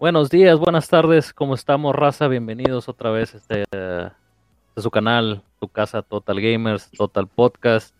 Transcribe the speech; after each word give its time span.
Buenos 0.00 0.30
días, 0.30 0.58
buenas 0.58 0.88
tardes, 0.88 1.34
¿cómo 1.34 1.52
estamos, 1.52 1.94
raza? 1.94 2.26
Bienvenidos 2.26 2.88
otra 2.88 3.10
vez 3.10 3.34
este, 3.34 3.64
a 3.70 4.14
su 4.74 4.90
canal, 4.90 5.42
tu 5.60 5.68
casa 5.68 6.00
Total 6.00 6.40
Gamers, 6.40 6.90
Total 6.92 7.28
Podcast. 7.28 7.94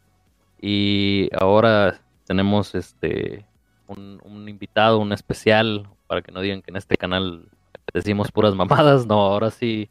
Y 0.63 1.29
ahora 1.39 2.01
tenemos 2.25 2.75
este 2.75 3.45
un, 3.87 4.49
invitado, 4.49 4.99
un 4.99 5.13
especial, 5.13 5.91
para 6.07 6.23
que 6.23 6.33
no 6.33 6.41
digan 6.41 6.63
que 6.63 6.71
en 6.71 6.79
este 6.79 6.97
canal 6.97 7.51
decimos 7.93 8.33
puras 8.33 8.55
mamadas. 8.55 9.05
No, 9.05 9.21
ahora 9.21 9.51
sí 9.51 9.91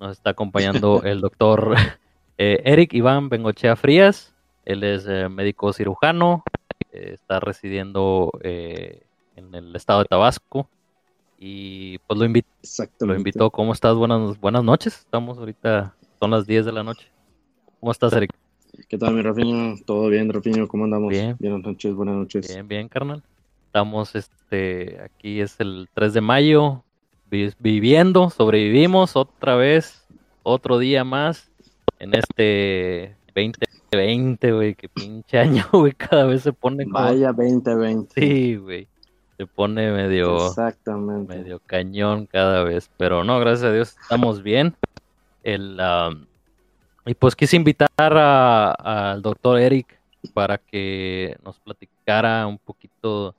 nos 0.00 0.12
está 0.12 0.30
acompañando 0.30 1.02
el 1.04 1.20
doctor 1.20 1.76
eh, 2.38 2.62
Eric 2.64 2.94
Iván 2.94 3.28
Bengochea 3.28 3.76
Frías. 3.76 4.34
Él 4.64 4.82
es 4.84 5.06
eh, 5.06 5.28
médico 5.28 5.74
cirujano, 5.74 6.44
eh, 6.92 7.10
está 7.12 7.40
residiendo 7.40 8.32
en 8.42 9.54
el 9.54 9.76
estado 9.76 9.98
de 9.98 10.06
Tabasco 10.06 10.70
y 11.38 11.98
pues 11.98 12.18
lo, 12.18 12.24
invito, 12.24 12.48
lo 13.00 13.14
invitó. 13.14 13.50
¿Cómo 13.50 13.72
estás? 13.72 13.94
Buenas, 13.94 14.40
buenas 14.40 14.64
noches. 14.64 14.98
Estamos 14.98 15.38
ahorita, 15.38 15.94
son 16.18 16.30
las 16.30 16.46
10 16.46 16.64
de 16.64 16.72
la 16.72 16.82
noche. 16.82 17.08
¿Cómo 17.80 17.92
estás, 17.92 18.12
Eric? 18.14 18.32
¿Qué 18.88 18.96
tal, 18.96 19.14
mi 19.14 19.22
Rafiño? 19.22 19.76
¿Todo 19.84 20.08
bien, 20.08 20.32
Rafiño? 20.32 20.66
¿Cómo 20.66 20.84
andamos? 20.84 21.10
Bien. 21.10 21.36
Buenas 21.38 21.62
noches, 21.62 21.94
buenas 21.94 22.16
noches. 22.16 22.48
Bien, 22.48 22.66
bien, 22.66 22.88
carnal. 22.88 23.22
Estamos, 23.66 24.14
este, 24.14 24.98
aquí 25.02 25.40
es 25.40 25.60
el 25.60 25.88
3 25.92 26.14
de 26.14 26.20
mayo, 26.22 26.82
viviendo, 27.58 28.30
sobrevivimos 28.30 29.16
otra 29.16 29.56
vez, 29.56 30.06
otro 30.42 30.78
día 30.78 31.04
más 31.04 31.50
en 31.98 32.14
este 32.14 33.16
2020, 33.34 34.52
güey, 34.52 34.74
qué 34.74 34.88
pinche 34.88 35.38
año, 35.38 35.66
güey, 35.72 35.92
cada 35.92 36.24
vez 36.24 36.42
se 36.42 36.52
pone 36.54 36.84
como... 36.84 36.98
Vaya 36.98 37.32
2020. 37.32 38.18
Sí, 38.18 38.56
güey 38.56 38.88
se 39.36 39.46
pone 39.46 39.90
medio, 39.92 40.48
Exactamente. 40.48 41.36
medio 41.36 41.60
cañón 41.60 42.26
cada 42.26 42.62
vez. 42.64 42.90
Pero 42.96 43.24
no, 43.24 43.38
gracias 43.38 43.64
a 43.64 43.72
Dios 43.72 43.96
estamos 44.00 44.42
bien. 44.42 44.74
El, 45.42 45.80
y 47.06 47.14
pues 47.14 47.36
quise 47.36 47.56
invitar 47.56 47.88
al 48.16 49.22
doctor 49.22 49.60
Eric 49.60 49.98
para 50.34 50.58
que 50.58 51.36
nos 51.44 51.58
platicara 51.60 52.46
un 52.46 52.58
poquito 52.58 53.34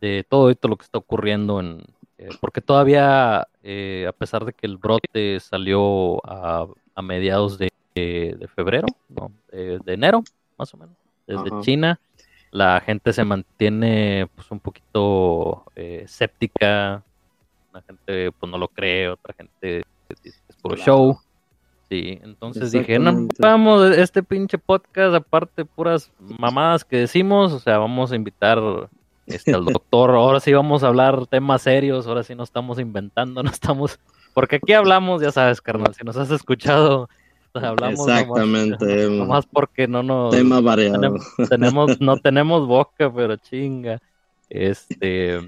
de 0.00 0.24
todo 0.28 0.50
esto 0.50 0.68
lo 0.68 0.76
que 0.76 0.84
está 0.84 0.98
ocurriendo 0.98 1.60
en 1.60 1.82
eh, 2.18 2.28
porque 2.40 2.60
todavía 2.60 3.46
eh, 3.62 4.06
a 4.08 4.12
pesar 4.12 4.44
de 4.44 4.52
que 4.52 4.66
el 4.66 4.76
brote 4.76 5.40
salió 5.40 6.18
a, 6.26 6.66
a 6.94 7.02
mediados 7.02 7.58
de, 7.58 7.70
de, 7.94 8.48
febrero 8.54 8.86
no, 9.08 9.32
de, 9.50 9.80
enero 9.86 10.22
más 10.58 10.72
o 10.74 10.76
menos 10.76 10.94
desde 11.26 11.60
China 11.62 11.98
la 12.56 12.80
gente 12.80 13.12
se 13.12 13.22
mantiene 13.22 14.28
pues 14.34 14.50
un 14.50 14.60
poquito 14.60 15.64
eh, 15.76 16.02
escéptica, 16.04 17.02
la 17.72 17.82
gente 17.82 18.32
pues 18.32 18.50
no 18.50 18.56
lo 18.56 18.68
cree, 18.68 19.10
otra 19.10 19.34
gente 19.34 19.84
dice 20.22 20.40
que 20.46 20.52
es 20.52 20.56
puro 20.56 20.76
show. 20.76 21.18
Sí, 21.90 22.18
entonces 22.22 22.72
dije, 22.72 22.98
no, 22.98 23.28
vamos, 23.38 23.94
este 23.96 24.22
pinche 24.22 24.56
podcast, 24.56 25.14
aparte 25.14 25.66
puras 25.66 26.10
mamadas 26.18 26.82
que 26.84 26.96
decimos, 26.96 27.52
o 27.52 27.60
sea, 27.60 27.76
vamos 27.76 28.10
a 28.10 28.16
invitar 28.16 28.58
este, 29.26 29.52
al 29.52 29.64
doctor, 29.66 30.10
ahora 30.10 30.40
sí 30.40 30.52
vamos 30.54 30.82
a 30.82 30.88
hablar 30.88 31.26
temas 31.26 31.60
serios, 31.60 32.06
ahora 32.06 32.22
sí 32.22 32.34
no 32.34 32.42
estamos 32.42 32.78
inventando, 32.78 33.42
no 33.42 33.50
estamos, 33.50 34.00
porque 34.32 34.56
aquí 34.56 34.72
hablamos, 34.72 35.20
ya 35.20 35.30
sabes, 35.30 35.60
carnal, 35.60 35.94
si 35.94 36.04
nos 36.04 36.16
has 36.16 36.30
escuchado 36.30 37.10
hablamos 37.62 38.08
Exactamente. 38.08 39.08
Nomás, 39.10 39.46
porque 39.46 39.88
no 39.88 40.02
nos... 40.02 40.34
Tema 40.34 40.60
variado. 40.62 41.16
Tenemos, 41.48 42.00
no 42.00 42.16
tenemos 42.18 42.66
boca, 42.66 43.12
pero 43.12 43.36
chinga. 43.36 44.00
Este, 44.48 45.40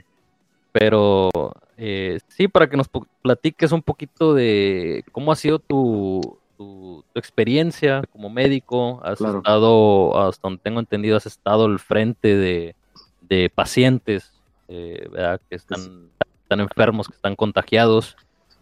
pero 0.72 1.30
eh, 1.76 2.18
sí, 2.28 2.48
para 2.48 2.68
que 2.68 2.76
nos 2.76 2.88
platiques 3.22 3.72
un 3.72 3.82
poquito 3.82 4.34
de 4.34 5.04
cómo 5.12 5.30
ha 5.30 5.36
sido 5.36 5.58
tu, 5.58 6.38
tu, 6.56 7.04
experiencia 7.14 8.02
como 8.12 8.28
médico. 8.28 9.00
Has 9.04 9.20
estado, 9.20 10.18
hasta 10.20 10.48
donde 10.48 10.62
tengo 10.62 10.80
entendido, 10.80 11.16
has 11.16 11.26
estado 11.26 11.66
al 11.66 11.78
frente 11.78 12.36
de, 12.36 12.74
de 13.22 13.50
pacientes 13.50 14.32
eh, 14.66 15.08
que 15.48 15.56
están, 15.56 16.10
están 16.42 16.60
enfermos, 16.60 17.08
que 17.08 17.14
están 17.14 17.36
contagiados. 17.36 18.16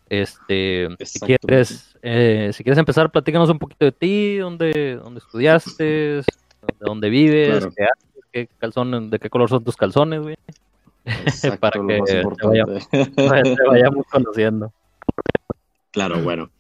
Este, 0.09 0.89
si 1.05 1.19
quieres, 1.21 1.97
eh, 2.03 2.51
si 2.53 2.63
quieres 2.63 2.79
empezar, 2.79 3.11
platícanos 3.11 3.51
un 3.51 3.59
poquito 3.59 3.85
de 3.85 3.93
ti, 3.93 4.37
dónde, 4.37 5.01
dónde 5.03 5.19
estudiaste, 5.19 5.85
de 5.85 6.25
dónde 6.81 7.11
vives, 7.11 7.67
qué 7.77 7.87
qué 8.33 8.49
calzón, 8.59 9.11
de 9.11 9.19
qué 9.19 9.31
color 9.31 9.49
son 9.49 9.65
tus 9.65 9.77
calzones, 9.77 10.21
güey. 10.21 10.37
Para 11.61 11.81
que 11.81 12.05
te 12.13 13.67
vayamos, 13.69 14.07
conociendo. 14.11 14.73
Claro, 15.91 16.23
bueno. 16.23 16.51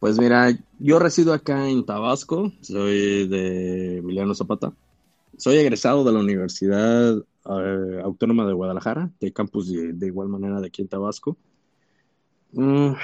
Pues 0.00 0.18
mira, 0.18 0.50
yo 0.78 0.98
resido 0.98 1.34
acá 1.34 1.68
en 1.68 1.84
Tabasco, 1.84 2.52
soy 2.62 3.28
de 3.28 3.98
Emiliano 3.98 4.34
Zapata. 4.34 4.72
Soy 5.36 5.58
egresado 5.58 6.04
de 6.04 6.12
la 6.12 6.20
Universidad 6.20 7.18
eh, 7.18 8.00
Autónoma 8.02 8.46
de 8.46 8.54
Guadalajara, 8.54 9.10
de 9.20 9.32
campus 9.32 9.70
de, 9.70 9.92
de, 9.92 10.06
igual 10.06 10.28
manera 10.28 10.60
de 10.60 10.66
aquí 10.66 10.82
en 10.82 10.88
Tabasco. 10.88 11.36
Mm, 12.52 12.94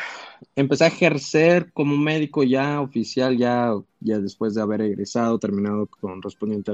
empecé 0.56 0.84
a 0.84 0.88
ejercer 0.88 1.72
como 1.72 1.96
médico 1.96 2.42
ya 2.42 2.80
oficial, 2.80 3.36
ya, 3.36 3.74
ya 4.00 4.18
después 4.18 4.54
de 4.54 4.62
haber 4.62 4.82
egresado, 4.82 5.38
terminado 5.38 5.86
correspondiente 5.86 6.72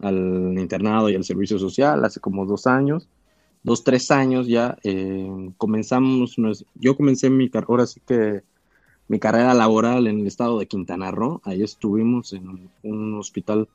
al, 0.00 0.58
internado 0.58 1.08
y 1.08 1.14
al 1.14 1.24
servicio 1.24 1.58
social, 1.58 2.04
hace 2.04 2.20
como 2.20 2.44
dos 2.44 2.66
años, 2.66 3.08
dos, 3.62 3.84
tres 3.84 4.10
años 4.10 4.46
ya, 4.48 4.76
eh, 4.82 5.50
comenzamos, 5.56 6.36
yo 6.74 6.96
comencé 6.96 7.30
mi 7.30 7.48
carrera, 7.48 7.66
ahora 7.70 7.86
sí 7.86 8.00
que 8.06 8.42
mi 9.08 9.18
carrera 9.18 9.54
laboral 9.54 10.06
en 10.06 10.20
el 10.20 10.26
estado 10.26 10.58
de 10.58 10.66
Quintana 10.66 11.10
Roo, 11.10 11.40
ahí 11.44 11.62
estuvimos 11.62 12.32
en 12.32 12.70
un 12.82 13.14
hospital 13.18 13.68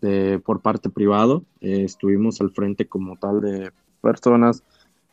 de, 0.00 0.38
por 0.38 0.60
parte 0.60 0.90
privado, 0.90 1.44
eh, 1.60 1.84
estuvimos 1.84 2.40
al 2.40 2.50
frente 2.50 2.86
como 2.86 3.16
tal 3.16 3.40
de 3.40 3.72
personas 4.00 4.62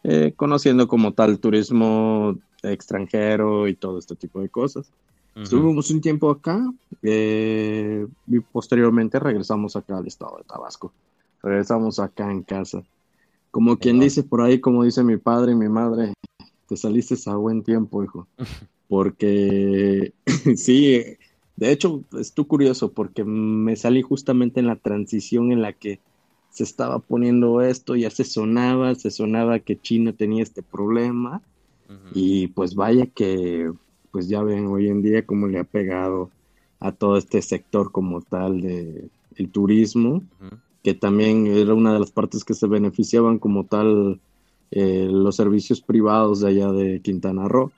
eh, 0.04 0.34
conociendo 0.36 0.88
como 0.88 1.14
tal 1.14 1.40
turismo 1.40 2.38
extranjero 2.64 3.68
y 3.68 3.76
todo 3.76 4.00
este 4.00 4.16
tipo 4.16 4.40
de 4.42 4.50
cosas. 4.50 4.90
Estuvimos 5.36 5.90
un 5.90 6.00
tiempo 6.00 6.30
acá 6.30 6.72
eh, 7.02 8.06
y 8.28 8.40
posteriormente 8.40 9.20
regresamos 9.20 9.76
acá 9.76 9.98
al 9.98 10.06
estado 10.06 10.38
de 10.38 10.44
Tabasco. 10.44 10.94
Regresamos 11.42 12.00
acá 12.00 12.32
en 12.32 12.44
casa. 12.44 12.84
Como 13.50 13.78
quien 13.78 14.00
dice 14.00 14.24
por 14.24 14.42
ahí, 14.42 14.60
como 14.60 14.84
dice 14.84 15.04
mi 15.04 15.18
padre 15.18 15.54
y 15.54 15.56
mi 15.56 15.70
madre, 15.70 16.14
te 16.68 16.78
saliste 16.78 17.16
a 17.26 17.36
buen 17.36 17.64
tiempo, 17.64 18.04
hijo. 18.04 18.28
Porque 18.88 20.14
sí, 20.56 21.18
de 21.56 21.72
hecho, 21.72 22.04
estoy 22.20 22.46
curioso 22.46 22.92
porque 22.92 23.24
me 23.24 23.76
salí 23.76 24.02
justamente 24.02 24.60
en 24.60 24.68
la 24.68 24.76
transición 24.76 25.52
en 25.52 25.62
la 25.62 25.74
que 25.74 26.00
se 26.52 26.64
estaba 26.64 27.00
poniendo 27.00 27.62
esto, 27.62 27.96
ya 27.96 28.12
se 28.12 28.24
sonaba, 28.24 28.94
se 28.94 29.10
sonaba 29.10 29.60
que 29.60 29.80
China 29.80 30.14
tenía 30.14 30.44
este 30.44 30.62
problema 30.62 31.42
y 32.14 32.48
pues 32.48 32.76
vaya 32.76 33.06
que, 33.08 33.72
pues 34.12 34.28
ya 34.28 34.42
ven 34.42 34.68
hoy 34.68 34.88
en 34.88 35.02
día 35.02 35.26
cómo 35.26 35.48
le 35.48 35.60
ha 35.60 35.64
pegado 35.64 36.30
a 36.80 36.92
todo 36.92 37.18
este 37.18 37.42
sector 37.42 37.92
como 37.92 38.22
tal 38.22 38.62
de 38.62 39.10
el 39.36 39.50
turismo, 39.50 40.22
que 40.84 40.94
también 40.94 41.48
era 41.48 41.74
una 41.74 41.94
de 41.94 42.00
las 42.00 42.12
partes 42.12 42.44
que 42.44 42.54
se 42.54 42.68
beneficiaban 42.68 43.40
como 43.40 43.66
tal 43.66 44.20
eh, 44.72 45.08
los 45.12 45.36
servicios 45.36 45.82
privados 45.82 46.42
de 46.42 46.50
allá 46.50 46.72
de 46.72 47.00
Quintana 47.02 47.48
Roo. 47.48 47.72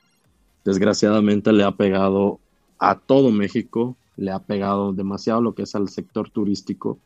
Desgraciadamente 0.64 1.54
le 1.54 1.64
ha 1.64 1.72
pegado 1.72 2.40
a 2.80 2.98
todo 2.98 3.32
México, 3.32 3.96
le 4.18 4.32
ha 4.32 4.40
pegado 4.40 4.92
demasiado 4.94 5.42
lo 5.42 5.54
que 5.54 5.64
es 5.64 5.76
al 5.76 5.90
sector 5.90 6.30
turístico 6.30 6.98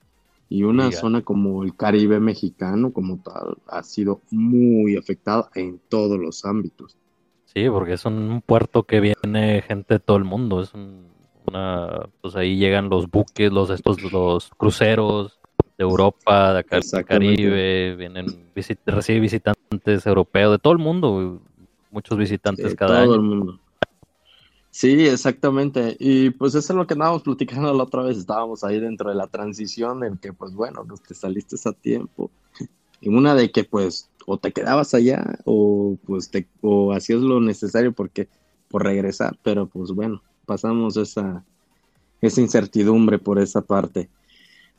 y 0.50 0.64
una 0.64 0.92
zona 0.92 1.22
como 1.22 1.64
el 1.64 1.76
Caribe 1.76 2.20
mexicano 2.20 2.92
como 2.92 3.22
tal 3.22 3.58
ha 3.68 3.84
sido 3.84 4.22
muy 4.32 4.98
afectada 4.98 5.50
en 5.54 5.80
todos 5.90 6.20
los 6.20 6.44
ámbitos. 6.44 6.98
Sí, 7.46 7.70
porque 7.70 7.94
es 7.94 8.06
un 8.06 8.42
puerto 8.46 8.84
que 8.84 9.00
viene 9.00 9.62
gente 9.62 9.96
de 9.96 10.00
todo 10.00 10.18
el 10.18 10.24
mundo, 10.24 10.62
es 10.62 10.74
una 11.46 12.10
pues 12.22 12.36
ahí 12.36 12.58
llegan 12.58 12.90
los 12.90 13.10
buques, 13.10 13.52
los 13.52 13.70
estos 13.70 14.12
los 14.12 14.50
cruceros 14.50 15.40
de 15.78 15.84
Europa, 15.84 16.54
de 16.54 16.60
acá 16.60 16.80
del 16.80 17.06
Caribe, 17.06 17.96
vienen 17.96 18.52
visit 18.56 18.80
recibe 18.86 19.20
visitantes 19.20 20.06
europeos 20.06 20.52
de 20.54 20.60
todo 20.60 20.74
el 20.74 20.80
mundo, 20.80 21.42
muchos 21.92 22.18
visitantes 22.18 22.76
cada 22.76 23.06
todo 23.06 23.16
El 23.16 23.22
mundo. 23.22 23.60
Sí, 24.72 25.08
exactamente. 25.08 25.96
Y 26.00 26.30
pues 26.32 26.54
eso 26.56 26.74
es 26.74 26.78
lo 26.78 26.86
que 26.88 26.94
andábamos 26.94 27.24
platicando 27.24 27.74
la 27.74 27.84
otra 27.84 28.04
vez. 28.04 28.18
Estábamos 28.18 28.64
ahí 28.64 28.80
dentro 28.80 29.10
de 29.10 29.16
la 29.16 29.28
transición 29.28 30.04
en 30.04 30.18
que, 30.18 30.32
pues 30.34 30.54
bueno, 30.54 30.86
pues, 30.88 31.02
te 31.02 31.16
saliste 31.16 31.56
a 31.66 31.74
tiempo. 31.74 32.32
Y 33.02 33.10
una 33.10 33.34
de 33.36 33.52
que, 33.52 33.64
pues, 33.64 34.10
o 34.26 34.38
te 34.38 34.52
quedabas 34.52 34.94
allá 34.94 35.40
o 35.46 35.98
pues 36.06 36.30
te, 36.30 36.48
o 36.62 36.94
hacías 36.94 37.22
lo 37.22 37.42
necesario 37.42 37.94
porque 37.94 38.28
por 38.70 38.84
regresar. 38.84 39.38
Pero 39.44 39.68
pues 39.68 39.92
bueno, 39.92 40.22
pasamos 40.46 40.98
esa, 40.98 41.44
esa 42.22 42.42
incertidumbre 42.42 43.20
por 43.20 43.40
esa 43.40 43.62
parte. 43.62 44.10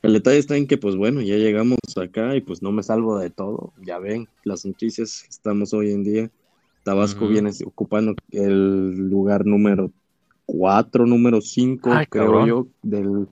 El 0.01 0.13
detalle 0.13 0.39
está 0.39 0.57
en 0.57 0.67
que, 0.67 0.77
pues 0.77 0.95
bueno, 0.95 1.21
ya 1.21 1.35
llegamos 1.35 1.79
acá 2.01 2.35
y 2.35 2.41
pues 2.41 2.61
no 2.61 2.71
me 2.71 2.83
salvo 2.83 3.19
de 3.19 3.29
todo. 3.29 3.73
Ya 3.85 3.99
ven, 3.99 4.29
las 4.43 4.65
noticias 4.65 5.25
estamos 5.29 5.73
hoy 5.73 5.91
en 5.91 6.03
día 6.03 6.31
Tabasco 6.83 7.27
viene 7.27 7.51
ocupando 7.65 8.15
el 8.31 9.09
lugar 9.09 9.45
número 9.45 9.91
4, 10.45 11.05
número 11.05 11.41
5, 11.41 11.89
creo 12.09 12.45
yo, 12.45 12.67
del, 12.81 13.27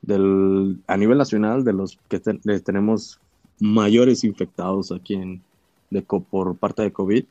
del, 0.00 0.78
a 0.86 0.96
nivel 0.96 1.18
nacional 1.18 1.64
de 1.64 1.72
los 1.72 1.98
que 2.08 2.18
tenemos 2.20 3.20
mayores 3.60 4.24
infectados 4.24 4.90
aquí 4.90 5.14
en, 5.14 5.42
de, 5.90 6.02
por 6.02 6.56
parte 6.56 6.82
de 6.82 6.92
COVID 6.92 7.24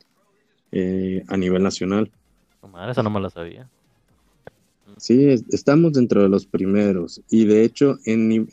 eh, 0.72 1.24
a 1.28 1.36
nivel 1.36 1.62
nacional. 1.62 2.10
Madre, 2.70 2.92
esa 2.92 3.02
no 3.02 3.10
me 3.10 3.20
la 3.20 3.28
sabía. 3.28 3.68
Sí, 4.96 5.26
estamos 5.50 5.92
dentro 5.92 6.22
de 6.22 6.28
los 6.28 6.46
primeros 6.46 7.22
y 7.28 7.44
de 7.44 7.64
hecho 7.64 7.98
en, 8.04 8.48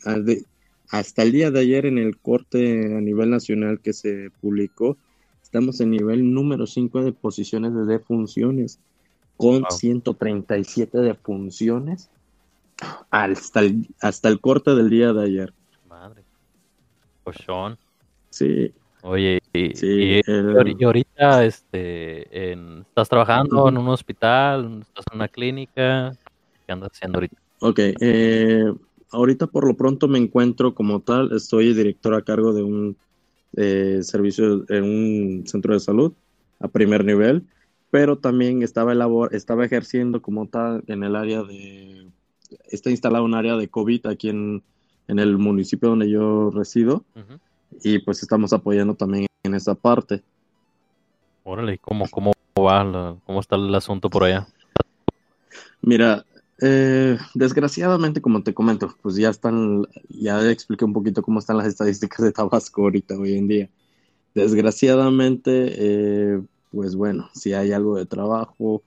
hasta 0.90 1.22
el 1.22 1.32
día 1.32 1.50
de 1.50 1.60
ayer 1.60 1.86
en 1.86 1.98
el 1.98 2.16
corte 2.18 2.96
a 2.96 3.00
nivel 3.00 3.30
nacional 3.30 3.80
que 3.80 3.92
se 3.92 4.30
publicó, 4.40 4.96
estamos 5.50 5.80
en 5.80 5.90
nivel 5.90 6.32
número 6.32 6.64
5 6.64 7.02
de 7.02 7.10
posiciones 7.10 7.74
de 7.74 7.84
defunciones 7.84 8.78
con 9.36 9.64
137 9.68 10.96
defunciones 10.98 12.08
hasta 13.10 13.58
el, 13.58 13.88
hasta 14.00 14.28
el 14.28 14.40
corte 14.40 14.76
del 14.76 14.88
día 14.88 15.12
de 15.12 15.24
ayer. 15.24 15.52
Madre. 15.88 16.22
Sean. 17.44 17.76
Sí. 18.30 18.72
Oye, 19.02 19.40
y, 19.52 20.84
ahorita 20.84 21.44
este, 21.44 22.52
estás 22.52 23.08
trabajando 23.08 23.68
en 23.68 23.76
un 23.76 23.88
hospital, 23.88 24.82
estás 24.82 25.04
en 25.10 25.16
una 25.16 25.26
clínica, 25.26 26.12
¿qué 26.64 26.72
andas 26.72 26.92
haciendo 26.92 27.16
ahorita? 27.18 27.36
Ok, 27.58 27.78
eh, 28.00 28.72
ahorita 29.10 29.48
por 29.48 29.66
lo 29.66 29.74
pronto 29.74 30.06
me 30.06 30.18
encuentro 30.18 30.76
como 30.76 31.00
tal, 31.00 31.32
estoy 31.34 31.74
director 31.74 32.14
a 32.14 32.22
cargo 32.22 32.52
de 32.52 32.62
un 32.62 32.96
eh, 33.56 34.00
servicio 34.02 34.64
en 34.68 34.84
un 34.84 35.46
centro 35.46 35.74
de 35.74 35.80
salud 35.80 36.12
a 36.60 36.68
primer 36.68 37.04
nivel, 37.04 37.44
pero 37.90 38.18
también 38.18 38.62
estaba, 38.62 38.94
estaba 39.32 39.64
ejerciendo 39.64 40.22
como 40.22 40.46
tal 40.46 40.84
en 40.86 41.02
el 41.02 41.16
área 41.16 41.42
de, 41.42 42.06
está 42.68 42.90
instalado 42.90 43.24
un 43.24 43.34
área 43.34 43.56
de 43.56 43.68
COVID 43.68 44.06
aquí 44.06 44.28
en, 44.28 44.62
el 45.08 45.38
municipio 45.38 45.88
donde 45.88 46.08
yo 46.08 46.50
resido 46.50 47.04
y 47.82 47.98
pues 47.98 48.22
estamos 48.22 48.52
apoyando 48.52 48.94
también 48.94 49.26
en 49.42 49.54
esa 49.56 49.74
parte. 49.74 50.22
Órale, 51.42 51.78
¿cómo, 51.78 52.06
cómo 52.08 52.32
va, 52.56 53.16
cómo 53.26 53.40
está 53.40 53.56
el 53.56 53.74
asunto 53.74 54.08
por 54.08 54.22
allá? 54.22 54.46
Mira, 55.82 56.24
eh, 56.60 57.18
desgraciadamente, 57.34 58.20
como 58.20 58.42
te 58.42 58.54
comento, 58.54 58.94
pues 59.02 59.16
ya 59.16 59.30
están, 59.30 59.86
ya 60.08 60.50
expliqué 60.50 60.84
un 60.84 60.92
poquito 60.92 61.22
cómo 61.22 61.38
están 61.38 61.56
las 61.56 61.66
estadísticas 61.66 62.24
de 62.24 62.32
Tabasco 62.32 62.82
ahorita, 62.82 63.18
hoy 63.18 63.34
en 63.34 63.48
día. 63.48 63.70
Desgraciadamente, 64.34 65.50
eh, 65.76 66.40
pues 66.70 66.94
bueno, 66.94 67.28
si 67.34 67.52
hay 67.52 67.72
algo 67.72 67.96
de 67.96 68.06
trabajo, 68.06 68.82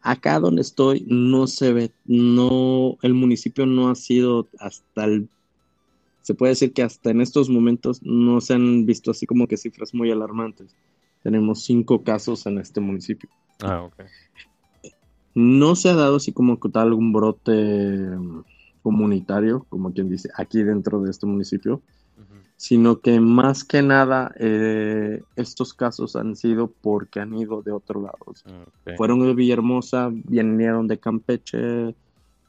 acá 0.00 0.38
donde 0.38 0.62
estoy 0.62 1.04
no 1.08 1.46
se 1.46 1.72
ve, 1.72 1.90
no, 2.04 2.96
el 3.02 3.14
municipio 3.14 3.66
no 3.66 3.90
ha 3.90 3.94
sido 3.94 4.48
hasta 4.58 5.04
el, 5.04 5.28
se 6.22 6.34
puede 6.34 6.52
decir 6.52 6.72
que 6.72 6.82
hasta 6.82 7.10
en 7.10 7.20
estos 7.20 7.48
momentos 7.48 8.02
no 8.02 8.40
se 8.40 8.54
han 8.54 8.86
visto 8.86 9.10
así 9.10 9.26
como 9.26 9.46
que 9.46 9.56
cifras 9.56 9.94
muy 9.94 10.10
alarmantes. 10.10 10.74
Tenemos 11.22 11.64
cinco 11.64 12.02
casos 12.02 12.46
en 12.46 12.58
este 12.58 12.80
municipio. 12.80 13.28
Ah, 13.62 13.82
ok. 13.82 14.04
No 15.36 15.76
se 15.76 15.90
ha 15.90 15.94
dado 15.94 16.16
así 16.16 16.32
como 16.32 16.56
tal 16.56 16.94
un 16.94 17.12
brote 17.12 18.08
comunitario, 18.80 19.66
como 19.68 19.92
quien 19.92 20.08
dice, 20.08 20.30
aquí 20.34 20.62
dentro 20.62 21.02
de 21.02 21.10
este 21.10 21.26
municipio, 21.26 21.82
sino 22.56 23.00
que 23.00 23.20
más 23.20 23.62
que 23.62 23.82
nada 23.82 24.32
eh, 24.38 25.22
estos 25.36 25.74
casos 25.74 26.16
han 26.16 26.36
sido 26.36 26.68
porque 26.80 27.20
han 27.20 27.34
ido 27.34 27.60
de 27.60 27.70
otro 27.70 28.00
lado. 28.00 28.16
Fueron 28.96 29.20
de 29.20 29.34
Villahermosa, 29.34 30.10
vinieron 30.10 30.88
de 30.88 30.98
Campeche, 30.98 31.94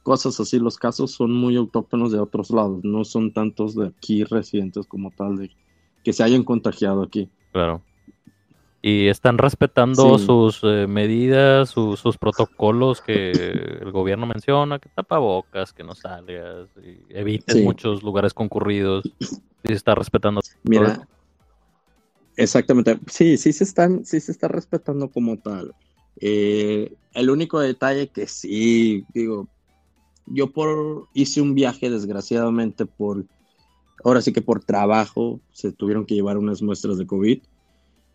cosas 0.02 0.40
así. 0.40 0.58
Los 0.58 0.78
casos 0.78 1.10
son 1.10 1.32
muy 1.32 1.56
autóctonos 1.56 2.10
de 2.10 2.20
otros 2.20 2.48
lados, 2.48 2.82
no 2.84 3.04
son 3.04 3.34
tantos 3.34 3.74
de 3.74 3.88
aquí 3.88 4.24
residentes 4.24 4.86
como 4.86 5.10
tal, 5.10 5.36
de 5.36 5.50
que 6.02 6.14
se 6.14 6.22
hayan 6.22 6.42
contagiado 6.42 7.02
aquí. 7.02 7.28
Claro 7.52 7.82
y 8.80 9.08
están 9.08 9.38
respetando 9.38 10.18
sus 10.18 10.60
eh, 10.62 10.86
medidas, 10.86 11.70
sus 11.70 12.16
protocolos 12.18 13.00
que 13.00 13.32
el 13.80 13.90
gobierno 13.90 14.26
menciona, 14.26 14.78
que 14.78 14.88
tapabocas, 14.88 15.72
que 15.72 15.82
no 15.82 15.94
salgas, 15.94 16.68
y 16.76 16.98
evites 17.10 17.62
muchos 17.62 18.02
lugares 18.02 18.34
concurridos. 18.34 19.04
Y 19.64 19.68
se 19.68 19.74
está 19.74 19.96
respetando. 19.96 20.40
Mira, 20.62 21.08
exactamente. 22.36 22.98
Sí, 23.08 23.36
sí 23.36 23.52
se 23.52 23.64
están, 23.64 24.04
sí 24.04 24.20
se 24.20 24.30
está 24.30 24.46
respetando 24.46 25.10
como 25.10 25.38
tal. 25.38 25.74
Eh, 26.20 26.92
el 27.14 27.30
único 27.30 27.58
detalle 27.58 28.08
que 28.08 28.28
sí, 28.28 29.04
digo, 29.12 29.48
yo 30.26 30.52
por 30.52 31.08
hice 31.14 31.40
un 31.40 31.54
viaje 31.54 31.90
desgraciadamente 31.90 32.86
por, 32.86 33.24
ahora 34.04 34.20
sí 34.20 34.32
que 34.32 34.42
por 34.42 34.62
trabajo, 34.62 35.40
se 35.52 35.72
tuvieron 35.72 36.06
que 36.06 36.14
llevar 36.14 36.38
unas 36.38 36.62
muestras 36.62 36.98
de 36.98 37.06
COVID 37.06 37.40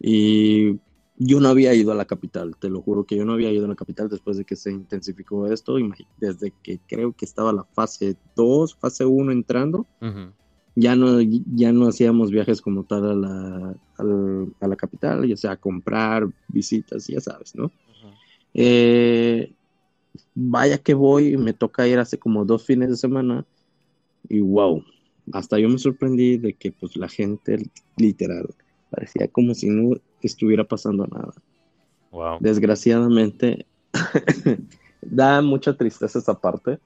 y 0.05 0.81
yo 1.17 1.39
no 1.39 1.47
había 1.47 1.73
ido 1.73 1.93
a 1.93 1.95
la 1.95 2.03
capital, 2.03 2.57
te 2.59 2.69
lo 2.69 2.81
juro 2.81 3.05
que 3.05 3.15
yo 3.15 3.23
no 3.23 3.31
había 3.33 3.51
ido 3.51 3.65
a 3.65 3.69
la 3.69 3.75
capital 3.75 4.09
después 4.09 4.35
de 4.35 4.43
que 4.43 4.57
se 4.57 4.69
intensificó 4.69 5.47
esto, 5.47 5.77
desde 6.17 6.51
que 6.61 6.79
creo 6.85 7.13
que 7.13 7.23
estaba 7.23 7.53
la 7.53 7.63
fase 7.63 8.17
2, 8.35 8.75
fase 8.75 9.05
1 9.05 9.31
entrando, 9.31 9.87
ya, 10.75 10.97
no, 10.97 11.21
ya 11.21 11.71
no 11.71 11.87
hacíamos 11.87 12.31
viajes 12.31 12.61
como 12.61 12.83
tal 12.83 13.11
a 13.11 13.15
la, 13.15 13.75
a 14.59 14.67
la, 14.67 14.75
capital, 14.75 15.25
ya 15.25 15.37
sea 15.37 15.51
a 15.51 15.57
comprar, 15.57 16.27
visitas, 16.49 17.07
ya 17.07 17.21
sabes, 17.21 17.55
¿no? 17.55 17.71
Eh, 18.53 19.53
vaya 20.35 20.79
que 20.79 20.93
voy, 20.93 21.37
me 21.37 21.53
toca 21.53 21.87
ir 21.87 21.97
hace 21.97 22.17
como 22.17 22.43
dos 22.43 22.65
fines 22.65 22.89
de 22.89 22.97
semana 22.97 23.45
y 24.27 24.41
wow, 24.41 24.83
hasta 25.31 25.57
yo 25.59 25.69
me 25.69 25.77
sorprendí 25.77 26.37
de 26.37 26.53
que 26.55 26.73
pues 26.73 26.97
la 26.97 27.07
gente 27.07 27.71
literal 27.95 28.53
Parecía 28.93 29.27
como 29.27 29.55
si 29.55 29.69
no 29.69 29.95
estuviera 30.21 30.63
pasando 30.63 31.07
nada. 31.07 31.33
Desgraciadamente, 32.39 33.65
da 35.01 35.41
mucha 35.41 35.75
tristeza 35.75 36.19
esa 36.19 36.39
parte 36.39 36.77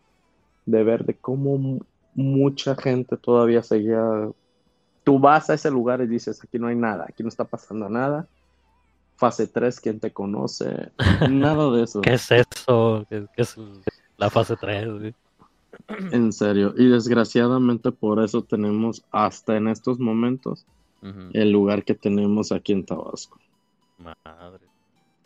de 0.65 0.83
ver 0.83 1.03
de 1.03 1.15
cómo 1.15 1.79
mucha 2.13 2.75
gente 2.75 3.17
todavía 3.17 3.61
seguía. 3.61 4.29
Tú 5.03 5.19
vas 5.19 5.49
a 5.49 5.55
ese 5.55 5.69
lugar 5.69 5.99
y 5.99 6.07
dices, 6.07 6.41
aquí 6.41 6.57
no 6.57 6.67
hay 6.67 6.77
nada, 6.77 7.05
aquí 7.09 7.23
no 7.23 7.29
está 7.29 7.43
pasando 7.43 7.89
nada. 7.89 8.25
Fase 9.17 9.47
3, 9.47 9.81
¿quién 9.81 9.99
te 9.99 10.13
conoce? 10.13 10.91
Nada 11.29 11.71
de 11.71 11.83
eso. 11.83 12.01
¿Qué 12.01 12.13
es 12.13 12.29
eso? 12.31 13.03
¿Qué, 13.09 13.27
es 13.35 13.55
la 14.15 14.29
fase 14.29 14.55
3? 14.55 15.13
En 16.11 16.31
serio. 16.31 16.73
Y 16.77 16.87
desgraciadamente 16.87 17.91
por 17.91 18.23
eso 18.23 18.43
tenemos 18.43 19.03
hasta 19.11 19.57
en 19.57 19.69
estos 19.69 19.99
momentos 19.99 20.67
el 21.33 21.51
lugar 21.51 21.83
que 21.83 21.93
tenemos 21.93 22.51
aquí 22.51 22.73
en 22.73 22.85
Tabasco. 22.85 23.39
Madre. 23.97 24.65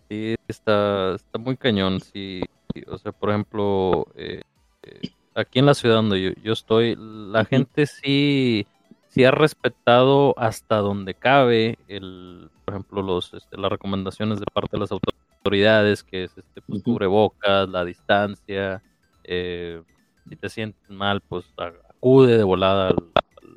Sí, 0.09 0.35
está, 0.47 1.15
está 1.15 1.37
muy 1.37 1.55
cañón. 1.55 1.99
Sí, 2.01 2.41
o 2.87 2.97
sea, 2.97 3.11
por 3.11 3.29
ejemplo, 3.29 4.07
eh, 4.15 4.41
eh, 4.83 5.09
aquí 5.35 5.59
en 5.59 5.65
la 5.65 5.73
ciudad 5.73 5.95
donde 5.95 6.35
yo, 6.43 6.53
estoy, 6.53 6.95
la 6.97 7.45
gente 7.45 7.85
sí, 7.85 8.67
sí 9.09 9.23
ha 9.23 9.31
respetado 9.31 10.33
hasta 10.37 10.77
donde 10.77 11.13
cabe, 11.13 11.77
el, 11.87 12.49
por 12.65 12.73
ejemplo, 12.73 13.01
los, 13.01 13.33
este, 13.33 13.57
las 13.57 13.71
recomendaciones 13.71 14.39
de 14.39 14.45
parte 14.51 14.71
de 14.73 14.79
las 14.79 14.91
autoridades, 14.91 16.03
que 16.03 16.25
es 16.25 16.37
este, 16.37 16.61
pues, 16.61 16.83
cubrebocas, 16.83 17.69
la 17.69 17.85
distancia. 17.85 18.81
Eh, 19.23 19.81
si 20.29 20.35
te 20.35 20.49
sientes 20.49 20.89
mal, 20.89 21.21
pues 21.21 21.45
acude 21.57 22.37
de 22.37 22.43
volada 22.43 22.93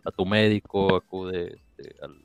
a 0.05 0.11
tu 0.11 0.27
médico, 0.27 0.97
acude 0.97 1.59
este, 1.77 1.95
al, 2.03 2.21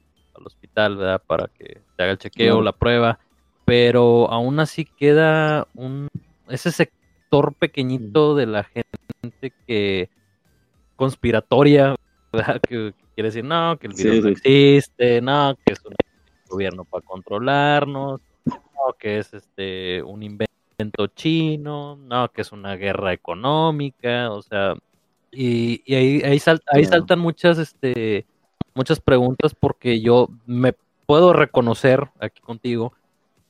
hospital, 0.45 0.95
¿verdad? 0.95 1.21
Para 1.27 1.47
que 1.47 1.81
te 1.97 2.03
haga 2.03 2.13
el 2.13 2.17
chequeo, 2.17 2.61
la 2.61 2.71
prueba, 2.71 3.19
pero 3.65 4.31
aún 4.31 4.59
así 4.61 4.85
queda 4.85 5.67
un 5.75 6.07
ese 6.47 6.71
sector 6.71 7.53
pequeñito 7.55 8.35
de 8.35 8.45
la 8.45 8.63
gente 8.63 9.53
que 9.67 10.09
conspiratoria, 10.95 11.95
¿verdad? 12.31 12.61
Que, 12.61 12.93
quiere 13.15 13.27
decir, 13.27 13.43
no, 13.43 13.77
que 13.77 13.87
el 13.87 13.93
virus 13.93 14.23
no 14.23 14.29
existe, 14.29 15.21
no, 15.21 15.57
que 15.65 15.73
es 15.73 15.83
un 15.83 15.93
gobierno 16.47 16.85
para 16.85 17.05
controlarnos, 17.05 18.21
no, 18.45 18.93
que 18.97 19.17
es 19.17 19.33
este 19.33 20.01
un 20.03 20.23
invento 20.23 21.07
chino, 21.15 21.97
no, 21.97 22.31
que 22.31 22.43
es 22.43 22.51
una 22.53 22.77
guerra 22.77 23.11
económica, 23.11 24.31
o 24.31 24.41
sea, 24.41 24.75
y, 25.31 25.83
ahí, 25.93 26.21
ahí, 26.23 26.41
ahí 26.71 26.85
saltan 26.85 27.19
muchas, 27.19 27.57
este, 27.57 28.25
muchas 28.79 29.01
preguntas 29.01 29.53
porque 29.53 29.99
yo 29.99 30.29
me 30.45 30.73
puedo 31.05 31.33
reconocer 31.33 32.07
aquí 32.17 32.39
contigo 32.39 32.93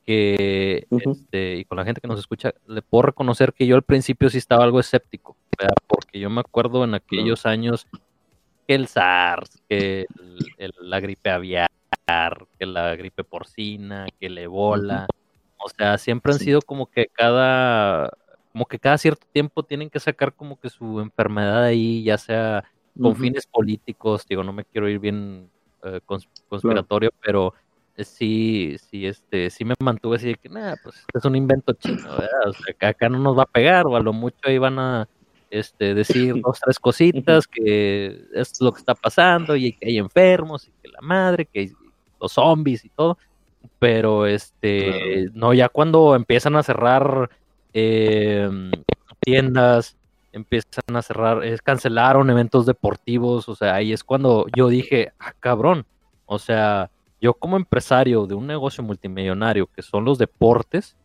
que, 0.04 0.88
este, 0.90 1.58
y 1.58 1.64
con 1.66 1.78
la 1.78 1.84
gente 1.84 2.00
que 2.00 2.08
nos 2.08 2.18
escucha, 2.18 2.52
le 2.66 2.82
puedo 2.82 3.02
reconocer 3.02 3.52
que 3.52 3.64
yo 3.64 3.76
al 3.76 3.84
principio 3.84 4.28
sí 4.28 4.38
estaba 4.38 4.64
algo 4.64 4.80
escéptico, 4.80 5.36
porque 5.86 6.18
yo 6.18 6.28
me 6.30 6.40
acuerdo 6.40 6.82
en 6.82 6.94
aquellos 6.94 7.46
años 7.46 7.86
que 8.66 8.74
el 8.74 8.88
SARS, 8.88 9.62
que 9.68 10.06
la 10.80 10.98
gripe 10.98 11.30
aviar, 11.30 11.68
que 12.58 12.66
la 12.66 12.96
gripe 12.96 13.22
porcina, 13.22 14.06
que 14.18 14.26
el 14.26 14.38
ebola, 14.38 15.06
O 15.58 15.68
sea, 15.68 15.96
siempre 15.96 16.32
han 16.32 16.40
sido 16.40 16.60
como 16.60 16.86
que 16.86 17.06
cada, 17.06 18.10
como 18.50 18.66
que 18.66 18.80
cada 18.80 18.98
cierto 18.98 19.28
tiempo 19.32 19.62
tienen 19.62 19.90
que 19.90 20.00
sacar 20.00 20.32
como 20.34 20.58
que 20.58 20.70
su 20.70 20.98
enfermedad 21.00 21.62
ahí, 21.62 22.02
ya 22.02 22.18
sea 22.18 22.64
con 22.98 23.16
fines 23.16 23.46
políticos, 23.46 24.26
digo, 24.28 24.42
no 24.42 24.52
me 24.52 24.64
quiero 24.64 24.88
ir 24.88 24.98
bien 24.98 25.48
eh, 25.82 26.00
conspiratorio, 26.48 27.10
pero 27.24 27.54
sí, 28.04 28.76
sí, 28.90 29.06
este, 29.06 29.50
sí 29.50 29.64
me 29.64 29.74
mantuve 29.80 30.16
así 30.16 30.28
de 30.28 30.34
que, 30.34 30.48
nada, 30.48 30.76
pues 30.82 31.04
es 31.12 31.24
un 31.24 31.36
invento 31.36 31.72
chino, 31.74 32.02
¿verdad? 32.02 32.48
O 32.48 32.52
sea, 32.52 32.74
que 32.74 32.86
acá 32.86 33.08
no 33.08 33.18
nos 33.18 33.38
va 33.38 33.44
a 33.44 33.46
pegar, 33.46 33.86
o 33.86 33.96
a 33.96 34.00
lo 34.00 34.12
mucho 34.12 34.38
ahí 34.44 34.58
van 34.58 34.78
a 34.78 35.08
este, 35.50 35.94
decir 35.94 36.34
dos, 36.44 36.60
tres 36.60 36.78
cositas, 36.78 37.46
que 37.46 38.24
es 38.34 38.60
lo 38.60 38.72
que 38.72 38.80
está 38.80 38.94
pasando, 38.94 39.56
y 39.56 39.72
que 39.72 39.88
hay 39.88 39.98
enfermos, 39.98 40.68
y 40.68 40.72
que 40.82 40.88
la 40.88 41.00
madre, 41.00 41.46
que 41.46 41.60
hay 41.60 41.72
los 42.20 42.32
zombies 42.32 42.84
y 42.84 42.88
todo, 42.90 43.18
pero 43.78 44.26
este, 44.26 45.30
no, 45.34 45.52
ya 45.54 45.68
cuando 45.68 46.14
empiezan 46.14 46.56
a 46.56 46.62
cerrar 46.62 47.30
em, 47.72 48.70
tiendas, 49.20 49.96
empiezan 50.32 50.96
a 50.96 51.02
cerrar, 51.02 51.44
es, 51.44 51.62
cancelaron 51.62 52.30
eventos 52.30 52.66
deportivos, 52.66 53.48
o 53.48 53.54
sea, 53.54 53.74
ahí 53.74 53.92
es 53.92 54.04
cuando 54.04 54.46
yo 54.56 54.68
dije, 54.68 55.12
ah, 55.18 55.32
cabrón, 55.40 55.86
o 56.26 56.38
sea, 56.38 56.90
yo 57.20 57.34
como 57.34 57.56
empresario 57.56 58.26
de 58.26 58.34
un 58.34 58.46
negocio 58.46 58.82
multimillonario 58.82 59.66
que 59.66 59.82
son 59.82 60.04
los 60.04 60.18
deportes, 60.18 60.96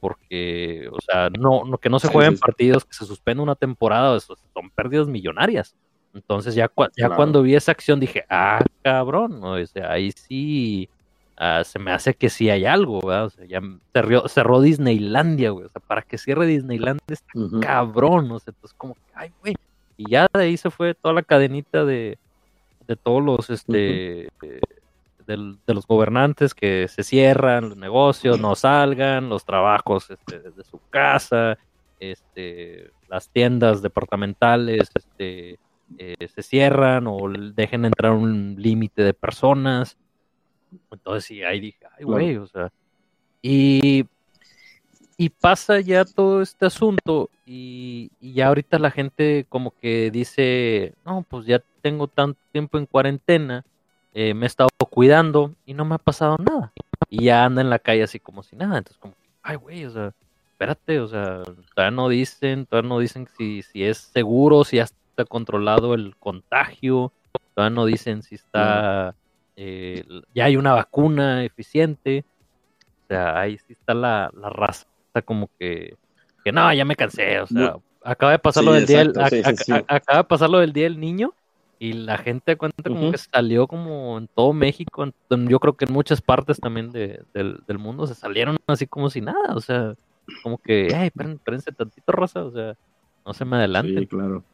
porque, 0.00 0.88
o 0.90 1.00
sea, 1.00 1.28
no, 1.30 1.64
no 1.64 1.78
que 1.78 1.90
no 1.90 1.98
se 1.98 2.08
jueguen 2.08 2.38
partidos, 2.38 2.84
que 2.84 2.94
se 2.94 3.04
suspenda 3.04 3.42
una 3.42 3.56
temporada, 3.56 4.16
eso 4.16 4.34
son 4.54 4.70
pérdidas 4.70 5.06
millonarias. 5.06 5.74
Entonces 6.14 6.54
ya, 6.54 6.70
ya 6.96 7.10
cuando 7.10 7.42
vi 7.42 7.54
esa 7.54 7.72
acción 7.72 8.00
dije, 8.00 8.24
ah, 8.30 8.64
cabrón, 8.82 9.44
o 9.44 9.66
sea, 9.66 9.92
ahí 9.92 10.12
sí 10.12 10.88
ah, 11.36 11.62
se 11.64 11.78
me 11.78 11.92
hace 11.92 12.14
que 12.14 12.30
sí 12.30 12.50
hay 12.50 12.64
algo, 12.64 13.00
¿verdad? 13.00 13.26
O 13.26 13.30
sea, 13.30 13.44
ya 13.46 13.60
cerró, 13.92 14.28
cerró 14.28 14.60
Disneylandia, 14.60 15.50
güey, 15.50 15.66
o 15.66 15.68
sea, 15.68 15.80
para 15.80 16.02
que 16.02 16.18
cierre 16.18 16.46
Disneylandia 16.46 17.02
está 17.08 17.32
cabrón, 17.60 18.30
o 18.30 18.38
sea, 18.38 18.52
entonces 18.52 18.76
como, 18.76 18.96
ay, 19.14 19.32
güey, 19.40 19.54
y 19.96 20.10
ya 20.10 20.26
de 20.32 20.42
ahí 20.42 20.56
se 20.56 20.70
fue 20.70 20.94
toda 20.94 21.14
la 21.14 21.22
cadenita 21.22 21.84
de, 21.84 22.18
de 22.86 22.96
todos 22.96 23.22
los, 23.22 23.50
este, 23.50 24.28
de 25.26 25.74
los 25.74 25.86
gobernantes 25.86 26.54
que 26.54 26.86
se 26.88 27.02
cierran 27.02 27.70
los 27.70 27.78
negocios, 27.78 28.40
no 28.40 28.54
salgan, 28.54 29.28
los 29.28 29.44
trabajos 29.44 30.10
este, 30.10 30.38
desde 30.38 30.64
su 30.64 30.80
casa, 30.90 31.58
este, 31.98 32.90
las 33.08 33.28
tiendas 33.30 33.82
departamentales 33.82 34.90
este, 34.94 35.58
eh, 35.98 36.28
se 36.28 36.42
cierran 36.42 37.06
o 37.06 37.18
dejen 37.54 37.84
entrar 37.84 38.12
un 38.12 38.56
límite 38.58 39.02
de 39.02 39.14
personas. 39.14 39.96
Entonces 40.90 41.24
sí, 41.24 41.42
ahí 41.42 41.60
dije, 41.60 41.78
ay 41.98 42.04
güey, 42.04 42.36
o 42.36 42.46
sea, 42.46 42.70
y, 43.42 44.06
y 45.16 45.28
pasa 45.28 45.80
ya 45.80 46.04
todo 46.04 46.42
este 46.42 46.66
asunto 46.66 47.30
y, 47.44 48.10
y 48.20 48.34
ya 48.34 48.48
ahorita 48.48 48.78
la 48.78 48.90
gente 48.90 49.46
como 49.48 49.72
que 49.80 50.10
dice, 50.10 50.94
no, 51.04 51.24
pues 51.28 51.46
ya 51.46 51.62
tengo 51.80 52.08
tanto 52.08 52.40
tiempo 52.52 52.78
en 52.78 52.86
cuarentena, 52.86 53.64
eh, 54.12 54.34
me 54.34 54.46
he 54.46 54.48
estado 54.48 54.70
cuidando 54.90 55.54
y 55.66 55.74
no 55.74 55.84
me 55.84 55.94
ha 55.94 55.98
pasado 55.98 56.36
nada. 56.38 56.72
Y 57.08 57.26
ya 57.26 57.44
anda 57.44 57.60
en 57.60 57.70
la 57.70 57.78
calle 57.78 58.02
así 58.02 58.18
como 58.18 58.42
si 58.42 58.56
nada. 58.56 58.78
Entonces, 58.78 58.98
como, 58.98 59.14
ay, 59.42 59.56
güey, 59.56 59.84
o 59.84 59.90
sea, 59.90 60.12
espérate, 60.50 61.00
o 61.00 61.06
sea, 61.06 61.42
todavía 61.74 61.90
no 61.90 62.08
dicen, 62.08 62.66
todavía 62.66 62.88
no 62.88 62.98
dicen 62.98 63.28
si, 63.36 63.62
si 63.62 63.84
es 63.84 63.98
seguro, 63.98 64.64
si 64.64 64.78
ya 64.78 64.84
está 64.84 65.24
controlado 65.26 65.94
el 65.94 66.16
contagio, 66.16 67.12
todavía 67.54 67.74
no 67.74 67.84
dicen 67.84 68.22
si 68.22 68.36
está, 68.36 69.14
eh, 69.56 70.04
ya 70.34 70.44
hay 70.44 70.56
una 70.56 70.74
vacuna 70.74 71.44
eficiente. 71.44 72.24
O 73.04 73.06
sea, 73.08 73.40
ahí 73.40 73.58
sí 73.58 73.72
está 73.72 73.94
la, 73.94 74.30
la 74.34 74.50
raza. 74.50 74.86
Está 75.08 75.22
como 75.22 75.48
que, 75.58 75.96
que 76.44 76.52
no, 76.52 76.72
ya 76.72 76.84
me 76.84 76.96
cansé, 76.96 77.40
o 77.40 77.46
sea, 77.46 77.76
acaba 78.04 78.32
de 78.32 78.38
pasar 78.38 78.64
lo 78.64 78.72
del 78.72 78.86
día, 78.86 79.02
acaba 79.88 80.18
de 80.18 80.24
pasar 80.24 80.48
lo 80.48 80.58
del 80.58 80.72
día 80.72 80.84
del 80.84 81.00
niño 81.00 81.34
y 81.78 81.92
la 81.92 82.16
gente 82.18 82.56
cuenta 82.56 82.82
como 82.82 83.10
que 83.10 83.18
salió 83.18 83.66
como 83.66 84.16
en 84.18 84.28
todo 84.28 84.52
México, 84.52 85.06
yo 85.28 85.60
creo 85.60 85.76
que 85.76 85.84
en 85.84 85.92
muchas 85.92 86.20
partes 86.22 86.58
también 86.58 86.90
de, 86.90 87.22
del, 87.34 87.78
mundo 87.78 88.06
se 88.06 88.14
salieron 88.14 88.56
así 88.66 88.86
como 88.86 89.10
si 89.10 89.20
nada, 89.20 89.54
o 89.54 89.60
sea, 89.60 89.94
como 90.42 90.58
que, 90.58 90.88
ay, 90.94 91.08
espérense 91.08 91.72
tantito, 91.72 92.12
Rosa, 92.12 92.44
o 92.44 92.50
sea, 92.50 92.74
no 93.26 93.34
se 93.34 93.44
me 93.44 93.56
adelante. 93.56 93.98
Sí, 94.00 94.06
claro. 94.06 94.44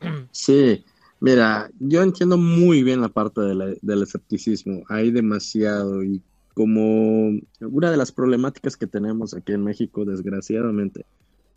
Sí, 0.32 0.84
mira, 1.24 1.70
yo 1.80 2.02
entiendo 2.02 2.36
muy 2.36 2.82
bien 2.82 3.00
la 3.00 3.08
parte 3.08 3.40
del 3.40 4.02
escepticismo, 4.02 4.82
hay 4.88 5.10
demasiado 5.10 6.04
y 6.04 6.20
como 6.52 7.40
una 7.60 7.90
de 7.90 7.96
las 7.96 8.12
problemáticas 8.12 8.76
que 8.76 8.86
tenemos 8.86 9.32
aquí 9.32 9.52
en 9.52 9.64
México, 9.64 10.04
desgraciadamente, 10.04 11.06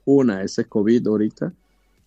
una, 0.05 0.41
ese 0.41 0.65
COVID 0.65 1.05
ahorita, 1.05 1.53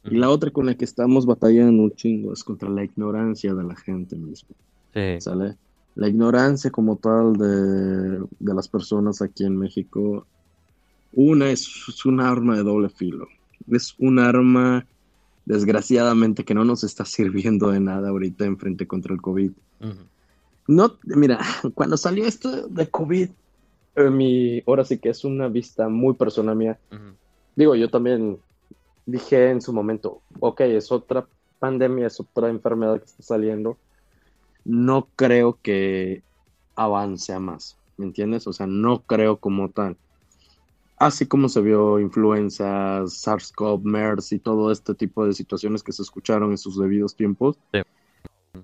y 0.05 0.17
la 0.17 0.31
otra 0.31 0.51
con 0.51 0.65
la 0.67 0.75
que 0.75 0.87
estamos 0.87 1.27
batallando 1.27 1.83
un 1.83 1.93
chingo 1.93 2.33
es 2.33 2.43
contra 2.43 2.71
la 2.71 2.83
ignorancia 2.83 3.55
de 3.55 3.63
la 3.63 3.77
gente 3.77 4.17
misma. 4.17 4.57
Sí. 4.95 5.21
¿Sale? 5.21 5.57
La 5.97 6.09
ignorancia 6.09 6.71
como 6.71 6.97
tal 6.97 7.35
de, 7.35 8.27
las 8.41 8.69
personas 8.69 9.21
aquí 9.21 9.45
en 9.45 9.59
México, 9.59 10.27
una 11.13 11.51
es, 11.51 12.05
un 12.07 12.21
arma 12.21 12.57
de 12.57 12.63
doble 12.63 12.89
filo. 12.89 13.29
Es 13.71 13.95
un 13.99 14.19
arma, 14.19 14.87
desgraciadamente, 15.45 16.45
que 16.45 16.55
no 16.55 16.65
nos 16.65 16.85
está 16.85 17.05
sirviendo 17.05 17.71
de 17.71 17.81
nada 17.81 18.11
ahorita 18.11 18.45
en 18.45 18.59
frente 18.59 18.87
contra 18.87 19.15
el 19.15 19.21
COVID. 19.21 19.53
No, 20.69 20.99
mira, 21.05 21.41
cuando 21.75 21.97
salió 21.97 22.25
esto 22.25 22.69
de 22.69 22.89
COVID, 22.89 23.31
eh, 23.97 24.11
mi, 24.11 24.63
ahora 24.67 24.85
sí 24.85 24.99
que 24.99 25.09
es 25.09 25.25
una 25.25 25.49
vista 25.49 25.89
muy 25.89 26.15
personal 26.15 26.57
mía. 26.57 26.79
Digo, 27.57 27.75
yo 27.75 27.91
también 27.91 28.39
dije 29.07 29.51
en 29.51 29.61
su 29.61 29.73
momento, 29.73 30.23
ok, 30.39 30.61
es 30.63 30.93
otra 30.93 31.27
pandemia, 31.59 32.07
es 32.07 32.21
otra 32.21 32.49
enfermedad 32.49 32.99
que 32.99 33.07
está 33.07 33.23
saliendo, 33.23 33.77
no 34.65 35.09
creo 35.17 35.59
que 35.61 36.23
avance 36.77 37.33
a 37.33 37.41
más, 37.41 37.77
¿me 37.97 38.07
entiendes? 38.07 38.47
O 38.47 38.53
sea, 38.53 38.67
no 38.67 39.03
creo 39.03 39.39
como 39.39 39.71
tal. 39.71 39.97
Así 41.01 41.25
como 41.25 41.49
se 41.49 41.63
vio 41.63 41.99
influenza, 41.99 43.01
SARS-CoV, 43.07 43.83
MERS 43.83 44.33
y 44.33 44.39
todo 44.39 44.71
este 44.71 44.95
tipo 44.95 45.27
de 45.27 45.33
situaciones 45.33 45.83
que 45.83 45.93
se 45.93 46.03
escucharon 46.03 46.51
en 46.51 46.59
sus 46.59 46.79
debidos 46.79 47.17
tiempos, 47.17 47.59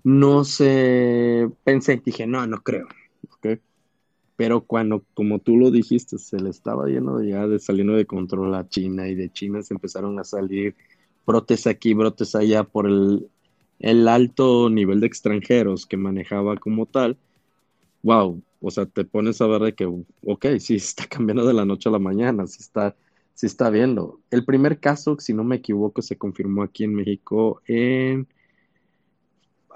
no 0.04 0.44
sé, 0.44 1.50
pensé, 1.64 2.00
dije, 2.04 2.26
no, 2.26 2.46
no 2.46 2.58
creo, 2.58 2.88
¿ok? 3.30 3.58
Pero 4.36 4.60
cuando, 4.60 5.02
como 5.14 5.38
tú 5.38 5.56
lo 5.56 5.70
dijiste, 5.70 6.18
se 6.18 6.38
le 6.38 6.50
estaba 6.50 6.86
yendo 6.88 7.22
ya 7.22 7.46
de 7.46 7.58
saliendo 7.58 7.94
de 7.94 8.04
control 8.04 8.54
a 8.54 8.68
China 8.68 9.08
y 9.08 9.14
de 9.14 9.32
China 9.32 9.62
se 9.62 9.72
empezaron 9.72 10.18
a 10.18 10.24
salir 10.24 10.76
brotes 11.26 11.66
aquí, 11.66 11.94
brotes 11.94 12.34
allá 12.34 12.64
por 12.64 12.86
el, 12.86 13.28
alto 14.08 14.68
nivel 14.68 15.00
de 15.00 15.06
extranjeros 15.06 15.86
que 15.86 15.96
manejaba 15.96 16.58
como 16.58 16.84
tal. 16.84 17.16
Wow, 18.02 18.42
o 18.60 18.70
sea, 18.70 18.86
te 18.86 19.04
pones 19.04 19.40
a 19.40 19.46
ver 19.46 19.62
de 19.62 19.74
que, 19.74 19.86
ok, 19.86 20.46
sí 20.58 20.74
está 20.76 21.06
cambiando 21.06 21.46
de 21.46 21.54
la 21.54 21.64
noche 21.64 21.88
a 21.88 21.92
la 21.92 21.98
mañana, 21.98 22.46
sí 22.46 22.58
está, 22.60 22.96
sí 23.34 23.46
está 23.46 23.70
viendo. 23.70 24.20
El 24.30 24.44
primer 24.44 24.80
caso, 24.80 25.16
si 25.18 25.34
no 25.34 25.44
me 25.44 25.56
equivoco, 25.56 26.02
se 26.02 26.16
confirmó 26.16 26.62
aquí 26.62 26.84
en 26.84 26.94
México 26.94 27.62
en 27.66 28.28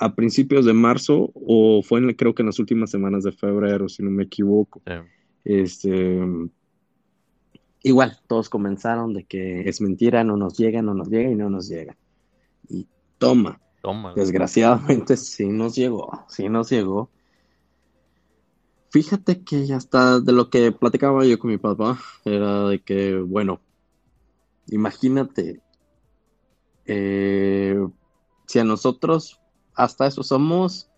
a 0.00 0.14
principios 0.14 0.64
de 0.64 0.72
marzo 0.72 1.30
o 1.34 1.82
fue 1.82 2.00
en, 2.00 2.14
creo 2.14 2.34
que 2.34 2.40
en 2.40 2.46
las 2.46 2.58
últimas 2.58 2.90
semanas 2.90 3.22
de 3.22 3.32
febrero, 3.32 3.87
si 3.87 4.02
no 4.02 4.10
me 4.10 4.25
equivoco. 4.25 4.80
Este, 5.44 6.18
igual, 7.82 8.18
todos 8.26 8.49
comenzaron 8.49 9.12
de 9.12 9.25
que 9.25 9.68
es 9.68 9.82
mentira, 9.82 10.25
no 10.25 10.38
nos 10.38 10.56
llega, 10.56 10.80
no 10.80 10.94
nos 10.94 11.10
llega 11.10 11.30
y 11.30 11.34
no 11.34 11.50
nos 11.50 11.68
llega. 11.68 11.99
Y 12.66 12.87
toma, 13.18 13.60
toma. 13.82 14.14
desgraciadamente 14.14 15.18
sí 15.18 15.49
nos 15.49 15.76
llegó, 15.76 16.25
sí 16.28 16.49
nos 16.49 16.70
llegó. 16.70 17.10
Fíjate 18.90 19.44
que 19.44 19.66
ya 19.66 19.76
está, 19.76 20.18
de 20.18 20.32
lo 20.32 20.50
que 20.50 20.73
platicaba 20.73 21.25
yo 21.25 21.38
con 21.38 21.50
mi 21.50 21.59
papá, 21.59 21.99
era 22.25 22.68
de 22.68 22.80
que, 22.80 23.16
bueno, 23.16 23.61
imagínate, 24.66 25.61
eh, 26.87 27.78
si 28.47 28.59
a 28.59 28.64
nosotros 28.64 29.40
hasta 29.76 30.09
eso 30.09 30.25
somos, 30.25 30.90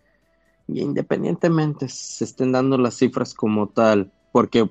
independientemente 0.67 1.87
se 1.87 2.23
estén 2.23 2.51
dando 2.51 2.79
las 2.79 2.95
cifras 2.95 3.35
como 3.35 3.69
tal, 3.69 4.11
porque 4.31 4.67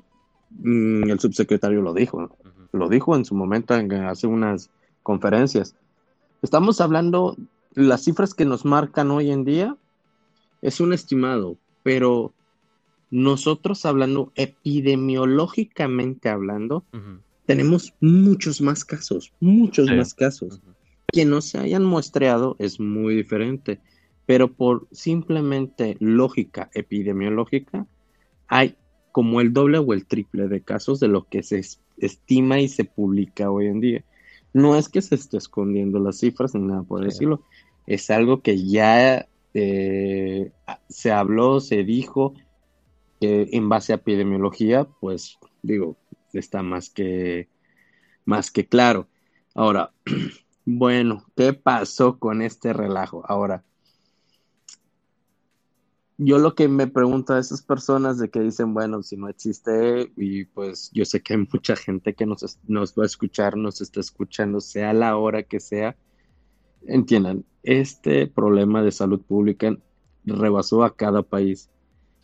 mm, 0.50 1.09
el 1.09 1.21
subsecretario 1.21 1.81
lo 1.81 1.95
dijo, 1.95 2.37
lo 2.73 2.88
dijo 2.88 3.14
en 3.14 3.25
su 3.25 3.37
momento, 3.37 3.76
en, 3.76 3.93
hace 3.93 4.26
unas 4.26 4.71
conferencias. 5.05 5.76
Estamos 6.43 6.81
hablando, 6.81 7.37
las 7.75 8.02
cifras 8.02 8.35
que 8.35 8.47
nos 8.47 8.64
marcan 8.64 9.12
hoy 9.12 9.31
en 9.31 9.45
día 9.45 9.76
es 10.61 10.81
un 10.81 10.93
estimado, 10.93 11.57
pero 11.85 12.33
nosotros 13.12 13.87
hablando 13.87 14.33
epidemiológicamente 14.35 16.28
hablando, 16.28 16.85
tenemos 17.47 17.95
muchos 18.00 18.61
más 18.61 18.85
casos, 18.85 19.33
muchos 19.38 19.88
más 19.88 20.14
casos. 20.14 20.61
Que 21.12 21.25
no 21.25 21.40
se 21.42 21.59
hayan 21.59 21.85
muestreado 21.85 22.57
es 22.59 22.81
muy 22.81 23.14
diferente 23.14 23.78
pero 24.26 24.52
por 24.52 24.87
simplemente 24.92 25.97
lógica 26.00 26.71
epidemiológica, 26.75 27.87
hay 28.49 28.76
como 29.11 29.40
el 29.40 29.52
doble 29.52 29.78
o 29.78 29.92
el 29.92 30.07
triple 30.07 30.49
de 30.49 30.62
casos 30.62 31.00
de 31.00 31.09
lo 31.09 31.28
que 31.28 31.42
se 31.42 31.61
estima 31.99 32.61
y 32.61 32.69
se 32.69 32.85
publica 32.85 33.50
hoy 33.50 33.66
en 33.66 33.81
día. 33.81 34.04
No 34.54 34.76
es 34.76 34.88
que 34.88 35.02
se 35.02 35.16
esté 35.16 35.38
escondiendo 35.38 35.99
las 35.99 36.19
cifras 36.19 36.54
ni 36.54 36.62
nada 36.62 36.83
por 36.83 37.04
decirlo, 37.04 37.42
es 37.87 38.11
algo 38.11 38.42
que 38.42 38.64
ya 38.64 39.28
eh, 39.54 40.52
se 40.88 41.11
habló, 41.11 41.61
se 41.61 41.85
dijo, 41.85 42.35
que 43.23 43.50
en 43.52 43.69
base 43.69 43.93
a 43.93 43.97
epidemiología, 43.97 44.83
pues 45.00 45.38
digo, 45.62 45.97
está 46.33 46.64
más 46.64 46.91
que, 46.91 47.49
más 48.25 48.50
que 48.50 48.67
claro. 48.67 49.07
Ahora, 49.55 49.93
bueno, 50.67 51.25
¿qué 51.37 51.52
pasó 51.52 52.19
con 52.19 52.43
este 52.43 52.73
relajo? 52.73 53.23
Ahora, 53.29 53.62
yo 56.19 56.38
lo 56.38 56.57
que 56.57 56.67
me 56.67 56.88
pregunto 56.88 57.35
a 57.35 57.38
esas 57.38 57.62
personas 57.62 58.19
de 58.19 58.29
que 58.29 58.41
dicen, 58.41 58.75
bueno, 58.75 59.05
si 59.05 59.17
no 59.17 59.29
existe, 59.29 60.12
y 60.17 60.47
pues 60.47 60.91
yo 60.93 61.05
sé 61.05 61.23
que 61.23 61.35
hay 61.35 61.47
mucha 61.52 61.76
gente 61.76 62.14
que 62.14 62.26
nos, 62.26 62.59
nos 62.67 62.93
va 62.99 63.05
a 63.05 63.07
escuchar, 63.07 63.57
nos 63.57 63.81
está 63.81 64.00
escuchando, 64.00 64.61
sea 64.61 64.93
la 64.93 65.17
hora 65.17 65.45
que 65.45 65.61
sea, 65.61 65.97
entiendan, 66.88 67.45
este 67.62 68.26
problema 68.26 68.83
de 68.83 68.91
salud 68.91 69.21
pública 69.21 69.79
rebasó 70.25 70.83
a 70.83 70.97
cada 70.97 71.23
país. 71.23 71.71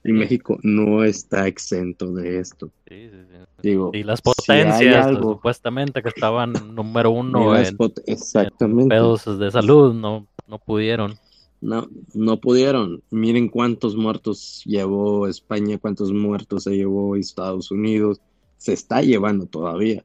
Y 0.09 0.12
México 0.12 0.59
no 0.62 1.05
está 1.05 1.47
exento 1.47 2.12
de 2.12 2.38
esto. 2.38 2.71
Sí, 2.88 3.09
sí, 3.11 3.17
sí. 3.31 3.37
Digo, 3.62 3.91
y 3.93 4.03
las 4.03 4.23
potencias, 4.23 5.19
supuestamente 5.19 6.03
que 6.03 6.09
estaban 6.09 6.53
número 6.75 7.11
uno 7.11 7.57
en, 7.57 7.77
exactamente. 8.07 8.88
pedos 8.88 9.38
de 9.38 9.50
salud, 9.50 9.93
no, 9.95 10.27
no 10.47 10.59
pudieron. 10.59 11.19
No, 11.61 11.88
no 12.15 12.41
pudieron. 12.41 13.03
Miren 13.11 13.49
cuántos 13.49 13.97
muertos 13.97 14.62
llevó 14.65 15.27
España, 15.27 15.79
cuántos 15.79 16.12
muertos 16.12 16.65
se 16.65 16.77
llevó 16.77 17.17
Estados 17.17 17.71
Unidos. 17.71 18.21
Se 18.57 18.73
está 18.73 19.03
llevando 19.03 19.47
todavía. 19.47 20.05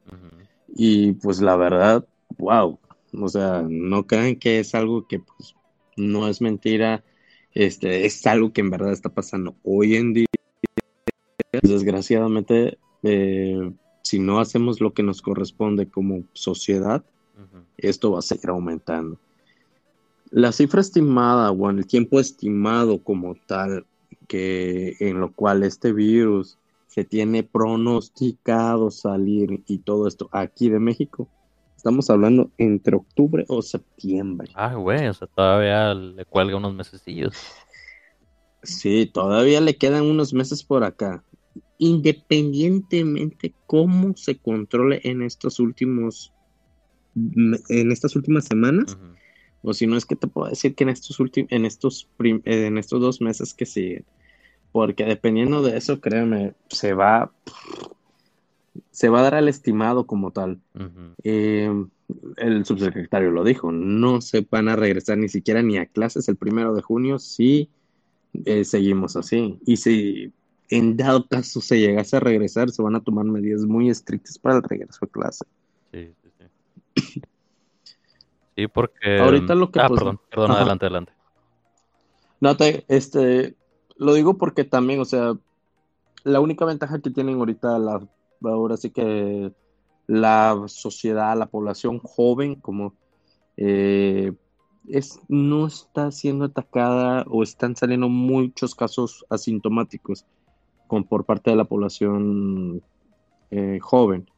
Y 0.76 1.14
pues 1.14 1.42
la 1.42 1.56
verdad, 1.56 2.06
wow. 2.38 2.80
O 3.22 3.30
sea, 3.30 3.64
no 3.68 4.08
crean 4.08 4.36
que 4.36 4.60
es 4.60 4.74
algo 4.74 5.08
que 5.08 5.20
pues 5.20 5.56
no 5.96 6.28
es 6.28 6.42
mentira. 6.42 7.04
Este, 7.54 8.06
es 8.06 8.26
algo 8.26 8.52
que 8.52 8.62
en 8.62 8.70
verdad 8.70 8.92
está 8.92 9.10
pasando 9.10 9.56
hoy 9.64 9.96
en 9.96 10.14
día. 10.14 10.26
Desgraciadamente, 11.62 12.78
eh, 13.04 13.72
si 14.02 14.20
no 14.20 14.40
hacemos 14.40 14.82
lo 14.82 14.94
que 14.94 15.04
nos 15.04 15.22
corresponde 15.22 15.88
como 15.88 16.24
sociedad, 16.34 17.04
esto 17.78 18.12
va 18.12 18.20
a 18.20 18.24
seguir 18.24 18.50
aumentando. 18.50 19.20
La 20.32 20.52
cifra 20.52 20.82
estimada 20.82 21.52
o 21.52 21.70
el 21.70 21.86
tiempo 21.86 22.20
estimado 22.20 23.04
como 23.04 23.36
tal, 23.46 23.86
que 24.28 24.96
en 25.00 25.20
lo 25.20 25.32
cual 25.32 25.64
este 25.64 25.94
virus 25.94 26.58
se 26.88 27.04
tiene 27.04 27.44
pronosticado 27.44 28.90
salir 28.90 29.64
y 29.68 29.80
todo 29.80 30.08
esto 30.08 30.30
aquí 30.32 30.70
de 30.70 30.80
México, 30.80 31.28
estamos 31.84 32.10
hablando 32.10 32.50
entre 32.58 32.96
octubre 32.96 33.44
o 33.50 33.62
septiembre. 33.62 34.50
Ah, 34.56 34.74
güey, 34.76 35.06
o 35.08 35.14
sea, 35.14 35.28
todavía 35.28 35.94
le 35.94 36.24
cuelga 36.24 36.56
unos 36.56 36.74
mesecillos. 36.74 37.36
Sí, 38.64 39.06
todavía 39.14 39.60
le 39.60 39.76
quedan 39.76 40.04
unos 40.04 40.34
meses 40.34 40.64
por 40.64 40.86
acá. 40.86 41.26
Independientemente 41.80 43.54
cómo 43.68 44.16
se 44.16 44.38
controle 44.38 45.02
en 45.04 45.24
estos 45.24 45.60
últimos, 45.60 46.34
en 47.16 47.92
estas 47.92 48.16
últimas 48.16 48.46
semanas, 48.46 48.98
o 49.62 49.74
si 49.74 49.86
no 49.86 49.98
es 49.98 50.06
que 50.06 50.16
te 50.16 50.28
puedo 50.28 50.48
decir 50.48 50.76
que 50.76 50.86
en 50.86 50.90
estos 50.90 51.20
últimos, 51.20 51.52
en 51.52 51.66
estos 51.66 52.10
en 52.46 52.78
estos 52.78 53.02
dos 53.02 53.20
meses 53.20 53.54
que 53.54 53.66
siguen, 53.66 54.06
porque 54.72 55.04
dependiendo 55.04 55.62
de 55.62 55.76
eso, 55.76 56.00
créeme, 56.00 56.54
se 56.70 56.94
va, 56.94 57.34
se 58.92 59.10
va 59.10 59.20
a 59.20 59.24
dar 59.24 59.36
al 59.36 59.48
estimado 59.48 60.06
como 60.06 60.32
tal. 60.32 60.60
Em, 61.24 61.90
el 62.38 62.66
subsecretario 62.66 63.32
lo 63.32 63.44
dijo, 63.44 63.72
no 63.72 64.22
se 64.22 64.46
van 64.50 64.70
a 64.70 64.76
regresar 64.76 65.18
ni 65.18 65.30
siquiera 65.30 65.62
ni 65.62 65.78
a 65.78 65.86
clases 65.86 66.28
el 66.28 66.36
primero 66.36 66.74
de 66.74 66.82
junio 66.82 67.20
si 67.20 67.70
eh, 68.46 68.64
seguimos 68.64 69.16
así. 69.16 69.60
Y 69.66 69.78
si 69.78 70.34
en 70.70 70.98
dado 70.98 71.28
caso 71.28 71.62
se 71.62 71.80
llegase 71.80 72.18
a 72.18 72.20
regresar, 72.20 72.72
se 72.72 72.82
van 72.82 72.96
a 72.96 73.04
tomar 73.04 73.26
medidas 73.26 73.66
muy 73.66 73.90
estrictas 73.90 74.38
para 74.38 74.58
el 74.58 74.64
regreso 74.64 75.00
a 75.06 75.08
clase. 75.08 75.46
Sí, 75.92 76.14
sí, 76.22 76.30
sí. 76.96 77.22
Sí, 78.56 78.68
porque. 78.68 79.18
Ahorita 79.20 79.56
lo 79.56 79.72
que. 79.72 79.80
Ah, 79.80 79.90
perdón, 79.90 80.20
perdón, 80.30 80.52
adelante, 80.52 80.86
adelante. 80.86 81.14
No, 82.40 82.58
te, 82.58 82.86
este. 82.88 83.56
Lo 83.96 84.14
digo 84.14 84.38
porque 84.38 84.64
también, 84.64 85.00
o 85.00 85.06
sea, 85.06 85.34
la 86.24 86.40
única 86.40 86.66
ventaja 86.66 87.00
que 87.00 87.12
tienen 87.12 87.38
ahorita, 87.38 87.78
la, 87.78 88.02
ahora 88.44 88.78
sí 88.78 88.90
que 88.90 89.54
la 90.08 90.64
sociedad, 90.68 91.38
la 91.38 91.48
población 91.48 92.00
joven, 92.00 92.56
como. 92.56 92.94
Eh, 93.58 94.34
es, 94.88 95.20
no 95.30 95.68
está 95.68 96.12
siendo 96.12 96.46
atacada 96.46 97.24
o 97.30 97.44
están 97.44 97.76
saliendo 97.76 98.10
muchos 98.10 98.76
casos 98.76 99.26
asintomáticos 99.30 100.26
con, 100.88 101.06
por 101.06 101.26
parte 101.26 101.52
de 101.52 101.56
la 101.56 101.66
población 101.66 102.82
eh, 103.52 103.80
joven. 103.82 104.30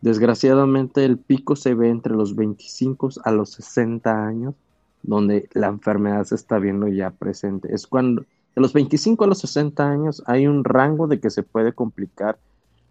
Desgraciadamente 0.00 1.04
el 1.04 1.18
pico 1.18 1.56
se 1.56 1.74
ve 1.74 1.88
entre 1.88 2.14
los 2.14 2.36
25 2.36 3.08
a 3.24 3.30
los 3.30 3.52
60 3.52 4.26
años, 4.26 4.54
donde 5.02 5.48
la 5.54 5.68
enfermedad 5.68 6.24
se 6.24 6.34
está 6.34 6.58
viendo 6.58 6.88
ya 6.88 7.10
presente. 7.10 7.74
Es 7.74 7.86
cuando 7.86 8.22
de 8.22 8.60
los 8.60 8.72
25 8.72 9.24
a 9.24 9.26
los 9.26 9.38
60 9.38 9.88
años 9.88 10.22
hay 10.26 10.46
un 10.46 10.62
rango 10.62 11.06
de 11.06 11.20
que 11.20 11.30
se 11.30 11.42
puede 11.42 11.72
complicar 11.72 12.38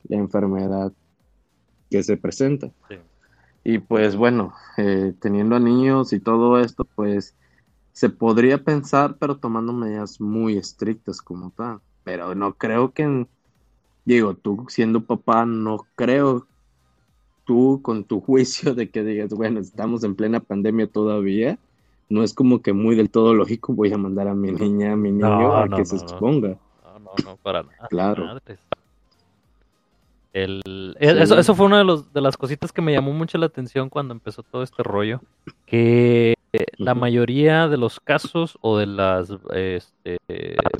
la 0.07 0.17
enfermedad 0.17 0.91
que 1.89 2.03
se 2.03 2.17
presenta. 2.17 2.71
Y 3.63 3.79
pues 3.79 4.15
bueno, 4.15 4.53
eh, 4.77 5.13
teniendo 5.19 5.55
a 5.55 5.59
niños 5.59 6.11
y 6.11 6.19
todo 6.19 6.59
esto, 6.59 6.85
pues 6.95 7.35
se 7.93 8.09
podría 8.09 8.63
pensar, 8.63 9.15
pero 9.19 9.37
tomando 9.37 9.71
medidas 9.71 10.19
muy 10.19 10.57
estrictas 10.57 11.21
como 11.21 11.51
tal. 11.51 11.79
Pero 12.03 12.35
no 12.35 12.55
creo 12.55 12.91
que, 12.91 13.27
digo, 14.03 14.33
tú 14.33 14.65
siendo 14.67 15.01
papá, 15.05 15.45
no 15.45 15.85
creo 15.95 16.45
tú 17.45 17.81
con 17.81 18.03
tu 18.03 18.19
juicio 18.21 18.73
de 18.73 18.89
que 18.89 19.03
digas, 19.03 19.29
bueno, 19.29 19.59
estamos 19.59 20.03
en 20.03 20.15
plena 20.15 20.39
pandemia 20.39 20.87
todavía, 20.87 21.57
no 22.09 22.23
es 22.23 22.33
como 22.33 22.61
que 22.61 22.73
muy 22.73 22.95
del 22.95 23.09
todo 23.09 23.33
lógico 23.33 23.73
voy 23.73 23.93
a 23.93 23.97
mandar 23.97 24.27
a 24.27 24.33
mi 24.33 24.51
niña, 24.51 24.93
a 24.93 24.95
mi 24.95 25.11
niño 25.11 25.55
a 25.55 25.69
que 25.69 25.85
se 25.85 25.95
exponga. 25.95 26.57
No, 26.83 26.99
no, 26.99 27.11
no, 27.23 27.37
para 27.37 27.63
nada. 27.63 27.87
Claro. 27.89 28.39
El, 30.34 30.98
eso, 31.00 31.38
eso 31.38 31.54
fue 31.54 31.67
una 31.67 31.78
de, 31.78 31.84
los, 31.84 32.12
de 32.12 32.19
las 32.19 32.38
cositas 32.38 32.72
que 32.72 32.82
me 32.82 32.91
llamó 32.91 33.13
mucho 33.13 33.38
la 33.38 33.46
atención 33.46 33.89
cuando 33.89 34.13
empezó 34.13 34.41
todo 34.41 34.63
este 34.63 34.82
rollo, 34.82 35.22
que 35.67 36.34
la 36.78 36.96
mayoría 36.96 37.67
de 37.67 37.78
los 37.78 38.00
casos 38.00 38.58
o 38.62 38.78
de 38.78 38.88
las 38.88 39.32
este, 39.54 40.17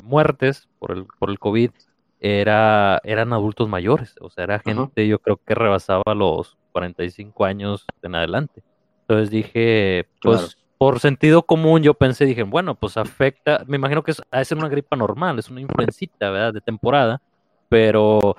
muertes 0.02 0.68
por 0.80 0.92
el, 0.92 1.06
por 1.18 1.30
el 1.30 1.38
COVID 1.38 1.70
era, 2.20 3.00
eran 3.04 3.32
adultos 3.32 3.68
mayores, 3.68 4.16
o 4.20 4.28
sea, 4.28 4.44
era 4.44 4.58
gente 4.58 5.06
yo 5.06 5.18
creo 5.20 5.36
que 5.36 5.54
rebasaba 5.54 6.14
los 6.16 6.56
45 6.72 7.44
años 7.44 7.86
en 8.02 8.14
adelante. 8.14 8.62
Entonces 9.02 9.30
dije, 9.30 10.08
pues 10.22 10.56
por 10.78 11.00
sentido 11.00 11.42
común 11.42 11.82
yo 11.82 11.94
pensé, 11.94 12.24
dije, 12.24 12.42
bueno, 12.42 12.74
pues 12.74 12.96
afecta, 12.96 13.62
me 13.66 13.76
imagino 13.76 14.02
que 14.02 14.10
es, 14.10 14.22
a 14.30 14.44
ser 14.44 14.58
una 14.58 14.68
gripa 14.68 14.96
normal, 14.96 15.38
es 15.38 15.48
una 15.48 15.60
influencita, 15.60 16.30
¿verdad? 16.30 16.54
De 16.54 16.60
temporada, 16.60 17.20
pero 17.74 18.36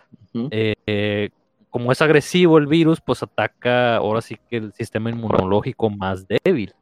eh, 0.50 1.30
como 1.70 1.92
es 1.92 2.02
agresivo 2.02 2.58
el 2.58 2.68
virus, 2.68 3.02
pues 3.02 3.22
ataca 3.22 3.98
ahora 3.98 4.22
sí 4.22 4.38
que 4.50 4.56
el 4.56 4.72
sistema 4.72 5.10
inmunológico 5.10 5.90
más 5.90 6.26
débil. 6.26 6.74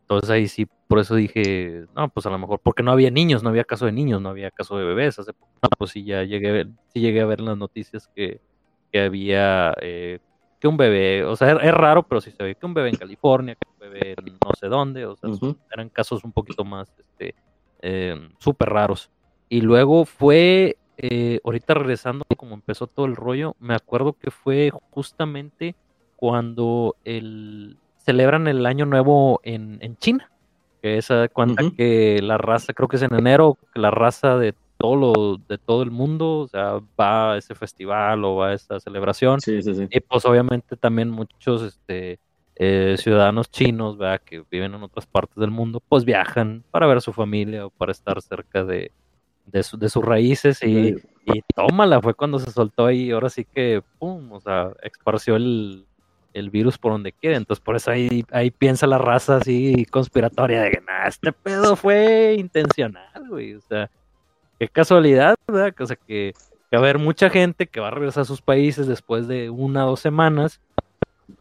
Entonces 0.00 0.28
ahí 0.30 0.48
sí, 0.48 0.66
por 0.88 0.98
eso 0.98 1.14
dije, 1.14 1.84
no, 1.94 2.08
pues 2.08 2.26
a 2.26 2.30
lo 2.30 2.38
mejor, 2.38 2.58
porque 2.58 2.82
no 2.82 2.90
había 2.90 3.12
niños, 3.12 3.44
no 3.44 3.50
había 3.50 3.62
caso 3.62 3.86
de 3.86 3.92
niños, 3.92 4.20
no 4.20 4.30
había 4.30 4.50
caso 4.50 4.76
de 4.76 4.84
bebés. 4.84 5.16
Hace 5.20 5.32
poco, 5.32 5.52
pues 5.78 5.92
sí, 5.92 6.02
ya 6.02 6.24
llegué, 6.24 6.66
sí 6.92 7.00
llegué 7.00 7.20
a 7.20 7.26
ver 7.26 7.38
en 7.38 7.46
las 7.46 7.56
noticias 7.56 8.08
que, 8.16 8.40
que 8.90 9.02
había 9.02 9.72
eh, 9.80 10.18
que 10.58 10.66
un 10.66 10.76
bebé, 10.76 11.22
o 11.22 11.36
sea, 11.36 11.52
es, 11.52 11.72
raro, 11.72 12.02
pero 12.02 12.20
sí 12.20 12.32
se 12.32 12.42
ve 12.42 12.56
que 12.56 12.66
un 12.66 12.74
bebé 12.74 12.88
en 12.88 12.96
California, 12.96 13.54
que 13.54 13.68
un 13.72 13.78
bebé 13.78 14.16
en 14.18 14.24
no 14.44 14.50
sé 14.58 14.66
dónde, 14.66 15.06
o 15.06 15.14
sea, 15.14 15.30
eran 15.70 15.88
casos 15.88 16.24
un 16.24 16.32
poquito 16.32 16.64
más, 16.64 16.92
este, 16.98 17.36
eh, 17.80 18.28
súper 18.40 18.70
raros. 18.70 19.08
Y 19.48 19.60
luego 19.60 20.04
fue, 20.04 20.78
eh, 20.98 21.40
ahorita 21.44 21.74
regresando, 21.74 22.24
como 22.36 22.54
empezó 22.54 22.86
todo 22.86 23.06
el 23.06 23.16
rollo, 23.16 23.54
me 23.60 23.74
acuerdo 23.74 24.14
que 24.14 24.30
fue 24.30 24.70
justamente 24.90 25.74
cuando 26.16 26.96
el 27.04 27.76
celebran 27.98 28.46
el 28.46 28.64
año 28.66 28.86
nuevo 28.86 29.40
en, 29.42 29.78
en 29.80 29.96
China, 29.96 30.30
que 30.80 30.98
es 30.98 31.08
cuenta 31.32 31.64
que 31.76 32.20
la 32.22 32.38
raza, 32.38 32.72
creo 32.72 32.88
que 32.88 32.96
es 32.96 33.02
en 33.02 33.14
enero, 33.14 33.58
que 33.74 33.80
la 33.80 33.90
raza 33.90 34.38
de 34.38 34.54
todo 34.78 34.96
lo, 34.96 35.40
de 35.48 35.58
todo 35.58 35.82
el 35.82 35.90
mundo, 35.90 36.40
o 36.40 36.48
sea, 36.48 36.80
va 36.98 37.32
a 37.32 37.38
ese 37.38 37.54
festival 37.54 38.24
o 38.24 38.36
va 38.36 38.48
a 38.48 38.54
esa 38.54 38.78
celebración. 38.78 39.40
Y 39.90 40.00
pues 40.00 40.24
obviamente 40.24 40.76
también 40.76 41.10
muchos 41.10 41.62
este, 41.62 42.20
eh, 42.54 42.94
ciudadanos 42.98 43.50
chinos, 43.50 43.98
¿verdad? 43.98 44.20
que 44.24 44.44
viven 44.50 44.74
en 44.74 44.82
otras 44.82 45.06
partes 45.06 45.36
del 45.36 45.50
mundo, 45.50 45.82
pues 45.88 46.04
viajan 46.04 46.62
para 46.70 46.86
ver 46.86 46.98
a 46.98 47.00
su 47.00 47.12
familia 47.12 47.66
o 47.66 47.70
para 47.70 47.92
estar 47.92 48.20
cerca 48.22 48.64
de, 48.64 48.92
de, 49.46 49.64
de 49.78 49.88
sus 49.88 50.04
raíces 50.04 50.62
y, 50.62 50.96
Y 51.24 51.42
tómala, 51.54 52.00
fue 52.00 52.14
cuando 52.14 52.38
se 52.38 52.50
soltó 52.50 52.86
ahí, 52.86 53.10
ahora 53.10 53.30
sí 53.30 53.44
que, 53.44 53.82
pum, 53.98 54.32
o 54.32 54.40
sea, 54.40 54.72
esparció 54.82 55.36
el, 55.36 55.86
el 56.32 56.50
virus 56.50 56.78
por 56.78 56.92
donde 56.92 57.12
quiere. 57.12 57.36
Entonces, 57.36 57.64
por 57.64 57.76
eso 57.76 57.90
ahí, 57.90 58.24
ahí 58.30 58.50
piensa 58.50 58.86
la 58.86 58.98
raza 58.98 59.36
así 59.36 59.86
conspiratoria 59.86 60.62
de 60.62 60.70
que, 60.70 60.80
nah, 60.80 61.06
este 61.06 61.32
pedo 61.32 61.76
fue 61.76 62.36
intencional, 62.38 63.28
güey. 63.28 63.54
O 63.54 63.60
sea, 63.62 63.90
qué 64.58 64.68
casualidad, 64.68 65.34
¿verdad? 65.48 65.74
O 65.80 65.86
sea, 65.86 65.96
que, 65.96 66.34
va 66.72 66.78
a 66.78 66.82
haber 66.82 66.98
mucha 66.98 67.30
gente 67.30 67.66
que 67.66 67.80
va 67.80 67.88
a 67.88 67.92
regresar 67.92 68.22
a 68.22 68.26
sus 68.26 68.42
países 68.42 68.86
después 68.86 69.26
de 69.26 69.50
una 69.50 69.86
o 69.86 69.90
dos 69.90 70.00
semanas. 70.00 70.60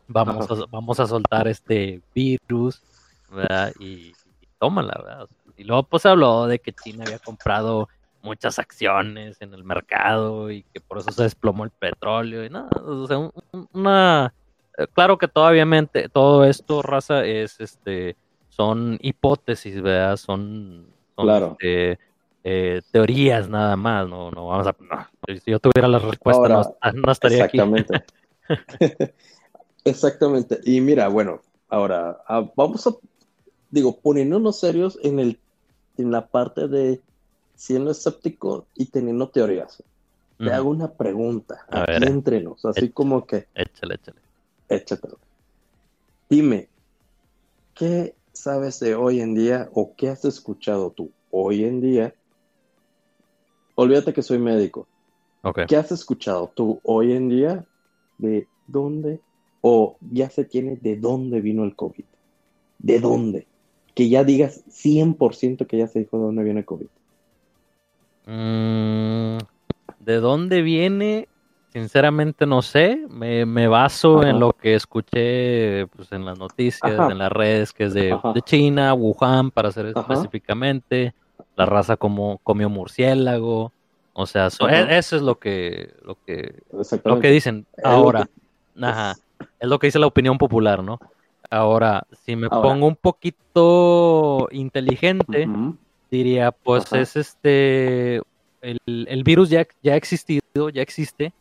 Vamos 0.08 0.50
a, 0.50 0.66
vamos 0.72 1.00
a 1.00 1.08
soltar 1.08 1.48
este 1.48 2.02
virus, 2.14 2.82
¿verdad? 3.30 3.74
Y, 3.80 4.14
tómala, 4.60 4.94
¿verdad? 4.98 5.28
y 5.58 5.64
luego, 5.64 5.84
pues 5.84 6.06
habló 6.06 6.48
de 6.48 6.60
que 6.60 6.74
China 6.74 7.04
había 7.06 7.20
comprado 7.20 7.88
muchas 8.26 8.60
acciones 8.60 9.38
en 9.40 9.54
el 9.54 9.64
mercado 9.64 10.52
y 10.52 10.64
que 10.64 10.82
por 10.82 10.98
eso 10.98 11.12
se 11.12 11.24
desplomó 11.24 11.64
el 11.64 11.70
petróleo 11.70 12.44
y 12.44 12.50
nada, 12.50 12.70
o 12.84 13.08
sea, 13.08 13.32
una 13.72 14.34
eh, 14.78 14.88
claro 14.92 15.18
que 15.18 15.28
todavía 15.28 15.66
todo 16.12 16.44
esto, 16.44 16.82
raza, 16.82 17.24
es 17.24 17.60
este 17.60 18.18
son 18.50 18.98
hipótesis, 19.02 19.82
¿verdad? 19.82 20.18
Son, 20.18 20.88
este, 21.18 22.00
eh, 22.44 22.82
teorías 22.92 23.50
nada 23.50 23.76
más, 23.76 24.08
no, 24.08 24.32
no 24.32 24.48
vamos 24.48 24.68
a 24.68 24.76
si 25.44 25.52
yo 25.52 25.60
tuviera 25.60 25.88
la 25.88 26.00
respuesta 26.00 26.64
no, 26.94 27.12
estaría 27.12 27.46
exactamente. 27.46 27.96
aquí. 27.96 29.06
exactamente. 29.86 30.60
Y 30.64 30.82
mira, 30.82 31.08
bueno, 31.10 31.42
ahora 31.70 32.22
ah, 32.28 32.50
vamos 32.56 32.88
a 32.88 32.92
digo, 33.70 34.00
poniéndonos 34.00 34.60
serios 34.60 34.98
en 35.04 35.20
el 35.20 35.40
en 35.98 36.12
la 36.12 36.28
parte 36.28 36.68
de 36.68 37.02
siendo 37.56 37.92
escéptico 37.92 38.68
y 38.76 38.86
teniendo 38.86 39.30
teorías. 39.30 39.84
Te 40.38 40.52
hago 40.52 40.70
una 40.70 40.92
pregunta 40.92 41.66
aquí 41.70 42.06
entre 42.06 42.42
nos, 42.42 42.66
así 42.66 42.90
como 42.90 43.26
que. 43.26 43.48
Échale, 43.56 43.96
échale. 43.96 44.20
Échale. 44.68 45.02
Dime, 46.30 46.68
¿qué 47.74 48.16
sabes 48.34 48.80
de 48.82 48.96
hoy 48.96 49.22
en 49.22 49.34
día 49.34 49.70
o 49.74 49.96
qué 49.96 50.10
has 50.10 50.26
escuchado 50.26 50.92
tú 50.92 51.12
hoy 51.32 51.64
en 51.64 51.80
día? 51.80 52.14
Olvídate 53.76 54.14
que 54.14 54.22
soy 54.22 54.40
médico. 54.40 54.88
¿Qué 55.68 55.78
has 55.78 55.92
escuchado 55.92 56.52
tú 56.54 56.80
hoy 56.84 57.14
en 57.14 57.30
día 57.30 57.66
de 58.18 58.48
dónde 58.68 59.22
o 59.62 59.98
ya 60.12 60.30
se 60.30 60.44
tiene 60.44 60.76
de 60.76 60.98
dónde 60.98 61.40
vino 61.40 61.64
el 61.64 61.76
COVID? 61.76 62.06
¿De 62.80 63.00
dónde? 63.00 63.48
Que 63.94 64.10
ya 64.10 64.24
digas 64.24 64.66
100% 64.68 65.68
que 65.68 65.78
ya 65.78 65.88
se 65.88 66.00
dijo 66.00 66.18
de 66.18 66.24
dónde 66.24 66.44
viene 66.44 66.62
el 66.62 66.66
COVID. 66.66 66.88
Mm, 68.26 69.38
¿De 70.00 70.20
dónde 70.20 70.62
viene? 70.62 71.28
Sinceramente 71.70 72.46
no 72.46 72.62
sé. 72.62 73.06
Me, 73.10 73.68
baso 73.68 74.24
en 74.24 74.40
lo 74.40 74.54
que 74.54 74.76
escuché 74.76 75.88
pues, 75.88 76.12
en 76.12 76.26
las 76.26 76.40
noticias, 76.40 77.12
en 77.12 77.18
las 77.18 77.32
redes, 77.32 77.74
que 77.74 77.86
es 77.86 77.94
de, 77.94 78.18
China, 78.46 78.94
Wuhan, 78.94 79.52
para 79.52 79.72
ser 79.72 79.88
específicamente. 79.88 81.14
La 81.56 81.66
raza 81.66 81.98
como 81.98 82.40
comió 82.44 82.70
murciélago. 82.70 83.72
O 84.14 84.26
sea, 84.26 84.48
e, 84.70 84.98
eso 84.98 85.16
es 85.18 85.22
lo 85.22 85.40
que, 85.40 85.94
lo 86.04 86.18
que, 86.26 86.64
lo 87.04 87.20
que 87.20 87.30
dicen 87.30 87.66
ahora. 87.84 88.30
Ajá. 88.82 89.16
Es 89.60 89.68
lo 89.68 89.80
que 89.80 89.88
dice 89.88 90.00
la 90.00 90.08
opinión 90.08 90.38
popular, 90.38 90.84
¿no? 90.84 91.00
Ahora, 91.50 92.06
si 92.24 92.36
me 92.36 92.50
pongo 92.50 92.88
un 92.88 92.96
poquito 92.96 94.48
inteligente, 94.52 95.48
diría, 96.10 96.52
pues 96.52 96.92
es 96.94 97.16
este, 97.16 98.22
el, 98.62 99.24
virus 99.24 99.50
ya, 99.50 99.68
ya 99.84 99.94
ha 99.94 99.96
existido, 99.96 100.70
ya 100.70 100.82
existe, 100.82 101.34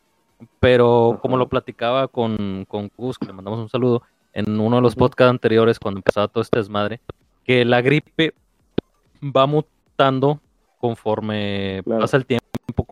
pero 0.61 1.18
como 1.22 1.37
lo 1.37 1.48
platicaba 1.48 2.09
con, 2.09 2.66
con 2.68 2.88
Cus, 2.88 3.18
que 3.18 3.27
le 3.27 3.33
mandamos 3.33 3.61
un 3.61 3.68
saludo, 3.68 4.03
en 4.33 4.59
uno 4.59 4.77
de 4.77 4.83
los 4.83 4.96
podcasts 4.96 5.31
anteriores, 5.31 5.79
cuando 5.79 5.98
empezaba 5.98 6.29
todo 6.29 6.42
este 6.42 6.59
desmadre, 6.59 7.00
que 7.44 7.64
la 7.64 7.81
gripe 7.83 8.35
va 9.22 9.46
mutando 9.46 10.40
conforme 10.79 11.83
pasa 11.85 12.16
el 12.16 12.27
tiempo, 12.27 12.85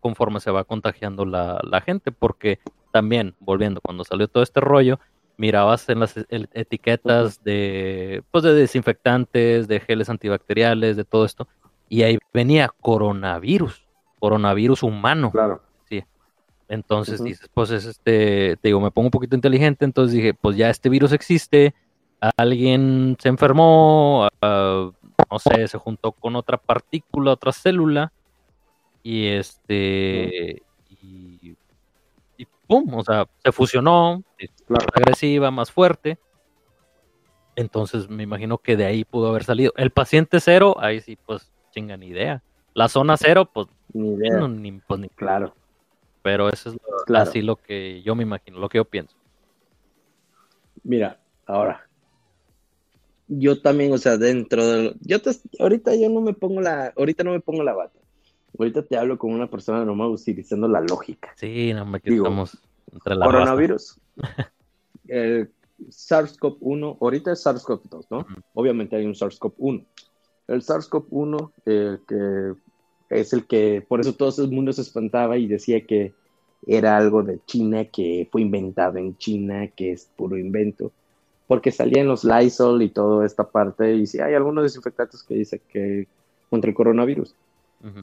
conforme 0.00 0.40
se 0.40 0.50
va 0.50 0.64
contagiando 0.64 1.24
la, 1.24 1.60
la 1.62 1.80
gente, 1.80 2.12
porque 2.12 2.58
también, 2.92 3.34
volviendo, 3.40 3.80
cuando 3.80 4.04
salió 4.04 4.28
todo 4.28 4.42
este 4.42 4.60
rollo, 4.60 5.00
mirabas 5.40 5.88
en 5.88 6.00
las 6.00 6.14
etiquetas 6.52 7.42
de, 7.42 8.22
pues 8.30 8.44
de 8.44 8.52
desinfectantes, 8.52 9.68
de 9.68 9.80
geles 9.80 10.10
antibacteriales, 10.10 10.98
de 10.98 11.04
todo 11.04 11.24
esto, 11.24 11.48
y 11.88 12.02
ahí 12.02 12.18
venía 12.34 12.70
coronavirus, 12.82 13.88
coronavirus 14.18 14.82
humano. 14.82 15.30
Claro. 15.30 15.62
Sí. 15.88 16.04
Entonces 16.68 17.24
dices, 17.24 17.48
pues 17.54 17.70
es 17.70 17.86
este, 17.86 18.58
te 18.60 18.68
digo, 18.68 18.80
me 18.80 18.90
pongo 18.90 19.06
un 19.06 19.12
poquito 19.12 19.34
inteligente, 19.34 19.86
entonces 19.86 20.14
dije, 20.14 20.34
pues 20.34 20.58
ya 20.58 20.68
este 20.68 20.90
virus 20.90 21.12
existe, 21.12 21.74
alguien 22.36 23.16
se 23.18 23.30
enfermó, 23.30 24.28
ah, 24.42 24.90
no 25.30 25.38
sé, 25.38 25.68
se 25.68 25.78
juntó 25.78 26.12
con 26.12 26.36
otra 26.36 26.58
partícula, 26.58 27.32
otra 27.32 27.52
célula, 27.52 28.12
y 29.02 29.28
este, 29.28 30.62
y 31.00 31.56
pum, 32.66 32.92
o 32.94 33.02
sea, 33.02 33.26
se 33.42 33.52
fusionó, 33.52 34.22
más 34.70 34.84
agresiva, 34.94 35.50
más 35.50 35.70
fuerte. 35.70 36.18
Entonces 37.56 38.08
me 38.08 38.22
imagino 38.22 38.58
que 38.58 38.76
de 38.76 38.86
ahí 38.86 39.04
pudo 39.04 39.28
haber 39.28 39.44
salido. 39.44 39.72
El 39.76 39.90
paciente 39.90 40.40
cero, 40.40 40.76
ahí 40.78 41.00
sí, 41.00 41.16
pues 41.26 41.50
chinga 41.72 41.96
ni 41.96 42.06
idea. 42.06 42.42
La 42.74 42.88
zona 42.88 43.16
cero, 43.16 43.50
pues 43.52 43.66
ni 43.92 44.14
idea. 44.14 44.46
ni, 44.46 44.72
pues, 44.72 45.00
ni 45.00 45.08
claro. 45.08 45.54
Pero 46.22 46.48
eso 46.48 46.70
es 46.70 46.76
así 47.14 47.42
lo 47.42 47.56
que 47.56 48.02
yo 48.02 48.14
me 48.14 48.22
imagino, 48.22 48.58
lo 48.58 48.68
que 48.68 48.78
yo 48.78 48.84
pienso. 48.84 49.16
Mira, 50.82 51.18
ahora, 51.46 51.86
yo 53.26 53.60
también, 53.60 53.92
o 53.92 53.98
sea, 53.98 54.16
dentro 54.16 54.64
de 54.64 54.94
yo 55.00 55.20
te, 55.20 55.30
ahorita 55.58 55.94
yo 55.94 56.08
no 56.08 56.20
me 56.20 56.32
pongo 56.32 56.60
la, 56.60 56.92
ahorita 56.96 57.24
no 57.24 57.32
me 57.32 57.40
pongo 57.40 57.62
la 57.62 57.74
bata. 57.74 57.98
Ahorita 58.58 58.82
te 58.82 58.96
hablo 58.96 59.18
con 59.18 59.32
una 59.32 59.48
persona 59.48 59.84
normal 59.84 60.08
utilizando 60.08 60.68
la 60.68 60.80
lógica. 60.80 61.32
Sí, 61.36 61.72
no 61.72 61.86
me 61.86 62.00
quitamos 62.00 62.58
entre 62.92 63.14
la 63.14 63.26
Coronavirus. 63.26 63.98
el 65.10 65.50
SARS-CoV-1, 65.88 66.98
ahorita 67.00 67.32
es 67.32 67.44
SARS-CoV-2, 67.44 68.06
¿no? 68.10 68.26
Obviamente 68.54 68.96
hay 68.96 69.06
un 69.06 69.14
SARS-CoV-1. 69.14 69.84
El 70.48 70.62
SARS-CoV-1, 70.62 71.52
que 72.06 72.54
es 73.10 73.32
el 73.32 73.46
que, 73.46 73.84
por 73.86 74.00
eso 74.00 74.14
todo 74.14 74.44
el 74.44 74.50
mundo 74.50 74.72
se 74.72 74.82
espantaba 74.82 75.36
y 75.36 75.46
decía 75.46 75.84
que 75.86 76.14
era 76.66 76.96
algo 76.96 77.22
de 77.22 77.40
China, 77.46 77.84
que 77.86 78.28
fue 78.30 78.42
inventado 78.42 78.98
en 78.98 79.16
China, 79.16 79.68
que 79.68 79.92
es 79.92 80.10
puro 80.16 80.36
invento, 80.38 80.92
porque 81.46 81.72
salían 81.72 82.06
los 82.06 82.24
Lysol 82.24 82.82
y 82.82 82.90
toda 82.90 83.26
esta 83.26 83.50
parte, 83.50 83.94
y 83.94 84.06
sí 84.06 84.20
hay 84.20 84.34
algunos 84.34 84.64
desinfectantes 84.64 85.22
que 85.22 85.34
dicen 85.34 85.60
que 85.68 86.06
contra 86.48 86.68
el 86.68 86.74
coronavirus. 86.76 87.34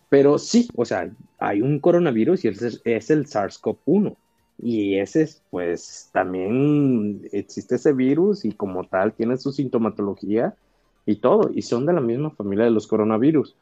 Pero 0.10 0.39
sí, 0.39 0.67
o 0.76 0.86
sea, 0.86 1.10
hay 1.38 1.62
un 1.62 1.80
coronavirus 1.80 2.46
y 2.46 2.48
es, 2.48 2.82
es 2.84 3.10
el 3.12 3.28
SARS-CoV-1. 3.28 4.15
Y 4.60 4.98
ese, 4.98 5.30
pues 5.52 6.10
también 6.12 7.22
existe 7.32 7.76
ese 7.76 7.93
virus 7.93 8.43
y 8.43 8.52
como 8.52 8.86
tal 8.86 9.13
tiene 9.13 9.38
su 9.38 9.52
sintomatología 9.52 10.56
y 11.06 11.17
todo, 11.17 11.52
y 11.54 11.62
son 11.62 11.86
de 11.86 11.93
la 11.93 12.02
misma 12.02 12.32
familia 12.32 12.65
de 12.65 12.72
los 12.72 12.88
coronavirus. 12.88 13.56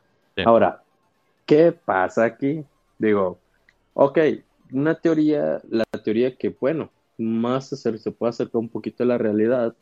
Ahora, 0.46 0.82
¿qué 1.46 1.72
pasa 1.72 2.24
aquí? 2.24 2.64
Digo, 2.98 3.38
ok, 3.94 4.20
una 4.72 4.96
teoría, 4.96 5.62
la 5.70 5.84
teoría 6.04 6.36
que, 6.36 6.50
bueno, 6.50 6.90
más 7.18 7.70
se, 7.70 7.98
se 7.98 8.12
puede 8.12 8.30
acercar 8.30 8.60
un 8.60 8.70
poquito 8.70 9.04
a 9.04 9.08
la 9.08 9.18
realidad, 9.18 9.76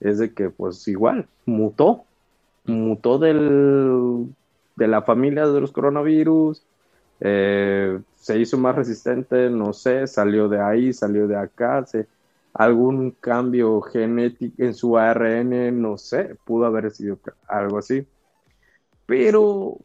es 0.00 0.18
de 0.18 0.32
que, 0.34 0.50
pues 0.50 0.86
igual, 0.86 1.26
mutó, 1.46 2.04
mutó 2.64 3.18
del, 3.18 4.26
de 4.76 4.88
la 4.88 5.02
familia 5.02 5.46
de 5.46 5.60
los 5.60 5.72
coronavirus, 5.72 6.62
eh, 7.20 8.00
se 8.16 8.38
hizo 8.38 8.58
más 8.58 8.76
resistente, 8.76 9.50
no 9.50 9.72
sé, 9.72 10.06
salió 10.06 10.48
de 10.48 10.60
ahí, 10.60 10.92
salió 10.92 11.26
de 11.26 11.36
acá, 11.36 11.84
algún 12.52 13.12
cambio 13.12 13.80
genético 13.80 14.62
en 14.62 14.74
su 14.74 14.96
ARN, 14.96 15.80
no 15.80 15.98
sé, 15.98 16.36
pudo 16.44 16.66
haber 16.66 16.90
sido 16.90 17.18
algo 17.46 17.78
así. 17.78 18.06
Pero, 19.06 19.78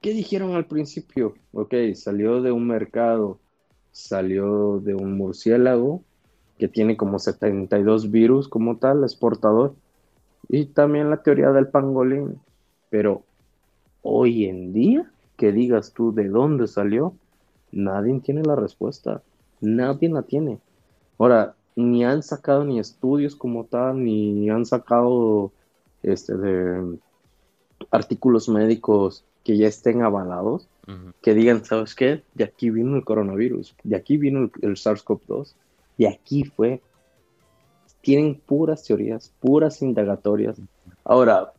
¿qué 0.00 0.12
dijeron 0.12 0.54
al 0.54 0.66
principio? 0.66 1.34
Ok, 1.52 1.74
salió 1.94 2.40
de 2.40 2.52
un 2.52 2.66
mercado, 2.66 3.38
salió 3.90 4.80
de 4.80 4.94
un 4.94 5.16
murciélago 5.16 6.02
que 6.58 6.68
tiene 6.68 6.96
como 6.96 7.18
72 7.18 8.10
virus 8.10 8.48
como 8.48 8.78
tal, 8.78 9.02
exportador, 9.02 9.74
y 10.48 10.66
también 10.66 11.10
la 11.10 11.22
teoría 11.22 11.50
del 11.50 11.68
pangolín. 11.68 12.40
Pero 12.88 13.24
hoy 14.02 14.46
en 14.46 14.72
día, 14.72 15.10
que 15.42 15.50
digas 15.50 15.92
tú 15.92 16.14
de 16.14 16.28
dónde 16.28 16.68
salió, 16.68 17.16
nadie 17.72 18.16
tiene 18.20 18.44
la 18.44 18.54
respuesta. 18.54 19.24
Nadie 19.60 20.08
la 20.08 20.22
tiene. 20.22 20.60
Ahora, 21.18 21.56
ni 21.74 22.04
han 22.04 22.22
sacado 22.22 22.64
ni 22.64 22.78
estudios 22.78 23.34
como 23.34 23.64
tal, 23.64 24.04
ni 24.04 24.48
han 24.50 24.64
sacado 24.64 25.50
este 26.04 26.36
de 26.36 26.96
artículos 27.90 28.48
médicos 28.48 29.24
que 29.42 29.56
ya 29.56 29.66
estén 29.66 30.02
avalados, 30.02 30.68
que 31.22 31.34
digan, 31.34 31.64
¿sabes 31.64 31.96
qué? 31.96 32.22
De 32.34 32.44
aquí 32.44 32.70
vino 32.70 32.94
el 32.94 33.04
coronavirus, 33.04 33.74
de 33.82 33.96
aquí 33.96 34.18
vino 34.18 34.42
el, 34.42 34.52
el 34.62 34.76
SARS-CoV-2, 34.76 35.54
y 35.98 36.06
aquí 36.06 36.44
fue. 36.44 36.80
Tienen 38.00 38.36
puras 38.36 38.84
teorías, 38.84 39.32
puras 39.40 39.82
indagatorias. 39.82 40.60
Ahora, 41.02 41.52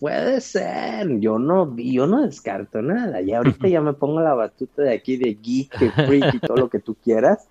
puede 0.00 0.40
ser, 0.40 1.20
yo 1.20 1.38
no, 1.38 1.76
yo 1.76 2.06
no 2.06 2.22
descarto 2.22 2.82
nada. 2.82 3.20
Y 3.20 3.32
ahorita 3.32 3.68
ya 3.68 3.80
me 3.80 3.92
pongo 3.92 4.20
la 4.20 4.34
batuta 4.34 4.82
de 4.82 4.94
aquí 4.94 5.16
de 5.16 5.34
geek, 5.34 5.78
de 5.78 5.90
freak 5.90 6.34
y 6.34 6.38
todo 6.40 6.56
lo 6.56 6.70
que 6.70 6.80
tú 6.80 6.96
quieras. 6.96 7.48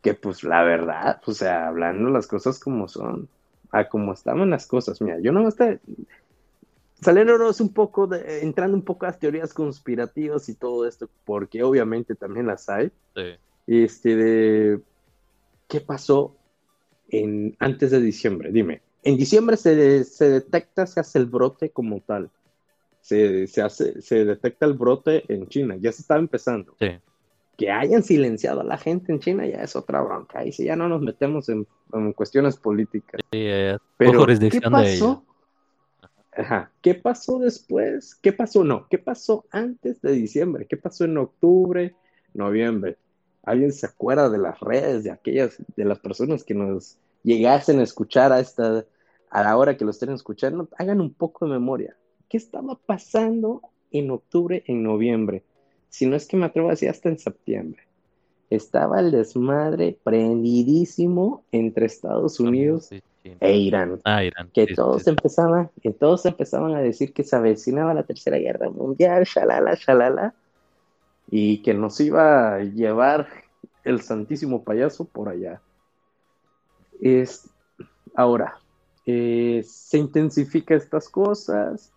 Que 0.00 0.14
pues 0.14 0.44
la 0.44 0.62
verdad, 0.62 1.20
o 1.26 1.32
sea, 1.32 1.66
hablando 1.66 2.08
las 2.08 2.28
cosas 2.28 2.60
como 2.60 2.86
son, 2.86 3.28
a 3.72 3.88
como 3.88 4.12
estaban 4.12 4.48
las 4.50 4.66
cosas. 4.66 5.02
Mira, 5.02 5.18
yo 5.20 5.32
no 5.32 5.42
me 5.42 5.48
estoy 5.48 5.80
saliéndonos 7.00 7.60
un 7.60 7.72
poco, 7.72 8.06
de, 8.06 8.42
entrando 8.42 8.76
un 8.76 8.84
poco 8.84 9.06
a 9.06 9.10
las 9.10 9.18
teorías 9.18 9.52
conspirativas 9.52 10.48
y 10.48 10.54
todo 10.54 10.86
esto, 10.86 11.08
porque 11.24 11.62
obviamente 11.62 12.14
también 12.14 12.46
las 12.46 12.68
hay. 12.68 12.90
Sí. 13.14 13.36
Este, 13.66 14.16
de 14.16 14.80
qué 15.68 15.80
pasó 15.80 16.36
en, 17.08 17.56
antes 17.58 17.90
de 17.90 18.00
diciembre, 18.00 18.50
dime. 18.52 18.82
En 19.02 19.16
diciembre 19.16 19.56
se, 19.56 20.04
se 20.04 20.28
detecta, 20.28 20.86
se 20.86 21.00
hace 21.00 21.18
el 21.18 21.26
brote 21.26 21.70
como 21.70 22.00
tal. 22.00 22.30
Se, 23.00 23.46
se, 23.46 23.62
hace, 23.62 24.02
se 24.02 24.24
detecta 24.24 24.66
el 24.66 24.74
brote 24.74 25.24
en 25.32 25.48
China, 25.48 25.76
ya 25.78 25.92
se 25.92 26.02
estaba 26.02 26.20
empezando. 26.20 26.74
Sí. 26.78 26.98
Que 27.56 27.70
hayan 27.70 28.02
silenciado 28.02 28.60
a 28.60 28.64
la 28.64 28.76
gente 28.76 29.12
en 29.12 29.18
China 29.18 29.46
ya 29.46 29.62
es 29.62 29.74
otra 29.74 30.00
bronca. 30.02 30.42
Si 30.52 30.64
ya 30.64 30.76
no 30.76 30.88
nos 30.88 31.00
metemos 31.00 31.48
en, 31.48 31.66
en 31.92 32.12
cuestiones 32.12 32.56
políticas. 32.56 33.20
Sí, 33.32 33.48
Pero, 33.96 34.26
¿qué 34.26 34.60
pasó? 34.70 35.24
Ajá. 36.38 36.70
¿Qué 36.82 36.94
pasó 36.94 37.40
después? 37.40 38.14
¿Qué 38.14 38.32
pasó? 38.32 38.62
No, 38.62 38.86
¿qué 38.88 38.98
pasó 38.98 39.44
antes 39.50 40.00
de 40.00 40.12
diciembre? 40.12 40.66
¿Qué 40.66 40.76
pasó 40.76 41.04
en 41.04 41.18
octubre, 41.18 41.96
noviembre? 42.32 42.96
¿Alguien 43.42 43.72
se 43.72 43.86
acuerda 43.86 44.28
de 44.28 44.38
las 44.38 44.60
redes, 44.60 45.02
de 45.02 45.10
aquellas, 45.10 45.56
de 45.76 45.84
las 45.84 45.98
personas 45.98 46.44
que 46.44 46.54
nos 46.54 46.98
llegasen 47.22 47.80
a 47.80 47.82
escuchar 47.82 48.32
a 48.32 48.40
esta, 48.40 48.84
a 49.30 49.42
la 49.42 49.56
hora 49.56 49.76
que 49.76 49.84
lo 49.84 49.90
estén 49.90 50.12
escuchando? 50.12 50.68
Hagan 50.78 51.00
un 51.00 51.12
poco 51.12 51.46
de 51.46 51.52
memoria. 51.52 51.96
¿Qué 52.28 52.36
estaba 52.36 52.74
pasando 52.74 53.62
en 53.90 54.10
octubre, 54.10 54.62
en 54.66 54.82
noviembre? 54.82 55.42
Si 55.88 56.06
no 56.06 56.16
es 56.16 56.26
que 56.26 56.36
me 56.36 56.46
atrevo 56.46 56.68
a 56.68 56.72
decir 56.72 56.90
hasta 56.90 57.08
en 57.08 57.18
septiembre. 57.18 57.82
Estaba 58.50 59.00
el 59.00 59.10
desmadre 59.10 59.98
prendidísimo 60.02 61.44
entre 61.52 61.86
Estados 61.86 62.40
Unidos 62.40 62.90
e 63.22 63.56
Irán. 63.56 64.00
Ah, 64.04 64.24
Irán. 64.24 64.50
Que 64.54 64.66
todos 64.68 65.06
empezaban, 65.06 65.70
que 65.82 65.92
todos 65.92 66.24
empezaban 66.24 66.74
a 66.74 66.80
decir 66.80 67.12
que 67.12 67.24
se 67.24 67.36
avecinaba 67.36 67.92
la 67.92 68.04
tercera 68.04 68.38
guerra 68.38 68.70
mundial, 68.70 69.24
shalala, 69.24 69.74
shalala, 69.74 70.34
y 71.30 71.58
que 71.62 71.74
nos 71.74 72.00
iba 72.00 72.54
a 72.54 72.58
llevar 72.60 73.28
el 73.84 74.00
santísimo 74.00 74.64
payaso 74.64 75.04
por 75.04 75.28
allá. 75.28 75.60
Es, 77.00 77.48
ahora, 78.14 78.58
eh, 79.06 79.62
se 79.64 79.98
intensifica 79.98 80.74
estas 80.74 81.08
cosas, 81.08 81.92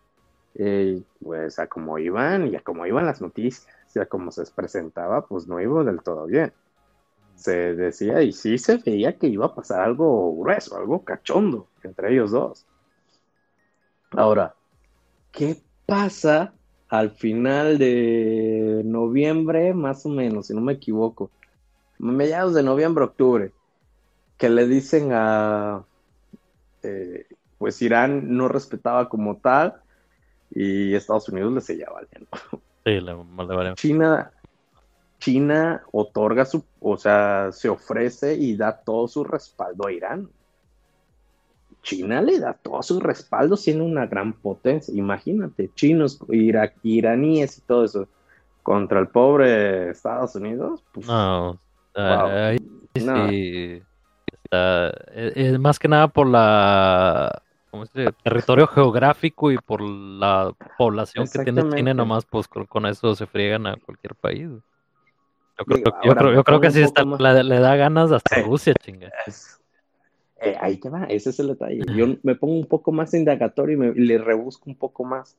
eh, 0.56 1.02
pues 1.24 1.60
a 1.60 1.68
como 1.68 1.98
iban 1.98 2.48
y 2.48 2.56
a 2.56 2.62
como 2.62 2.86
iban 2.86 3.06
las 3.06 3.22
noticias, 3.22 3.68
y 3.94 4.00
a 4.00 4.06
como 4.06 4.32
se 4.32 4.44
presentaba, 4.52 5.26
pues 5.26 5.48
no 5.48 5.60
iba 5.60 5.84
del 5.84 6.02
todo 6.02 6.26
bien 6.26 6.54
se 7.42 7.74
decía 7.74 8.22
y 8.22 8.32
sí 8.32 8.58
se 8.58 8.78
veía 8.78 9.18
que 9.18 9.28
iba 9.28 9.48
a 9.48 9.56
pasar 9.56 9.82
algo 9.82 10.36
grueso, 10.38 10.78
algo 10.78 11.04
cachondo 11.04 11.68
entre 11.84 12.14
ellos 12.14 12.32
dos. 12.32 12.66
Ahora, 14.12 14.56
¿qué 15.32 15.58
pasa 15.88 16.54
al 16.90 17.12
final 17.12 17.78
de 17.78 18.82
noviembre, 18.86 19.74
más 19.74 20.06
o 20.06 20.10
menos, 20.10 20.48
si 20.48 20.54
no 20.54 20.62
me 20.62 20.74
equivoco? 20.74 21.32
Mediados 21.98 22.54
de 22.54 22.64
noviembre, 22.64 23.06
octubre, 23.06 23.52
que 24.42 24.50
le 24.50 24.66
dicen 24.66 25.12
a, 25.14 25.84
eh, 26.82 27.28
pues 27.60 27.80
Irán 27.84 28.36
no 28.36 28.48
respetaba 28.48 29.08
como 29.08 29.38
tal 29.38 29.76
y 30.50 30.96
Estados 30.96 31.30
Unidos 31.30 31.54
le 31.54 31.62
seguía 31.62 31.86
valiendo. 31.94 32.28
Sí, 32.84 33.00
le, 33.00 33.76
China, 33.76 34.32
China 35.20 35.84
otorga 35.92 36.46
su, 36.46 36.66
o 36.80 36.98
sea, 36.98 37.52
se 37.52 37.70
ofrece 37.70 38.34
y 38.34 38.58
da 38.58 38.82
todo 38.82 39.08
su 39.08 39.24
respaldo 39.24 39.86
a 39.86 39.92
Irán. 39.92 40.28
China 41.84 42.24
le 42.24 42.40
da 42.40 42.54
todo 42.54 42.82
su 42.82 43.00
respaldo 43.00 43.56
siendo 43.56 43.84
una 43.84 44.08
gran 44.08 44.34
potencia. 44.34 44.92
Imagínate, 44.92 45.70
chinos, 45.76 46.18
iraníes 46.82 47.60
y 47.60 47.62
todo 47.62 47.86
eso 47.86 48.08
contra 48.64 49.00
el 49.02 49.10
pobre 49.10 49.92
Estados 49.92 50.34
Unidos. 50.34 50.84
Pues, 50.94 51.06
no, 51.06 51.60
sí, 53.30 53.84
es, 54.52 55.60
más 55.60 55.80
que 55.80 55.88
nada 55.88 56.08
por 56.08 56.28
la 56.28 57.42
¿cómo 57.70 57.86
se 57.86 58.12
territorio 58.24 58.68
geográfico 58.68 59.52
y 59.52 59.58
por 59.58 59.82
la 59.82 60.54
población 60.78 61.28
que 61.32 61.44
tiene 61.44 61.70
China, 61.70 61.94
nomás 61.94 62.26
pues 62.26 62.48
con 62.48 62.86
eso 62.86 63.16
se 63.16 63.26
friegan 63.26 63.66
a 63.66 63.78
cualquier 63.78 64.16
país. 64.16 64.50
Yo 66.04 66.44
creo, 66.44 66.60
que 66.60 66.72
sí 66.72 66.82
está, 66.82 67.04
le, 67.04 67.60
da 67.60 67.76
ganas 67.76 68.12
hasta 68.12 68.42
Rusia, 68.44 68.74
chinga. 68.74 69.12
Eh, 70.42 70.56
ahí 70.60 70.78
te 70.78 70.90
va, 70.90 71.04
ese 71.04 71.30
es 71.30 71.40
el 71.40 71.50
detalle. 71.50 71.82
Yo 71.96 72.16
me 72.24 72.36
pongo 72.36 72.56
un 72.56 72.66
poco 72.66 72.92
más 72.92 73.14
indagatorio 73.14 73.76
y, 73.76 73.80
me, 73.80 73.94
le 73.94 74.18
rebusco 74.18 74.70
un 74.70 74.76
poco 74.76 75.04
más. 75.04 75.38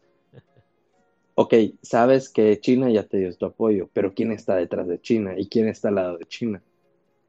Ok, 1.34 1.54
sabes 1.82 2.28
que 2.28 2.60
China 2.60 2.90
ya 2.90 3.02
te 3.02 3.18
dio 3.18 3.34
tu 3.34 3.46
apoyo, 3.46 3.88
pero 3.92 4.12
¿quién 4.14 4.32
está 4.32 4.54
detrás 4.54 4.86
de 4.86 5.00
China? 5.00 5.32
¿Y 5.36 5.48
quién 5.48 5.66
está 5.66 5.88
al 5.88 5.94
lado 5.96 6.18
de 6.18 6.26
China? 6.26 6.62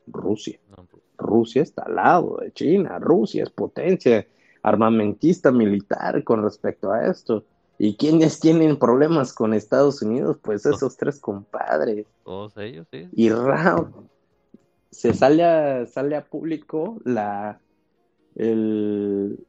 Rusia. 0.07 0.59
Pues. 0.75 1.03
Rusia 1.17 1.61
está 1.61 1.83
al 1.83 1.95
lado 1.95 2.37
de 2.41 2.51
China. 2.51 2.99
Rusia 2.99 3.43
es 3.43 3.49
potencia 3.49 4.27
armamentista 4.61 5.51
militar 5.51 6.23
con 6.23 6.43
respecto 6.43 6.91
a 6.91 7.07
esto. 7.07 7.43
¿Y 7.77 7.95
quiénes 7.97 8.39
tienen 8.39 8.77
problemas 8.77 9.33
con 9.33 9.53
Estados 9.53 10.01
Unidos? 10.01 10.37
Pues 10.41 10.65
esos 10.65 10.95
tres 10.95 11.19
compadres. 11.19 12.05
Todos 12.23 12.55
ellos, 12.57 12.87
sí. 12.91 13.09
Y 13.13 13.29
Rao, 13.29 14.07
se 14.91 15.13
sale 15.13 15.43
a, 15.43 15.85
sale 15.87 16.15
a 16.15 16.23
público 16.23 17.01
la, 17.03 17.59
el, 18.35 19.39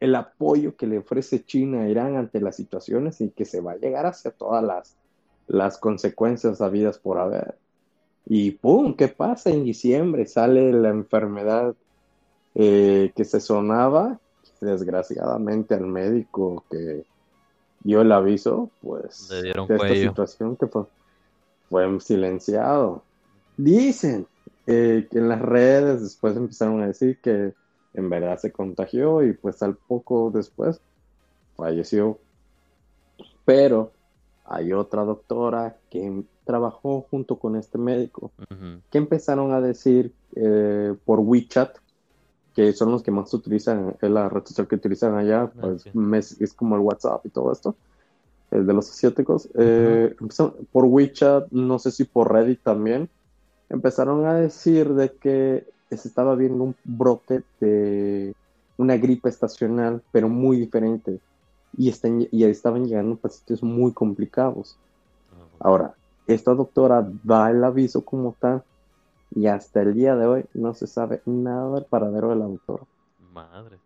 el 0.00 0.14
apoyo 0.14 0.76
que 0.76 0.86
le 0.86 0.98
ofrece 0.98 1.44
China 1.44 1.82
a 1.82 1.88
Irán 1.88 2.16
ante 2.16 2.40
las 2.40 2.56
situaciones 2.56 3.20
y 3.20 3.30
que 3.30 3.44
se 3.44 3.60
va 3.60 3.72
a 3.72 3.76
llegar 3.76 4.06
hacia 4.06 4.30
todas 4.30 4.62
las, 4.62 4.96
las 5.46 5.78
consecuencias 5.78 6.60
habidas 6.60 6.98
por 6.98 7.18
haber. 7.18 7.56
Y 8.26 8.50
¡pum! 8.52 8.94
¿Qué 8.94 9.08
pasa? 9.08 9.50
En 9.50 9.64
diciembre 9.64 10.26
sale 10.26 10.72
la 10.72 10.88
enfermedad 10.90 11.74
eh, 12.54 13.12
que 13.14 13.24
se 13.24 13.40
sonaba, 13.40 14.18
desgraciadamente 14.60 15.74
al 15.74 15.86
médico 15.86 16.64
que 16.70 17.04
dio 17.84 18.00
el 18.00 18.10
aviso, 18.10 18.70
pues 18.82 19.28
de 19.28 19.50
esta 19.50 19.94
situación 19.94 20.56
que 20.56 20.66
fue, 20.66 20.84
fue 21.70 22.00
silenciado. 22.00 23.02
Dicen 23.56 24.26
eh, 24.66 25.06
que 25.10 25.18
en 25.18 25.28
las 25.28 25.40
redes 25.40 26.02
después 26.02 26.36
empezaron 26.36 26.82
a 26.82 26.88
decir 26.88 27.20
que 27.20 27.54
en 27.94 28.10
verdad 28.10 28.38
se 28.38 28.50
contagió 28.50 29.22
y 29.22 29.32
pues 29.32 29.62
al 29.62 29.76
poco 29.76 30.30
después 30.34 30.80
falleció. 31.56 32.18
Pero 33.44 33.92
hay 34.48 34.72
otra 34.72 35.04
doctora 35.04 35.76
que 35.90 36.22
trabajó 36.44 37.06
junto 37.10 37.38
con 37.38 37.56
este 37.56 37.78
médico 37.78 38.30
que 38.90 38.98
empezaron 38.98 39.52
a 39.52 39.60
decir 39.60 40.12
eh, 40.34 40.94
por 41.04 41.20
WeChat 41.20 41.76
que 42.56 42.72
son 42.72 42.90
los 42.90 43.02
que 43.02 43.10
más 43.10 43.34
utilizan, 43.34 43.96
es 44.00 44.10
la 44.10 44.30
red 44.30 44.42
social 44.46 44.66
que 44.66 44.76
utilizan 44.76 45.14
allá, 45.14 45.52
ah, 45.60 45.74
pues 45.92 46.40
es 46.40 46.54
como 46.54 46.74
el 46.74 46.80
WhatsApp 46.80 47.26
y 47.26 47.28
todo 47.28 47.52
esto, 47.52 47.76
el 48.50 48.66
de 48.66 48.72
los 48.72 48.88
asiáticos. 48.88 49.46
Eh, 49.54 50.16
por 50.72 50.86
WeChat, 50.86 51.50
no 51.50 51.78
sé 51.78 51.90
si 51.90 52.04
por 52.04 52.32
Reddit 52.32 52.62
también, 52.62 53.10
empezaron 53.68 54.24
a 54.24 54.32
decir 54.32 54.94
de 54.94 55.12
que 55.12 55.66
se 55.90 56.08
estaba 56.08 56.34
viendo 56.34 56.64
un 56.64 56.74
brote 56.82 57.42
de 57.60 58.34
una 58.78 58.96
gripe 58.96 59.28
estacional, 59.28 60.02
pero 60.10 60.30
muy 60.30 60.56
diferente, 60.56 61.20
y, 61.76 61.88
están, 61.88 62.26
y 62.30 62.44
estaban 62.44 62.86
llegando 62.86 63.16
pacientes 63.16 63.62
muy 63.62 63.92
complicados. 63.92 64.76
Ah, 65.32 65.44
Ahora, 65.60 65.94
esta 66.26 66.54
doctora 66.54 67.06
da 67.22 67.50
el 67.50 67.62
aviso 67.62 68.04
como 68.04 68.34
tal, 68.38 68.62
y 69.34 69.46
hasta 69.46 69.82
el 69.82 69.94
día 69.94 70.16
de 70.16 70.26
hoy 70.26 70.44
no 70.54 70.74
se 70.74 70.86
sabe 70.86 71.20
nada 71.26 71.74
del 71.74 71.84
paradero 71.84 72.30
del 72.30 72.42
autor. 72.42 72.86
Madre. 73.32 73.78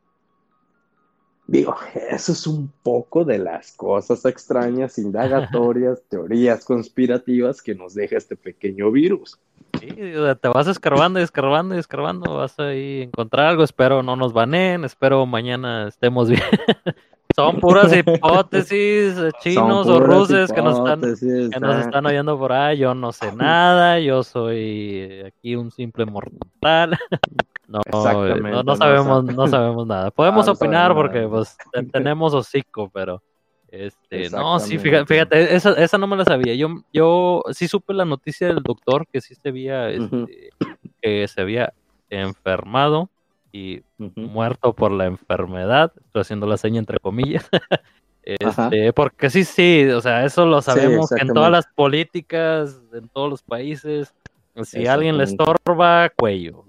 Digo, 1.47 1.75
eso 2.11 2.31
es 2.31 2.47
un 2.47 2.71
poco 2.85 3.25
de 3.25 3.39
las 3.39 3.73
cosas 3.73 4.25
extrañas, 4.25 4.99
indagatorias, 4.99 6.01
teorías 6.09 6.65
conspirativas 6.65 7.61
que 7.61 7.75
nos 7.75 7.95
deja 7.95 8.17
este 8.17 8.37
pequeño 8.37 8.93
virus. 8.93 9.37
Sí, 9.81 9.89
te 9.89 10.49
vas 10.49 10.69
escarbando 10.69 11.19
y 11.19 11.25
escarbando 11.25 11.75
y 11.75 11.79
escarbando, 11.79 12.37
vas 12.37 12.57
a 12.61 12.73
encontrar 12.73 13.47
algo, 13.47 13.65
espero 13.65 14.03
no 14.03 14.15
nos 14.15 14.33
baneen, 14.33 14.85
espero 14.85 15.27
mañana 15.27 15.89
estemos 15.89 16.29
bien. 16.29 16.43
son 17.35 17.61
puras 17.61 17.93
hipótesis 17.97 19.17
chinos 19.41 19.87
o 19.87 20.01
ruses 20.01 20.53
que 20.53 20.63
nos, 20.63 20.79
están, 20.79 21.01
que 21.01 21.61
nos 21.61 21.87
están 21.87 22.07
oyendo 22.07 22.39
por 22.39 22.53
ahí. 22.53 22.79
Yo 22.79 22.95
no 22.95 23.13
sé 23.13 23.35
nada, 23.35 23.99
yo 24.01 24.23
soy 24.23 25.23
aquí 25.27 25.57
un 25.57 25.71
simple 25.71 26.07
mortal. 26.07 26.99
No, 27.71 27.79
no, 27.93 28.65
no, 28.65 28.75
sabemos, 28.75 29.25
no 29.27 29.47
sabemos 29.47 29.87
nada. 29.87 30.11
Podemos 30.11 30.49
ah, 30.49 30.51
opinar 30.51 30.93
porque 30.93 31.21
pues 31.29 31.57
tenemos 31.93 32.35
hocico, 32.35 32.91
pero 32.93 33.23
este, 33.69 34.29
no, 34.31 34.59
sí, 34.59 34.77
fíjate, 34.77 35.55
esa, 35.55 35.73
esa, 35.75 35.97
no 35.97 36.09
me 36.09 36.17
la 36.17 36.25
sabía. 36.25 36.55
Yo, 36.57 36.69
yo 36.93 37.45
sí 37.53 37.69
supe 37.69 37.95
la 37.95 38.05
noticia 38.05 38.49
del 38.49 38.61
doctor 38.65 39.07
que 39.07 39.21
sí 39.21 39.37
se 39.37 39.51
había, 39.51 39.89
este, 39.89 40.51
que 41.01 41.29
se 41.29 41.41
había 41.41 41.73
enfermado 42.09 43.09
y 43.53 43.83
muerto 44.17 44.73
por 44.75 44.93
la 44.93 45.07
enfermedad. 45.07 45.93
Estoy 46.07 46.23
haciendo 46.23 46.47
la 46.47 46.57
seña 46.57 46.79
entre 46.79 46.99
comillas. 46.99 47.49
este, 48.23 48.93
porque 48.93 49.31
sí, 49.31 49.45
sí, 49.45 49.85
o 49.87 50.01
sea, 50.01 50.25
eso 50.25 50.47
lo 50.47 50.63
sabemos 50.63 51.13
en 51.13 51.29
todas 51.29 51.51
las 51.51 51.67
políticas, 51.67 52.81
en 52.93 53.09
todos 53.09 53.31
los 53.31 53.43
países. 53.43 54.15
Si 54.63 54.87
alguien 54.87 55.17
le 55.17 55.25
estorba, 55.25 56.11
cuello 56.11 56.65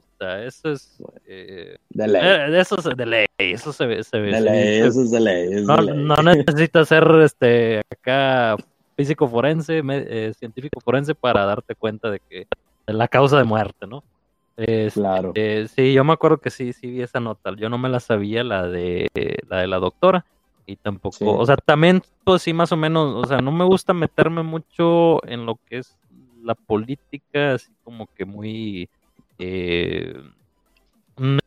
eso 0.45 0.71
es. 0.71 1.01
Eh, 1.25 1.77
de 1.89 2.07
ley. 2.07 2.21
Eh, 2.23 2.59
eso 2.59 2.77
es 2.77 2.97
de 2.97 3.05
ley. 3.05 3.25
Eso 3.37 3.73
se 3.73 3.85
ve. 3.85 4.03
Se 4.03 4.19
ve 4.19 4.31
de 4.31 4.41
ley, 4.41 4.79
eso 4.79 5.01
es 5.01 5.11
de 5.11 5.19
ley. 5.19 5.63
no, 5.63 5.77
no 5.77 6.15
necesitas 6.23 6.87
ser 6.87 7.03
este, 7.23 7.81
acá 7.89 8.55
físico 8.95 9.27
forense, 9.27 9.81
eh, 9.83 10.33
científico 10.37 10.79
forense 10.79 11.15
para 11.15 11.45
darte 11.45 11.75
cuenta 11.75 12.11
de 12.11 12.19
que 12.19 12.47
de 12.85 12.93
la 12.93 13.07
causa 13.07 13.37
de 13.37 13.43
muerte, 13.43 13.87
¿no? 13.87 14.03
Claro. 14.93 15.33
sí, 15.35 15.93
yo 15.93 16.03
me 16.03 16.13
acuerdo 16.13 16.37
que 16.37 16.49
sí, 16.49 16.73
sí 16.73 16.87
vi 16.87 17.01
esa 17.01 17.19
nota. 17.19 17.55
Yo 17.55 17.69
no 17.69 17.77
me 17.77 17.89
la 17.89 17.99
sabía, 17.99 18.43
la 18.43 18.67
de 18.67 19.07
la, 19.47 19.57
de 19.57 19.67
la 19.67 19.77
doctora. 19.79 20.25
Y 20.65 20.75
tampoco, 20.75 21.37
o 21.37 21.45
sea, 21.45 21.57
también, 21.57 22.01
pues 22.23 22.43
sí, 22.43 22.53
más 22.53 22.71
o 22.71 22.77
menos, 22.77 23.15
o 23.15 23.27
sea, 23.27 23.39
no 23.39 23.51
me 23.51 23.65
gusta 23.65 23.93
meterme 23.93 24.43
mucho 24.43 25.25
en 25.27 25.45
lo 25.45 25.55
que 25.67 25.79
es 25.79 25.97
la 26.43 26.55
política, 26.55 27.55
así 27.55 27.71
como 27.83 28.07
que 28.15 28.25
muy 28.25 28.89
eh, 29.39 30.21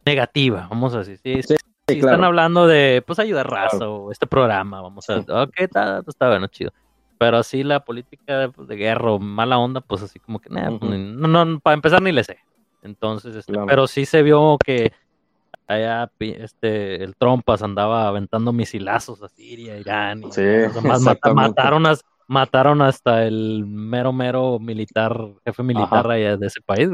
negativa, 0.05 0.66
vamos 0.68 0.94
a 0.94 0.98
decir. 0.98 1.18
Si, 1.44 1.57
están 1.87 2.24
hablando 2.24 2.66
de, 2.66 3.03
pues, 3.07 3.18
ayudar 3.18 3.48
raza 3.48 3.88
o 3.88 4.11
este 4.11 4.27
programa, 4.27 4.81
vamos 4.81 5.09
a, 5.11 5.18
ok, 5.18 5.53
está, 5.57 6.03
está 6.07 6.29
bueno, 6.29 6.46
chido. 6.48 6.72
Pero 7.18 7.38
así 7.38 7.62
la 7.62 7.85
política 7.85 8.50
pues, 8.55 8.68
de 8.68 8.77
guerra 8.77 9.12
o 9.12 9.18
mala 9.18 9.59
onda, 9.59 9.81
pues 9.81 10.03
así 10.03 10.18
como 10.18 10.38
que, 10.40 10.48
pues, 10.50 10.98
no, 10.98 11.29
no, 11.29 11.61
para 11.61 11.74
empezar 11.74 12.03
ni 12.03 12.12
le 12.12 12.24
sé. 12.24 12.38
Entonces, 12.85 13.35
este, 13.35 13.53
pero 13.66 13.87
sí 13.87 14.07
se 14.07 14.23
vio 14.23 14.57
que 14.64 14.92
allá 15.66 16.11
este 16.20 17.03
el 17.03 17.16
Trompas 17.16 17.62
andaba 17.62 18.07
aventando 18.07 18.53
misilazos 18.53 19.23
a 19.23 19.29
Siria, 19.29 19.79
Irán, 19.79 20.23
y 20.25 20.33
sí, 20.33 20.42
mataron, 21.33 21.85
mataron 22.27 22.83
hasta 22.83 23.27
el 23.27 23.64
mero 23.66 24.12
mero 24.12 24.59
militar, 24.59 25.18
jefe 25.44 25.62
militar 25.62 26.11
allá 26.11 26.37
de 26.37 26.47
ese 26.47 26.61
país, 26.61 26.90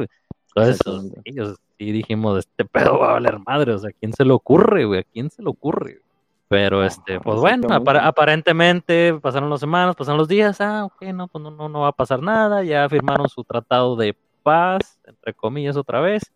entonces, 0.54 0.80
ellos 1.24 1.56
sí 1.78 1.92
dijimos, 1.92 2.38
este 2.38 2.64
pedo 2.64 2.98
va 2.98 3.10
a 3.10 3.12
valer 3.14 3.38
madre, 3.40 3.72
o 3.72 3.78
sea, 3.78 3.90
¿a 3.90 3.92
quién 3.92 4.12
se 4.12 4.24
le 4.24 4.32
ocurre, 4.32 4.84
güey? 4.84 5.00
¿A 5.00 5.04
quién 5.04 5.30
se 5.30 5.42
le 5.42 5.48
ocurre? 5.48 6.00
Pero, 6.48 6.84
este, 6.84 7.20
pues 7.20 7.38
bueno, 7.38 7.68
aparentemente 7.70 9.14
pasaron 9.14 9.50
las 9.50 9.60
semanas, 9.60 9.94
pasaron 9.94 10.18
los 10.18 10.26
días, 10.26 10.60
ah, 10.60 10.84
ok, 10.84 11.02
no, 11.14 11.28
pues 11.28 11.42
no, 11.42 11.68
no, 11.68 11.80
va 11.80 11.88
a 11.88 11.92
pasar 11.92 12.20
nada, 12.22 12.64
ya 12.64 12.88
firmaron 12.88 13.28
su 13.28 13.44
tratado 13.44 13.94
de 13.94 14.16
paz, 14.42 14.98
entre 15.04 15.34
comillas, 15.34 15.76
otra 15.76 16.00
vez, 16.00 16.32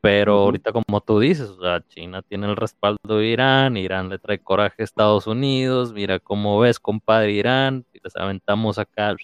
pero 0.00 0.40
ahorita 0.40 0.72
como 0.72 1.00
tú 1.00 1.20
dices, 1.20 1.48
o 1.48 1.60
sea, 1.60 1.80
China 1.88 2.22
tiene 2.22 2.48
el 2.48 2.56
respaldo 2.56 3.18
de 3.18 3.26
Irán, 3.26 3.76
Irán 3.76 4.08
le 4.08 4.18
trae 4.18 4.38
coraje 4.38 4.82
a 4.82 4.84
Estados 4.84 5.26
Unidos, 5.26 5.92
mira 5.92 6.18
cómo 6.18 6.58
ves, 6.58 6.80
compadre 6.80 7.32
Irán, 7.32 7.84
si 7.92 8.00
les 8.02 8.16
aventamos 8.16 8.78
acá 8.78 9.14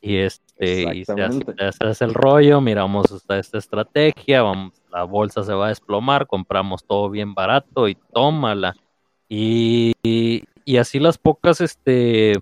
y 0.00 0.16
este 0.16 0.94
y 0.94 1.04
se 1.04 1.14
hace, 1.22 2.04
el 2.04 2.12
rollo, 2.12 2.60
miramos 2.60 3.10
esta, 3.10 3.38
esta 3.38 3.58
estrategia, 3.58 4.42
vamos, 4.42 4.74
la 4.90 5.04
bolsa 5.04 5.42
se 5.42 5.54
va 5.54 5.66
a 5.66 5.68
desplomar, 5.70 6.26
compramos 6.26 6.84
todo 6.84 7.08
bien 7.08 7.34
barato 7.34 7.88
y 7.88 7.94
tómala. 7.94 8.74
Y, 9.28 9.92
y, 10.02 10.76
así 10.76 10.98
las 10.98 11.16
pocas 11.16 11.60
este, 11.60 12.34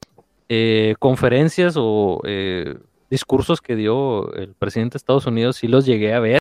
eh, 0.49 0.95
conferencias 0.99 1.75
o 1.77 2.21
eh, 2.25 2.79
discursos 3.11 3.61
que 3.61 3.77
dio 3.77 4.33
el 4.35 4.55
presidente 4.55 4.95
de 4.95 4.99
Estados 4.99 5.27
Unidos, 5.27 5.57
sí 5.57 5.69
los 5.69 5.87
llegué 5.87 6.15
a 6.15 6.21
ver 6.21 6.41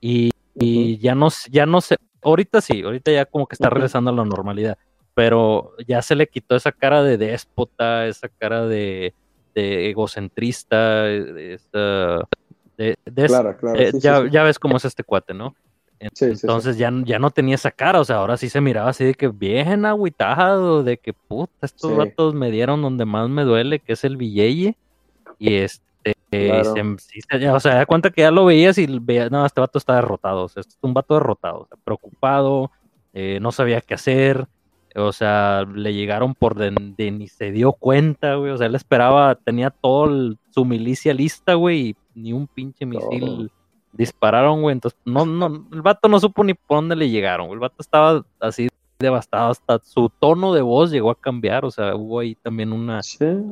y, 0.00 0.30
ya, 0.98 1.14
no, 1.14 1.28
ya 1.50 1.66
no 1.66 1.80
sé, 1.80 1.96
ahorita 2.22 2.60
sí, 2.60 2.82
ahorita 2.82 3.12
ya 3.12 3.24
como 3.24 3.46
que 3.46 3.54
está 3.54 3.70
regresando 3.70 4.10
a 4.10 4.14
la 4.14 4.24
normalidad, 4.24 4.78
pero 5.14 5.74
ya 5.86 6.02
se 6.02 6.14
le 6.14 6.26
quitó 6.28 6.56
esa 6.56 6.72
cara 6.72 7.02
de 7.02 7.16
déspota, 7.16 8.06
esa 8.06 8.28
cara 8.28 8.66
de 8.66 9.14
egocentrista, 9.54 11.04
de, 12.78 12.96
claro, 13.26 13.56
claro, 13.56 13.80
eh, 13.80 13.92
ya, 14.00 14.42
ves 14.44 14.58
cómo 14.58 14.76
es 14.76 14.84
este 14.84 15.02
cuate, 15.02 15.34
¿no? 15.34 15.54
Entonces 15.98 16.78
Ya, 16.78 16.92
ya 17.04 17.18
no 17.18 17.30
tenía 17.30 17.56
esa 17.56 17.72
cara, 17.72 18.00
o 18.00 18.04
sea, 18.04 18.16
ahora 18.16 18.36
sí 18.36 18.48
se 18.48 18.60
miraba 18.60 18.90
así 18.90 19.04
de 19.04 19.14
que 19.14 19.26
bien 19.26 19.84
agüitado, 19.84 20.84
de 20.84 20.96
que 20.96 21.12
puta, 21.12 21.66
estos 21.66 21.96
vatos 21.96 22.34
me 22.34 22.52
dieron 22.52 22.82
donde 22.82 23.04
más 23.04 23.28
me 23.28 23.42
duele, 23.42 23.80
que 23.80 23.94
es 23.94 24.04
el 24.04 24.16
Villeye, 24.16 24.76
y 25.40 25.54
este, 25.56 25.87
o 27.52 27.60
sea, 27.60 27.74
da 27.74 27.86
cuenta 27.86 28.10
que 28.10 28.22
ya 28.22 28.30
lo 28.30 28.44
veías 28.44 28.78
y 28.78 28.86
veías, 29.00 29.30
no, 29.30 29.44
este 29.44 29.60
vato 29.60 29.78
está 29.78 29.96
derrotado, 29.96 30.44
o 30.44 30.48
sea, 30.48 30.60
este 30.60 30.74
es 30.74 30.78
un 30.82 30.94
vato 30.94 31.14
derrotado, 31.14 31.68
preocupado, 31.84 32.70
eh, 33.12 33.38
no 33.40 33.52
sabía 33.52 33.80
qué 33.80 33.94
hacer, 33.94 34.46
o 34.94 35.12
sea, 35.12 35.64
le 35.72 35.94
llegaron 35.94 36.34
por 36.34 36.54
de, 36.54 36.70
ni 37.10 37.28
se 37.28 37.52
dio 37.52 37.72
cuenta, 37.72 38.34
güey. 38.34 38.52
O 38.52 38.56
sea, 38.56 38.66
él 38.66 38.74
esperaba, 38.74 39.34
tenía 39.34 39.70
todo 39.70 40.34
su 40.50 40.64
milicia 40.64 41.14
lista, 41.14 41.54
güey, 41.54 41.80
y 41.80 41.96
ni 42.14 42.32
un 42.32 42.46
pinche 42.46 42.86
misil 42.86 43.50
dispararon, 43.92 44.62
güey. 44.62 44.72
Entonces, 44.72 44.98
no, 45.04 45.26
no, 45.26 45.66
el 45.72 45.82
vato 45.82 46.08
no 46.08 46.18
supo 46.20 46.42
ni 46.44 46.54
por 46.54 46.78
dónde 46.78 46.96
le 46.96 47.10
llegaron. 47.10 47.50
El 47.50 47.58
vato 47.58 47.76
estaba 47.78 48.24
así 48.40 48.68
devastado, 48.98 49.50
hasta 49.50 49.78
su 49.80 50.10
tono 50.18 50.52
de 50.52 50.62
voz 50.62 50.90
llegó 50.90 51.10
a 51.10 51.14
cambiar. 51.14 51.64
O 51.64 51.70
sea, 51.70 51.94
hubo 51.94 52.20
ahí 52.20 52.34
también 52.34 52.72
una, 52.72 53.00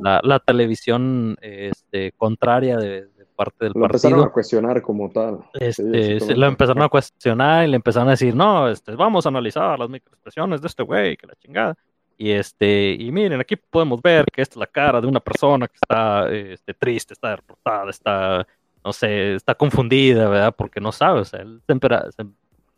la, 0.02 0.20
la, 0.22 0.38
televisión 0.40 1.36
este, 1.40 2.12
contraria 2.12 2.76
de, 2.76 3.08
parte 3.36 3.66
del 3.66 3.72
lo 3.76 3.84
empezaron 3.84 4.24
a 4.24 4.28
cuestionar 4.30 4.82
como 4.82 5.10
tal. 5.10 5.40
Este, 5.54 6.34
lo 6.34 6.46
empezaron 6.46 6.82
a 6.82 6.88
cuestionar 6.88 7.66
y 7.66 7.70
le 7.70 7.76
empezaron 7.76 8.08
a 8.08 8.12
decir, 8.12 8.34
no, 8.34 8.68
este, 8.68 8.96
vamos 8.96 9.26
a 9.26 9.28
analizar 9.28 9.78
las 9.78 9.88
microexpresiones 9.88 10.60
de 10.62 10.66
este 10.66 10.82
güey, 10.82 11.16
que 11.16 11.26
la 11.26 11.34
chingada. 11.34 11.76
Y 12.18 12.30
este, 12.30 12.96
y 12.98 13.12
miren, 13.12 13.40
aquí 13.40 13.56
podemos 13.56 14.00
ver 14.00 14.24
que 14.32 14.40
esta 14.40 14.54
es 14.54 14.56
la 14.56 14.66
cara 14.66 15.00
de 15.00 15.06
una 15.06 15.20
persona 15.20 15.68
que 15.68 15.76
está 15.76 16.30
este, 16.30 16.72
triste, 16.72 17.12
está 17.12 17.30
derrotada, 17.30 17.90
está, 17.90 18.46
no 18.82 18.92
sé, 18.92 19.34
está 19.34 19.54
confundida, 19.54 20.28
¿verdad? 20.28 20.54
Porque 20.56 20.80
no 20.80 20.92
sabe, 20.92 21.20
o 21.20 21.24
sea, 21.26 21.40
él, 21.40 21.60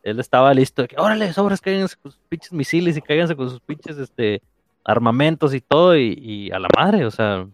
él 0.02 0.20
estaba 0.20 0.54
listo 0.54 0.82
de 0.82 0.88
que, 0.88 0.96
órale, 0.98 1.32
sobres, 1.32 1.61
cáiganse 1.61 1.96
con 1.96 2.12
sus 2.12 2.20
pinches 2.28 2.52
misiles 2.52 2.96
y 2.96 3.02
cáiganse 3.02 3.37
con 3.37 3.50
sus 3.50 3.61
pinches, 3.61 3.98
este, 3.98 4.42
armamentos 4.84 5.54
y 5.54 5.61
todo, 5.61 5.96
y, 5.96 6.50
a 6.52 6.58
la 6.58 6.68
madre, 6.76 7.04
o 7.04 7.11
sea, 7.11 7.46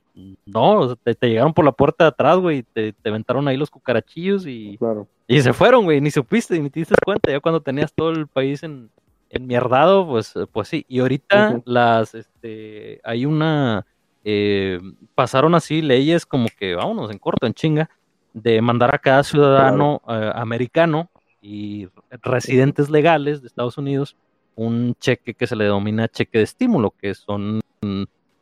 no, 0.46 0.96
te, 0.96 1.16
llegaron 1.28 1.52
por 1.52 1.64
la 1.64 1.72
puerta 1.72 2.04
de 2.04 2.09
atrás, 2.09 2.38
güey, 2.38 2.62
te, 2.62 2.92
te 2.92 3.09
aventaron 3.09 3.48
ahí 3.48 3.57
los 3.57 3.70
cucarachillos 3.70 4.46
y, 4.46 4.78
y 5.26 5.40
se 5.40 5.52
fueron, 5.52 5.85
güey, 5.85 6.00
ni 6.00 6.11
supiste, 6.11 6.59
ni 6.61 6.70
te 6.70 6.80
diste 6.80 6.94
cuenta, 7.04 7.33
ya 7.33 7.40
cuando 7.40 7.61
tenías 7.61 7.92
todo 7.92 8.11
el 8.11 8.28
país 8.28 8.62
en, 8.62 8.90
en 9.30 9.46
mierdado, 9.46 10.07
pues, 10.07 10.35
pues 10.52 10.68
sí, 10.68 10.87
y 10.88 11.00
ahorita 11.00 11.61
las, 11.64 12.14
este, 12.14 13.00
hay 13.02 13.26
una, 13.26 13.85
eh, 14.22 14.80
pasaron 15.14 15.57
así 15.57 15.83
leyes 15.83 16.26
como 16.26 16.48
que, 16.57 16.76
vámonos, 16.76 17.11
en 17.11 17.18
corto, 17.18 17.46
en 17.46 17.54
chinga, 17.54 17.90
de 18.33 18.61
mandar 18.62 18.94
a 18.94 18.98
cada 18.98 19.24
ciudadano 19.24 20.02
eh, 20.09 20.30
americano 20.35 21.10
y 21.45 21.88
residentes 22.23 22.88
legales 22.88 23.42
de 23.42 23.49
Estados 23.49 23.77
Unidos 23.77 24.17
un 24.57 24.95
cheque 24.99 25.35
que 25.35 25.47
se 25.47 25.57
le 25.57 25.65
denomina 25.65 26.09
cheque 26.09 26.38
de 26.38 26.45
estímulo, 26.45 26.92
que 26.92 27.15
son 27.15 27.61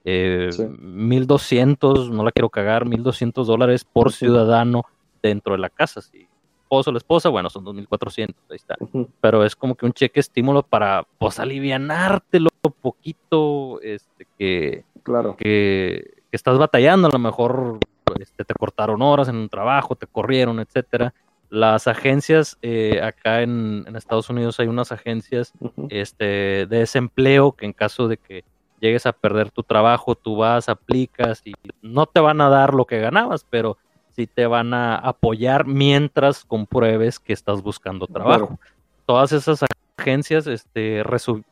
eh, 0.05 0.51
1.200, 0.53 2.11
no 2.11 2.23
la 2.23 2.31
quiero 2.31 2.49
cagar, 2.49 2.85
1.200 2.85 3.45
dólares 3.45 3.85
por 3.85 4.13
ciudadano 4.13 4.85
dentro 5.21 5.55
de 5.55 5.59
la 5.59 5.69
casa. 5.69 6.01
Si 6.01 6.29
esposo 6.63 6.91
o 6.91 6.93
la 6.93 6.99
esposa, 6.99 7.29
bueno, 7.29 7.51
son 7.51 7.65
2.400, 7.65 8.35
ahí 8.51 8.57
está. 8.57 8.77
Pero 9.21 9.45
es 9.45 9.57
como 9.57 9.75
que 9.75 9.85
un 9.85 9.93
cheque 9.93 10.15
de 10.15 10.21
estímulo 10.21 10.63
para, 10.63 11.05
pues, 11.19 11.41
alivianártelo 11.41 12.51
poquito, 12.81 13.81
este, 13.81 14.29
que, 14.39 14.85
claro. 15.03 15.37
que, 15.37 16.23
que 16.31 16.37
estás 16.37 16.57
batallando, 16.57 17.09
a 17.09 17.11
lo 17.11 17.19
mejor 17.19 17.81
este, 18.21 18.45
te 18.45 18.55
cortaron 18.55 19.03
horas 19.03 19.29
en 19.29 19.37
un 19.37 19.49
trabajo, 19.49 19.97
te 19.97 20.07
corrieron, 20.07 20.61
etcétera 20.61 21.13
las 21.53 21.87
agencias, 21.87 22.57
eh, 22.63 23.03
acá 23.03 23.43
en, 23.43 23.85
Estados 23.95 24.31
Unidos 24.31 24.59
hay 24.59 24.69
unas 24.69 24.91
agencias 24.91 25.53
este, 25.91 26.25
de 26.25 26.79
desempleo 26.79 27.53
que 27.53 27.67
en 27.67 27.75
caso 27.75 28.09
de 28.09 28.17
que 28.17 28.43
llegues 28.81 29.05
a 29.05 29.13
perder 29.13 29.51
tu 29.51 29.63
trabajo, 29.63 30.15
tú 30.15 30.37
vas, 30.37 30.71
aplicas 30.71 31.43
y 31.45 31.53
no 31.83 32.07
te 32.07 32.21
van 32.21 32.41
a 32.41 32.49
dar 32.49 32.73
lo 32.73 32.87
que 32.87 33.01
ganabas, 33.01 33.45
pero 33.51 33.77
sí 34.17 34.27
te 34.27 34.47
van 34.47 34.73
a 34.73 34.97
apoyar 34.97 35.67
mientras 35.67 36.47
compruebes 36.47 37.21
que 37.21 37.35
estás 37.35 37.61
buscando 37.61 38.07
trabajo. 38.07 38.59
Todas 39.05 39.33
esas 39.33 39.63
agencias 39.99 40.47
este, 40.47 41.05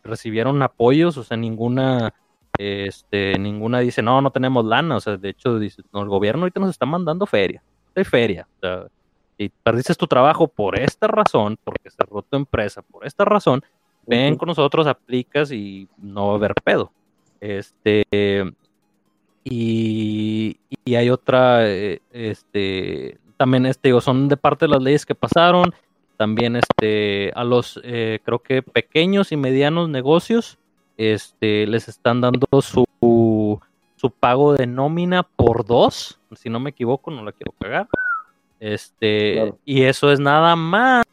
recibieron 0.02 0.62
apoyos, 0.62 1.18
o 1.18 1.24
sea, 1.24 1.36
ninguna, 1.36 2.14
este, 2.56 3.38
ninguna 3.38 3.80
dice, 3.80 4.00
no, 4.00 4.22
no 4.22 4.30
tenemos 4.30 4.64
lana, 4.64 4.96
o 4.96 5.00
sea, 5.00 5.18
de 5.18 5.28
hecho, 5.28 5.58
dice, 5.58 5.82
no, 5.92 6.00
el 6.00 6.08
gobierno 6.08 6.44
ahorita 6.44 6.60
nos 6.60 6.70
está 6.70 6.86
mandando 6.86 7.26
feria, 7.26 7.62
de 7.94 8.04
feria, 8.06 8.48
o 8.56 8.60
sea, 8.60 8.86
y 9.40 9.48
perdiste 9.48 9.94
tu 9.94 10.06
trabajo 10.06 10.48
por 10.48 10.78
esta 10.78 11.06
razón, 11.06 11.56
porque 11.64 11.90
cerró 11.90 12.20
tu 12.20 12.36
empresa 12.36 12.82
por 12.82 13.06
esta 13.06 13.24
razón, 13.24 13.62
ven 14.06 14.36
con 14.36 14.48
nosotros, 14.48 14.86
aplicas 14.86 15.50
y 15.50 15.88
no 15.96 16.26
va 16.26 16.32
a 16.32 16.36
haber 16.36 16.54
pedo. 16.62 16.92
Este, 17.40 18.04
y, 19.42 20.58
y 20.84 20.94
hay 20.94 21.08
otra, 21.08 21.66
eh, 21.66 22.02
este, 22.12 23.18
también, 23.38 23.64
este, 23.64 23.98
son 24.02 24.28
de 24.28 24.36
parte 24.36 24.66
de 24.66 24.72
las 24.72 24.82
leyes 24.82 25.06
que 25.06 25.14
pasaron, 25.14 25.72
también, 26.18 26.56
este, 26.56 27.32
a 27.34 27.42
los, 27.42 27.80
eh, 27.82 28.20
creo 28.22 28.40
que 28.40 28.60
pequeños 28.60 29.32
y 29.32 29.38
medianos 29.38 29.88
negocios, 29.88 30.58
este, 30.98 31.66
les 31.66 31.88
están 31.88 32.20
dando 32.20 32.46
su, 32.60 32.84
su 33.96 34.10
pago 34.10 34.52
de 34.52 34.66
nómina 34.66 35.22
por 35.22 35.64
dos, 35.64 36.20
si 36.34 36.50
no 36.50 36.60
me 36.60 36.70
equivoco, 36.70 37.10
no 37.10 37.24
la 37.24 37.32
quiero 37.32 37.52
cagar. 37.58 37.88
Este, 38.60 39.54
y 39.64 39.82
eso 39.82 40.12
es 40.12 40.20
nada 40.20 40.54
más 40.54 41.04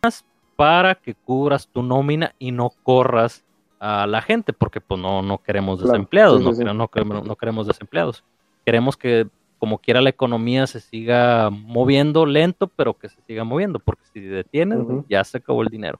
para 0.57 0.95
que 0.95 1.15
cubras 1.15 1.67
tu 1.67 1.81
nómina 1.81 2.35
y 2.37 2.51
no 2.51 2.71
corras 2.83 3.43
a 3.79 4.05
la 4.05 4.21
gente, 4.21 4.53
porque 4.53 4.81
pues 4.81 4.99
no, 4.99 5.21
no 5.21 5.37
queremos 5.37 5.81
desempleados, 5.81 6.41
no, 6.41 6.73
No, 6.73 6.87
queremos, 6.89 7.25
no 7.25 7.35
queremos 7.35 7.67
desempleados. 7.67 8.23
Queremos 8.65 8.97
que 8.97 9.27
como 9.59 9.79
quiera 9.79 10.01
la 10.01 10.09
economía 10.09 10.67
se 10.67 10.81
siga 10.81 11.49
moviendo 11.49 12.25
lento, 12.25 12.67
pero 12.67 12.93
que 12.93 13.09
se 13.09 13.19
siga 13.25 13.43
moviendo, 13.43 13.79
porque 13.79 14.03
si 14.13 14.19
detienes, 14.19 14.79
ya 15.09 15.23
se 15.23 15.37
acabó 15.37 15.63
el 15.63 15.69
dinero. 15.69 15.99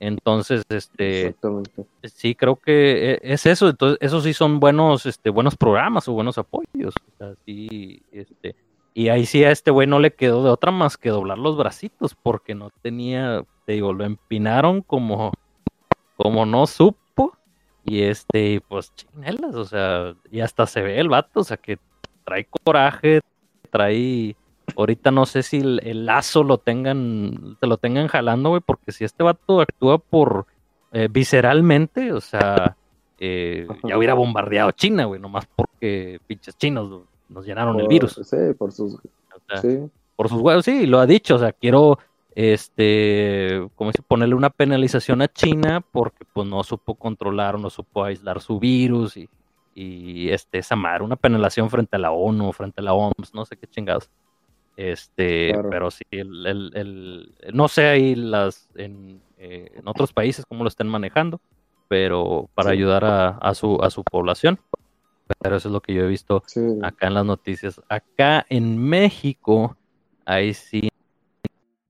Entonces, 0.00 0.62
este, 0.68 1.34
sí 2.04 2.34
creo 2.34 2.56
que 2.56 3.14
e, 3.14 3.20
es 3.22 3.46
eso. 3.46 3.68
Entonces, 3.68 3.98
esos 4.00 4.24
sí 4.24 4.32
son 4.32 4.60
buenos, 4.60 5.06
este, 5.06 5.30
buenos 5.30 5.56
programas 5.56 6.06
o 6.08 6.12
buenos 6.12 6.38
apoyos. 6.38 6.94
O 6.96 7.18
sea, 7.18 7.34
sí, 7.44 8.02
este, 8.12 8.54
y 8.94 9.08
ahí 9.08 9.26
sí 9.26 9.44
a 9.44 9.50
este 9.50 9.70
güey 9.70 9.86
no 9.86 9.98
le 9.98 10.12
quedó 10.12 10.42
de 10.42 10.50
otra 10.50 10.70
más 10.70 10.96
que 10.96 11.10
doblar 11.10 11.38
los 11.38 11.56
bracitos, 11.56 12.14
porque 12.14 12.54
no 12.54 12.70
tenía, 12.82 13.44
te 13.64 13.74
digo, 13.74 13.92
lo 13.92 14.04
empinaron 14.04 14.82
como, 14.82 15.32
como 16.16 16.46
no 16.46 16.66
supo. 16.66 17.36
Y 17.84 18.02
este, 18.02 18.60
pues 18.68 18.92
chinelas, 18.94 19.54
o 19.54 19.64
sea, 19.64 20.14
y 20.30 20.40
hasta 20.40 20.66
se 20.66 20.82
ve 20.82 21.00
el 21.00 21.08
vato, 21.08 21.40
o 21.40 21.44
sea, 21.44 21.56
que 21.56 21.78
trae 22.24 22.46
coraje, 22.64 23.20
trae. 23.70 24.36
Ahorita 24.76 25.10
no 25.10 25.24
sé 25.24 25.42
si 25.42 25.58
el, 25.58 26.04
lazo 26.04 26.44
lo 26.44 26.58
tengan, 26.58 27.56
te 27.58 27.66
lo 27.66 27.78
tengan 27.78 28.08
jalando, 28.08 28.50
güey, 28.50 28.60
porque 28.64 28.92
si 28.92 29.04
este 29.04 29.22
vato 29.22 29.62
actúa 29.62 29.98
por 29.98 30.46
eh, 30.92 31.08
visceralmente, 31.10 32.12
o 32.12 32.20
sea, 32.20 32.76
eh, 33.18 33.66
ya 33.84 33.96
hubiera 33.96 34.12
bombardeado 34.12 34.72
China, 34.72 35.06
güey, 35.06 35.20
nomás 35.20 35.46
porque 35.56 36.20
pinches 36.26 36.58
chinos, 36.58 37.04
nos 37.28 37.46
llenaron 37.46 37.78
el 37.80 37.88
virus. 37.88 38.20
Sí, 38.22 38.36
por 38.56 38.72
sus, 38.72 38.98
por 40.16 40.28
sus 40.28 40.40
huevos, 40.40 40.64
sí, 40.64 40.86
lo 40.86 40.98
ha 40.98 41.06
dicho, 41.06 41.36
o 41.36 41.38
sea, 41.38 41.52
quiero 41.52 41.98
este, 42.34 43.68
como 43.74 43.92
si 43.92 44.00
ponerle 44.02 44.34
una 44.34 44.50
penalización 44.50 45.22
a 45.22 45.28
China 45.28 45.80
porque 45.80 46.24
pues 46.32 46.46
no 46.46 46.62
supo 46.62 46.94
controlar 46.94 47.58
no 47.58 47.68
supo 47.68 48.04
aislar 48.04 48.40
su 48.40 48.60
virus 48.60 49.16
y, 49.16 49.28
y 49.74 50.30
este, 50.30 50.58
esa 50.58 50.76
madre, 50.76 51.04
una 51.04 51.16
penalización 51.16 51.70
frente 51.70 51.96
a 51.96 51.98
la 51.98 52.10
ONU, 52.10 52.52
frente 52.52 52.80
a 52.80 52.84
la 52.84 52.94
OMS, 52.94 53.32
no 53.32 53.44
sé 53.44 53.56
qué 53.56 53.66
chingados. 53.66 54.10
Este, 54.76 55.52
pero 55.70 55.90
sí, 55.90 56.04
el, 56.12 56.46
el, 56.46 57.34
no 57.52 57.66
sé 57.66 57.86
ahí 57.86 58.14
las, 58.14 58.68
en, 58.76 59.20
eh, 59.38 59.72
en, 59.74 59.88
otros 59.88 60.12
países 60.12 60.46
cómo 60.46 60.62
lo 60.62 60.68
estén 60.68 60.86
manejando, 60.86 61.40
pero 61.88 62.48
para 62.54 62.70
ayudar 62.70 63.04
a, 63.04 63.28
a, 63.30 63.54
su, 63.54 63.78
a 63.82 63.90
su 63.90 64.04
población 64.04 64.60
pero 65.40 65.56
eso 65.56 65.68
es 65.68 65.72
lo 65.72 65.80
que 65.80 65.94
yo 65.94 66.04
he 66.04 66.08
visto 66.08 66.42
acá 66.82 67.08
en 67.08 67.14
las 67.14 67.24
noticias. 67.24 67.80
Acá 67.88 68.46
en 68.48 68.78
México, 68.78 69.76
ahí 70.24 70.54
sí 70.54 70.88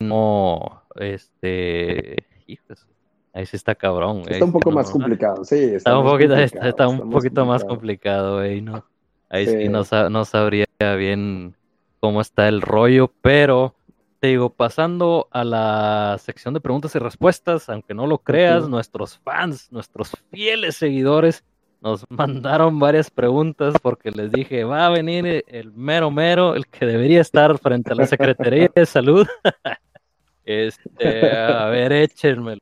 no, 0.01 0.83
este, 0.97 2.25
hijos, 2.47 2.87
ahí 3.33 3.47
sí 3.47 3.57
está 3.57 3.75
cabrón. 3.75 4.23
Está 4.29 4.45
un 4.45 4.53
poco 4.53 4.71
más 4.71 4.91
complicado, 4.91 5.45
sí. 5.45 5.57
Está, 5.57 5.99
un 5.99 6.07
poquito, 6.07 6.37
está, 6.37 6.89
un 6.89 7.11
poquito 7.11 7.45
más 7.45 7.65
complicado, 7.65 8.43
¿no? 8.63 8.85
Ahí 9.29 9.47
sí, 9.47 9.69
no, 9.69 9.83
no 10.11 10.25
sabría 10.25 10.67
bien 10.97 11.55
cómo 12.01 12.21
está 12.21 12.49
el 12.49 12.63
rollo, 12.63 13.13
pero 13.21 13.75
te 14.21 14.29
digo, 14.29 14.51
pasando 14.51 15.29
a 15.31 15.45
la 15.45 16.17
sección 16.19 16.55
de 16.55 16.61
preguntas 16.61 16.95
y 16.95 16.99
respuestas, 16.99 17.69
aunque 17.69 17.95
no 17.95 18.07
lo 18.07 18.19
creas, 18.19 18.69
nuestros 18.69 19.19
fans, 19.19 19.71
nuestros 19.71 20.13
fieles 20.31 20.77
seguidores, 20.77 21.45
nos 21.81 22.05
mandaron 22.11 22.79
varias 22.79 23.11
preguntas 23.11 23.75
porque 23.83 24.11
les 24.11 24.33
dije, 24.33 24.65
va 24.65 24.87
a 24.87 24.91
venir 24.91 25.45
el 25.47 25.73
mero 25.73 26.11
mero, 26.11 26.55
el 26.55 26.67
que 26.67 26.87
debería 26.87 27.21
estar 27.21 27.57
frente 27.59 27.93
a 27.93 27.97
la 27.97 28.07
Secretaría 28.07 28.71
de 28.75 28.87
Salud. 28.87 29.27
este, 30.45 31.31
a 31.37 31.67
ver, 31.67 31.93
échenmelo. 31.93 32.61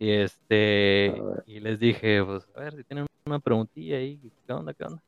Y 0.00 0.10
este, 0.10 1.20
y 1.46 1.58
les 1.58 1.80
dije, 1.80 2.22
pues, 2.24 2.46
a 2.54 2.60
ver 2.60 2.76
si 2.76 2.84
tienen 2.84 3.06
una 3.26 3.40
preguntilla 3.40 3.96
ahí, 3.96 4.18
¿qué 4.46 4.52
onda, 4.52 4.72
qué 4.72 4.84
onda? 4.84 5.02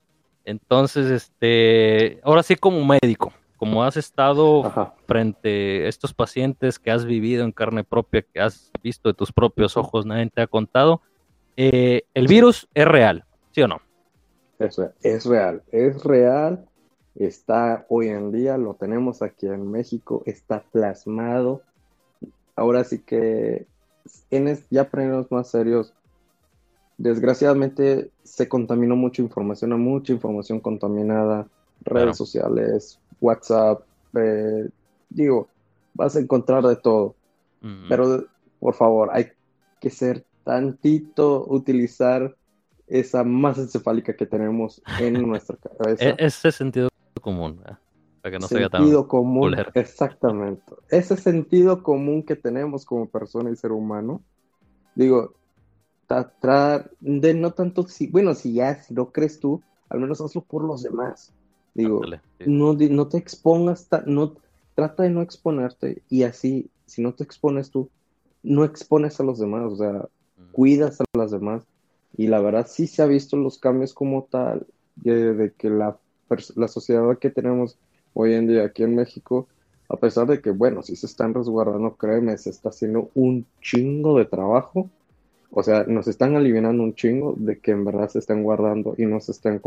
Entonces, 0.45 1.11
este, 1.11 2.21
ahora 2.25 2.43
sí 2.43 2.57
como 2.57 2.85
médico, 2.85 3.33
como 3.57 3.85
has 3.85 3.97
estado 3.97 4.95
frente 5.07 5.85
a 5.85 5.89
estos 5.89 6.13
pacientes 6.13 6.79
que 6.79 6.91
has 6.91 7.05
vivido 7.05 7.45
en 7.45 7.53
carne 7.53 7.85
propia, 7.85 8.23
que 8.23 8.41
has 8.41 8.73
visto 8.83 9.09
de 9.09 9.15
tus 9.15 9.33
propios 9.33 9.77
ojos, 9.77 10.07
nadie 10.07 10.29
te 10.31 10.43
ha 10.43 10.47
contado, 10.47 11.03
eh, 11.63 12.05
el 12.15 12.27
virus 12.27 12.67
es 12.73 12.89
real, 12.89 13.27
¿sí 13.53 13.61
o 13.61 13.69
no? 13.69 13.83
Es, 14.59 14.81
es 15.03 15.27
real, 15.27 15.63
es 15.71 16.03
real. 16.03 16.67
Está 17.17 17.85
hoy 17.91 18.09
en 18.09 18.33
día, 18.33 18.57
lo 18.57 18.73
tenemos 18.73 19.21
aquí 19.21 19.47
en 19.47 19.71
México, 19.71 20.23
está 20.25 20.65
plasmado. 20.73 21.61
Ahora 22.57 22.83
sí 22.85 23.01
que 23.01 23.67
en 24.31 24.59
ya 24.71 24.89
ponernos 24.89 25.31
más 25.31 25.51
serios. 25.51 25.93
Desgraciadamente 26.97 28.11
se 28.23 28.49
contaminó 28.49 28.97
mucha 28.97 29.21
información, 29.21 29.79
mucha 29.79 30.15
información 30.15 30.61
contaminada, 30.61 31.47
redes 31.83 32.17
sociales, 32.17 32.99
WhatsApp, 33.21 33.83
eh, 34.15 34.67
digo, 35.11 35.49
vas 35.93 36.17
a 36.17 36.21
encontrar 36.21 36.65
de 36.65 36.77
todo. 36.77 37.15
Pero 37.91 38.25
por 38.59 38.73
favor, 38.73 39.11
hay 39.13 39.33
que 39.79 39.91
ser 39.91 40.25
tantito 40.51 41.47
utilizar 41.49 42.37
esa 42.89 43.23
masa 43.23 43.61
encefálica 43.61 44.17
que 44.17 44.27
tenemos 44.27 44.83
en 44.99 45.13
nuestra 45.29 45.57
cabeza. 45.57 46.05
E-, 46.05 46.17
ese 46.19 46.51
sentido 46.51 46.89
común, 47.21 47.61
para 48.21 48.33
que 48.33 48.39
no 48.41 48.49
sea 48.49 48.69
tan 48.69 49.03
común, 49.05 49.55
exactamente. 49.75 50.75
Ese 50.89 51.17
sentido 51.17 51.85
común 51.85 52.25
que 52.25 52.35
tenemos 52.35 52.85
como 52.85 53.09
persona 53.09 53.51
y 53.51 53.57
ser 53.57 53.71
humano, 53.71 54.23
digo, 54.97 55.35
tratar 56.09 56.91
de 56.99 57.33
no 57.33 57.53
tanto, 57.53 57.87
si, 57.87 58.09
bueno, 58.09 58.35
si 58.35 58.55
ya 58.55 58.75
si 58.83 58.93
lo 58.93 59.13
crees 59.13 59.39
tú, 59.39 59.63
al 59.89 60.01
menos 60.01 60.21
hazlo 60.21 60.43
por 60.43 60.65
los 60.65 60.83
demás. 60.83 61.33
Digo, 61.75 62.01
no, 62.45 62.73
no 62.73 63.07
te 63.07 63.19
expongas, 63.19 63.89
no, 64.05 64.35
trata 64.75 65.05
de 65.05 65.11
no 65.11 65.23
exponerte 65.23 66.03
y 66.09 66.25
así, 66.25 66.69
si 66.87 67.03
no 67.03 67.15
te 67.15 67.23
expones 67.23 67.71
tú, 67.71 67.89
no 68.43 68.65
expones 68.65 69.21
a 69.21 69.23
los 69.23 69.39
demás, 69.39 69.73
o 69.73 69.77
sea, 69.77 70.09
cuidas 70.53 71.01
a 71.01 71.05
las 71.17 71.31
demás. 71.31 71.65
Y 72.17 72.27
la 72.27 72.41
verdad 72.41 72.67
sí 72.69 72.87
se 72.87 73.03
ha 73.03 73.07
visto 73.07 73.37
los 73.37 73.59
cambios 73.59 73.95
como 73.95 74.25
tal, 74.31 74.67
de, 74.97 75.53
que 75.57 75.71
la, 75.71 75.97
la 76.57 76.69
sociedad 76.69 77.19
que 77.19 77.31
tenemos 77.31 77.79
hoy 78.15 78.35
en 78.35 78.47
día 78.47 78.65
aquí 78.65 78.83
en 78.83 78.95
México, 78.95 79.47
a 79.89 79.97
pesar 79.97 80.27
de 80.27 80.41
que, 80.41 80.51
bueno, 80.51 80.83
si 80.83 80.97
se 80.97 81.07
están 81.07 81.35
resguardando, 81.35 81.97
créeme, 81.97 82.37
se 82.39 82.51
está 82.51 82.69
haciendo 82.69 83.11
un 83.15 83.47
chingo 83.61 84.19
de 84.19 84.25
trabajo. 84.25 84.89
O 85.51 85.63
sea, 85.63 85.85
nos 85.85 86.07
están 86.07 86.37
aliviando 86.37 86.83
un 86.83 86.95
chingo 86.95 87.35
de 87.37 87.59
que 87.59 87.73
en 87.73 87.85
verdad 87.85 88.09
se 88.09 88.21
están 88.21 88.45
guardando 88.45 88.95
y 88.97 89.07
no 89.07 89.21
se 89.21 89.33
están, 89.33 89.61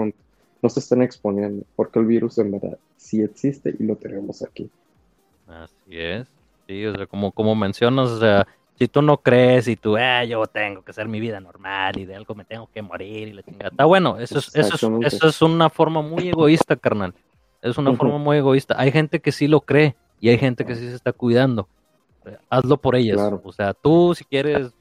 no 0.62 0.70
se 0.70 0.80
están 0.80 1.02
exponiendo, 1.02 1.66
porque 1.76 2.00
el 2.00 2.06
virus 2.06 2.38
en 2.38 2.52
verdad 2.52 2.78
sí 2.96 3.22
existe 3.22 3.76
y 3.78 3.84
lo 3.84 3.98
tenemos 3.98 4.42
aquí. 4.44 4.70
Así 5.46 5.74
es. 5.90 6.28
Sí, 6.68 6.86
o 6.86 6.96
sea, 6.96 7.06
como, 7.06 7.34
como 7.34 7.54
mencionas, 7.56 8.10
o 8.10 8.20
sea, 8.20 8.48
si 8.78 8.88
tú 8.88 9.02
no 9.02 9.18
crees 9.18 9.68
y 9.68 9.76
tú, 9.76 9.98
eh, 9.98 10.28
yo 10.28 10.46
tengo 10.48 10.84
que 10.84 10.92
hacer 10.92 11.08
mi 11.08 11.20
vida 11.20 11.40
normal 11.40 11.98
y 11.98 12.06
de 12.06 12.16
algo 12.16 12.36
me 12.36 12.46
tengo 12.46 12.70
que 12.74 12.82
morir 12.82 13.28
y 13.28 13.34
la 13.34 13.44
chingada. 13.44 13.70
Está 13.70 13.86
bueno, 13.86 14.18
eso 14.20 14.40
es, 14.40 14.56
eso 14.56 15.00
es, 15.02 15.14
eso 15.14 15.28
es 15.28 15.42
una 15.42 15.70
forma 15.70 16.02
muy 16.02 16.30
egoísta, 16.30 16.76
carnal. 16.76 17.14
Es 17.62 17.78
una 17.78 17.94
forma 17.94 18.18
muy 18.18 18.38
egoísta. 18.38 18.76
Hay 18.78 18.92
gente 18.92 19.22
que 19.22 19.32
sí 19.32 19.48
lo 19.48 19.62
cree 19.62 19.96
y 20.20 20.30
hay 20.30 20.38
gente 20.38 20.66
que 20.66 20.76
sí 20.76 20.88
se 20.88 20.96
está 20.96 21.14
cuidando. 21.14 21.68
Hazlo 22.50 22.78
por 22.78 22.96
ellas. 22.96 23.18
O 23.44 23.52
sea, 23.54 23.74
tú 23.74 24.14
si 24.16 24.26
quieres, 24.26 24.74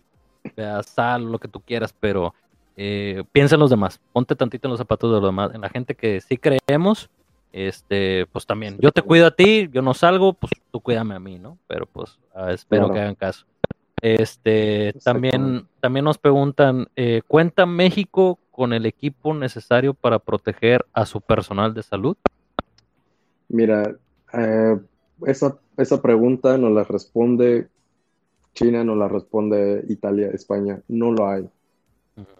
sal, 0.84 1.30
lo 1.30 1.38
que 1.38 1.48
tú 1.48 1.60
quieras, 1.60 1.94
pero 1.98 2.34
eh, 2.76 3.22
piensa 3.30 3.54
en 3.54 3.60
los 3.60 3.70
demás. 3.70 4.00
Ponte 4.12 4.34
tantito 4.34 4.66
en 4.66 4.70
los 4.70 4.78
zapatos 4.78 5.10
de 5.10 5.20
los 5.20 5.28
demás. 5.28 5.54
En 5.54 5.60
la 5.60 5.68
gente 5.68 5.94
que 5.94 6.20
sí 6.20 6.38
creemos, 6.38 7.08
este, 7.52 8.26
pues 8.32 8.46
también. 8.46 8.78
Yo 8.80 8.90
te 8.90 9.02
cuido 9.02 9.26
a 9.26 9.30
ti, 9.30 9.68
yo 9.70 9.82
no 9.82 9.94
salgo, 9.94 10.32
pues 10.32 10.52
tú 10.70 10.80
cuídame 10.80 11.14
a 11.14 11.20
mí, 11.20 11.38
¿no? 11.38 11.58
Pero 11.68 11.86
pues 11.86 12.18
ah, 12.34 12.50
espero 12.50 12.90
que 12.92 13.00
hagan 13.00 13.14
caso. 13.14 13.46
Este, 14.02 14.94
también, 15.04 15.68
también 15.78 16.04
nos 16.04 16.18
preguntan, 16.18 16.88
eh, 16.96 17.22
¿cuenta 17.28 17.66
México 17.66 18.40
con 18.50 18.72
el 18.72 18.84
equipo 18.84 19.32
necesario 19.32 19.94
para 19.94 20.18
proteger 20.18 20.84
a 20.92 21.06
su 21.06 21.20
personal 21.20 21.72
de 21.72 21.84
salud? 21.84 22.16
Mira, 23.48 23.96
eh, 24.32 24.76
esa, 25.24 25.56
esa 25.76 26.02
pregunta 26.02 26.58
nos 26.58 26.72
la 26.72 26.82
responde 26.82 27.68
China, 28.54 28.82
nos 28.82 28.98
la 28.98 29.06
responde 29.06 29.84
Italia, 29.88 30.30
España, 30.32 30.82
no 30.88 31.12
lo 31.12 31.28
hay. 31.28 31.48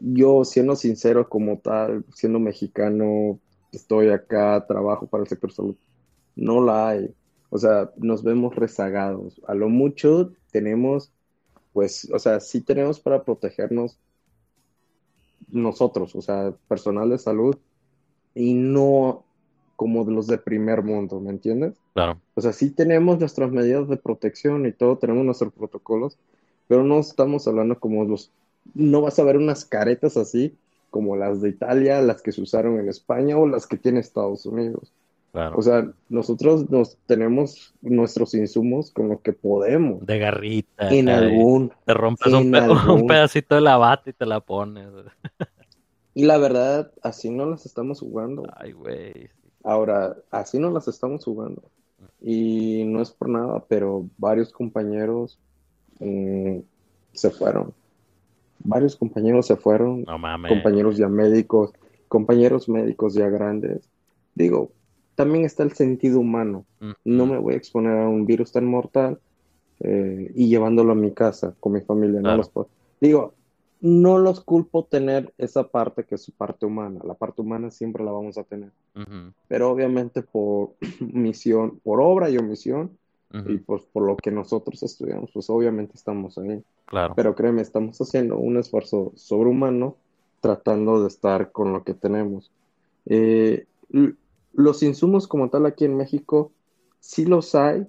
Yo, 0.01 0.45
siendo 0.45 0.75
sincero 0.75 1.29
como 1.29 1.59
tal, 1.59 2.05
siendo 2.13 2.41
mexicano, 2.41 3.39
estoy 3.71 4.11
acá, 4.11 4.67
trabajo 4.67 5.07
para 5.07 5.23
el 5.23 5.29
sector 5.29 5.53
salud, 5.53 5.77
no 6.35 6.61
la 6.61 6.89
hay. 6.89 7.15
O 7.51 7.59
sea, 7.59 7.91
nos 7.97 8.25
vemos 8.25 8.57
rezagados. 8.57 9.41
A 9.47 9.55
lo 9.55 9.69
mucho 9.69 10.33
tenemos 10.51 11.13
pues, 11.73 12.09
o 12.13 12.19
sea, 12.19 12.41
sí 12.41 12.61
tenemos 12.61 13.01
para 13.01 13.25
protegernos 13.25 13.99
nosotros, 15.51 16.15
o 16.15 16.23
sea, 16.23 16.55
personal 16.69 17.11
de 17.11 17.19
salud, 17.19 17.57
y 18.35 18.55
no 18.55 19.25
como 19.77 20.05
los 20.05 20.27
de 20.27 20.39
primer 20.39 20.83
mundo, 20.83 21.21
¿me 21.21 21.31
entiendes? 21.31 21.75
Claro. 21.95 22.21
O 22.35 22.41
sea, 22.41 22.53
sí 22.53 22.71
tenemos 22.71 23.19
nuestras 23.19 23.51
medidas 23.51 23.89
de 23.89 23.97
protección 23.97 24.67
y 24.67 24.73
todo, 24.73 24.99
tenemos 24.99 25.25
nuestros 25.25 25.53
protocolos, 25.53 26.19
pero 26.69 26.85
no 26.85 27.01
estamos 27.01 27.49
hablando 27.49 27.79
como 27.79 28.05
los, 28.05 28.31
no 28.75 29.01
vas 29.01 29.19
a 29.19 29.25
ver 29.25 29.37
unas 29.37 29.65
caretas 29.65 30.17
así 30.17 30.55
como 30.91 31.17
las 31.17 31.41
de 31.41 31.49
Italia, 31.49 32.03
las 32.03 32.23
que 32.23 32.33
se 32.33 32.43
usaron 32.43 32.79
en 32.79 32.89
España 32.89 33.37
o 33.37 33.47
las 33.47 33.67
que 33.67 33.79
tiene 33.79 34.01
Estados 34.01 34.47
Unidos. 34.47 34.93
O 35.35 35.63
sea, 35.63 35.91
nosotros 36.11 36.69
nos 36.69 36.99
tenemos 37.07 37.75
nuestros 37.81 38.35
insumos 38.35 38.91
con 38.91 39.09
lo 39.09 39.23
que 39.23 39.33
podemos. 39.33 40.05
De 40.05 40.19
garrita. 40.19 40.91
En 40.91 41.09
algún. 41.09 41.73
Te 41.87 41.95
rompes 41.95 42.33
un, 42.35 42.51
pedacito 43.09 43.55
de 43.55 43.63
la 43.63 43.79
bata 43.79 44.11
y 44.11 44.13
te 44.13 44.27
la 44.27 44.41
pones. 44.41 44.89
Y 46.15 46.27
la 46.27 46.37
verdad, 46.37 46.93
así 47.03 47.31
no 47.31 47.47
las 47.47 47.65
estamos 47.65 48.01
jugando. 48.01 48.43
Ay, 48.57 48.73
güey. 48.73 49.31
Ahora, 49.65 50.15
así 50.31 50.59
no 50.59 50.71
las 50.71 50.87
estamos 50.87 51.25
jugando. 51.25 51.63
Y 52.21 52.85
no 52.85 53.01
es 53.01 53.11
por 53.13 53.31
nada, 53.31 53.65
pero 53.67 54.07
varios 54.19 54.53
compañeros 54.53 55.39
mm, 56.01 56.59
se 57.15 57.31
fueron. 57.31 57.73
Varios 58.59 58.95
compañeros 58.95 59.47
se 59.47 59.57
fueron. 59.57 60.03
No 60.03 60.19
mames. 60.19 60.53
Compañeros 60.53 60.99
ya 60.99 61.09
médicos, 61.09 61.73
compañeros 62.09 62.69
médicos 62.69 63.15
ya 63.15 63.31
grandes. 63.31 63.89
Digo, 64.35 64.71
también 65.15 65.45
está 65.45 65.63
el 65.63 65.73
sentido 65.73 66.21
humano. 66.21 66.65
No 67.05 67.27
me 67.27 67.39
voy 67.39 67.55
a 67.55 67.57
exponer 67.57 67.99
a 67.99 68.09
un 68.09 68.27
virus 68.27 68.53
tan 68.53 68.65
mortal 68.67 69.19
eh, 69.81 70.31
y 70.35 70.49
llevándolo 70.49 70.93
a 70.93 70.97
mi 70.97 71.13
casa 71.13 71.55
con 71.61 71.73
mi 71.73 71.81
familia. 71.81 72.21
No 72.21 72.37
los 72.37 72.51
Digo, 73.01 73.35
no 73.81 74.19
los 74.19 74.41
culpo 74.41 74.85
tener 74.85 75.33
esa 75.39 75.69
parte 75.69 76.05
que 76.05 76.15
es 76.15 76.23
su 76.23 76.33
parte 76.33 76.67
humana. 76.67 77.01
La 77.05 77.15
parte 77.15 77.43
humana 77.43 77.71
siempre 77.71 78.05
la 78.05 78.13
vamos 78.13 78.39
a 78.39 78.45
tener. 78.45 78.71
Pero 79.49 79.71
obviamente 79.71 80.23
por 80.23 80.75
misión, 81.01 81.81
por 81.83 82.01
obra 82.01 82.31
y 82.31 82.39
omisión, 82.39 82.97
y 83.47 83.57
pues 83.57 83.83
por 83.91 84.07
lo 84.07 84.17
que 84.17 84.31
nosotros 84.31 84.83
estudiamos, 84.83 85.31
pues 85.33 85.49
obviamente 85.49 85.95
estamos 85.95 86.37
ahí. 86.37 86.63
Claro. 86.85 87.15
Pero 87.17 87.35
créeme, 87.35 87.63
estamos 87.63 87.99
haciendo 87.99 88.37
un 88.37 88.59
esfuerzo 88.59 89.13
sobrehumano 89.17 89.97
tratando 90.41 91.01
de 91.01 91.09
estar 91.09 91.51
con 91.51 91.73
lo 91.73 91.83
que 91.83 91.95
tenemos. 91.95 92.51
Eh, 93.07 93.67
los 94.53 94.83
insumos 94.83 95.27
como 95.27 95.51
tal 95.51 95.67
aquí 95.67 95.85
en 95.85 95.97
México, 95.97 96.53
sí 97.01 97.25
los 97.25 97.55
hay, 97.55 97.87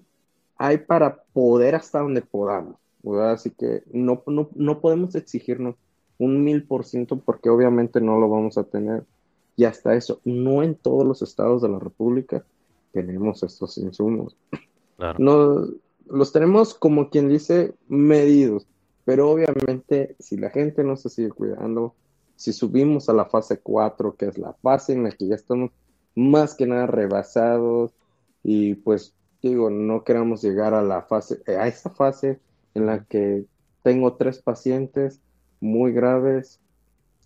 hay 0.57 0.77
para 0.77 1.23
poder 1.33 1.75
hasta 1.75 1.99
donde 1.99 2.21
podamos, 2.21 2.75
Así 3.21 3.49
que 3.51 3.83
no, 3.91 4.23
no, 4.25 4.79
podemos 4.79 5.13
exigirnos 5.15 5.75
un 6.17 6.43
mil 6.43 6.63
por 6.63 6.85
ciento 6.85 7.17
porque 7.17 7.49
obviamente 7.49 7.99
no 7.99 8.17
lo 8.17 8.29
vamos 8.29 8.57
a 8.57 8.63
tener. 8.63 9.03
Y 9.57 9.65
hasta 9.65 9.93
eso, 9.93 10.21
no 10.23 10.63
en 10.63 10.75
todos 10.75 11.05
los 11.05 11.21
estados 11.21 11.61
de 11.61 11.69
la 11.69 11.79
República 11.79 12.45
tenemos 12.93 13.43
estos 13.43 13.77
insumos. 13.77 14.37
No, 15.19 15.67
los 16.07 16.31
tenemos 16.31 16.73
como 16.73 17.09
quien 17.09 17.27
dice 17.27 17.73
medidos, 17.89 18.67
pero 19.03 19.29
obviamente 19.29 20.15
si 20.19 20.37
la 20.37 20.49
gente 20.49 20.83
no 20.85 20.95
se 20.95 21.09
sigue 21.09 21.29
cuidando, 21.29 21.93
si 22.37 22.53
subimos 22.53 23.09
a 23.09 23.13
la 23.13 23.25
fase 23.25 23.59
4, 23.59 24.15
que 24.15 24.27
es 24.27 24.37
la 24.37 24.53
fase 24.53 24.93
en 24.93 25.03
la 25.03 25.11
que 25.11 25.27
ya 25.27 25.35
estamos 25.35 25.71
más 26.15 26.55
que 26.55 26.65
nada 26.65 26.87
rebasados 26.87 27.93
y 28.43 28.75
pues 28.75 29.13
digo, 29.41 29.69
no 29.69 30.03
queramos 30.03 30.41
llegar 30.41 30.73
a 30.73 30.81
la 30.81 31.01
fase, 31.03 31.41
eh, 31.47 31.55
a 31.55 31.67
esa 31.67 31.89
fase 31.89 32.39
en 32.73 32.85
la 32.85 33.03
que 33.03 33.45
tengo 33.83 34.13
tres 34.13 34.41
pacientes 34.41 35.19
muy 35.59 35.91
graves, 35.91 36.59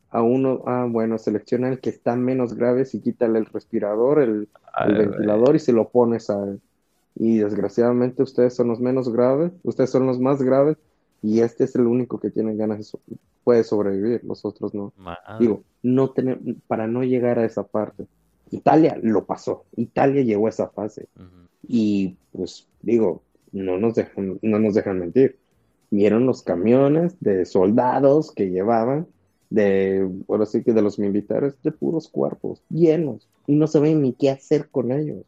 a 0.10 0.22
uno, 0.22 0.64
ah, 0.66 0.88
bueno, 0.90 1.18
selecciona 1.18 1.70
el 1.70 1.80
que 1.80 1.90
está 1.90 2.16
menos 2.16 2.54
graves 2.54 2.96
y 2.96 3.02
quítale 3.02 3.40
el 3.40 3.46
respirador, 3.46 4.20
el, 4.20 4.48
ventilador 4.86 5.56
y 5.56 5.60
se 5.60 5.74
lo 5.74 5.90
pones 5.90 6.30
a 6.30 6.44
él. 6.44 6.62
Y 7.16 7.40
desgraciadamente 7.40 8.24
ustedes 8.24 8.56
son 8.56 8.68
los 8.68 8.80
menos 8.80 9.12
graves, 9.12 9.52
ustedes 9.64 9.90
son 9.90 10.06
los 10.06 10.20
más 10.20 10.42
graves 10.42 10.78
y 11.22 11.42
este 11.42 11.64
es 11.64 11.76
el 11.76 11.88
único 11.88 12.20
que 12.20 12.30
tiene 12.30 12.56
ganas 12.56 12.80
de 12.80 13.00
puede 13.44 13.64
sobrevivir, 13.64 14.24
los 14.24 14.44
otros 14.44 14.74
no. 14.74 14.94
Digo, 15.40 15.64
no 15.82 16.10
tener, 16.12 16.40
para 16.68 16.86
no 16.86 17.04
llegar 17.04 17.40
a 17.40 17.46
esa 17.46 17.64
parte. 17.64 18.06
Italia 18.52 18.98
lo 19.02 19.26
pasó, 19.26 19.66
Italia 19.76 20.22
llegó 20.24 20.48
a 20.48 20.50
esa 20.50 20.70
fase. 20.70 21.08
Y 21.68 22.16
pues 22.32 22.68
digo, 22.82 23.24
no 23.52 23.78
nos, 23.78 23.95
dejan, 23.95 24.39
no 24.41 24.60
nos 24.60 24.74
dejan 24.74 25.00
mentir. 25.00 25.38
Vieron 25.89 26.26
los 26.26 26.43
camiones 26.43 27.16
de 27.20 27.45
soldados 27.45 28.32
que 28.32 28.50
llevaban, 28.50 29.08
de, 29.50 30.08
bueno, 30.28 30.45
sí 30.45 30.64
que 30.64 30.74
de 30.74 30.82
los 30.82 31.00
militares, 31.00 31.62
de 31.64 31.72
puros 31.72 32.10
cuerpos, 32.10 32.62
llenos, 32.70 33.28
y 33.48 33.56
no 33.56 33.68
saben 33.68 34.02
ni 34.02 34.14
qué 34.14 34.30
hacer 34.30 34.70
con 34.70 34.91
ellos. 34.91 35.24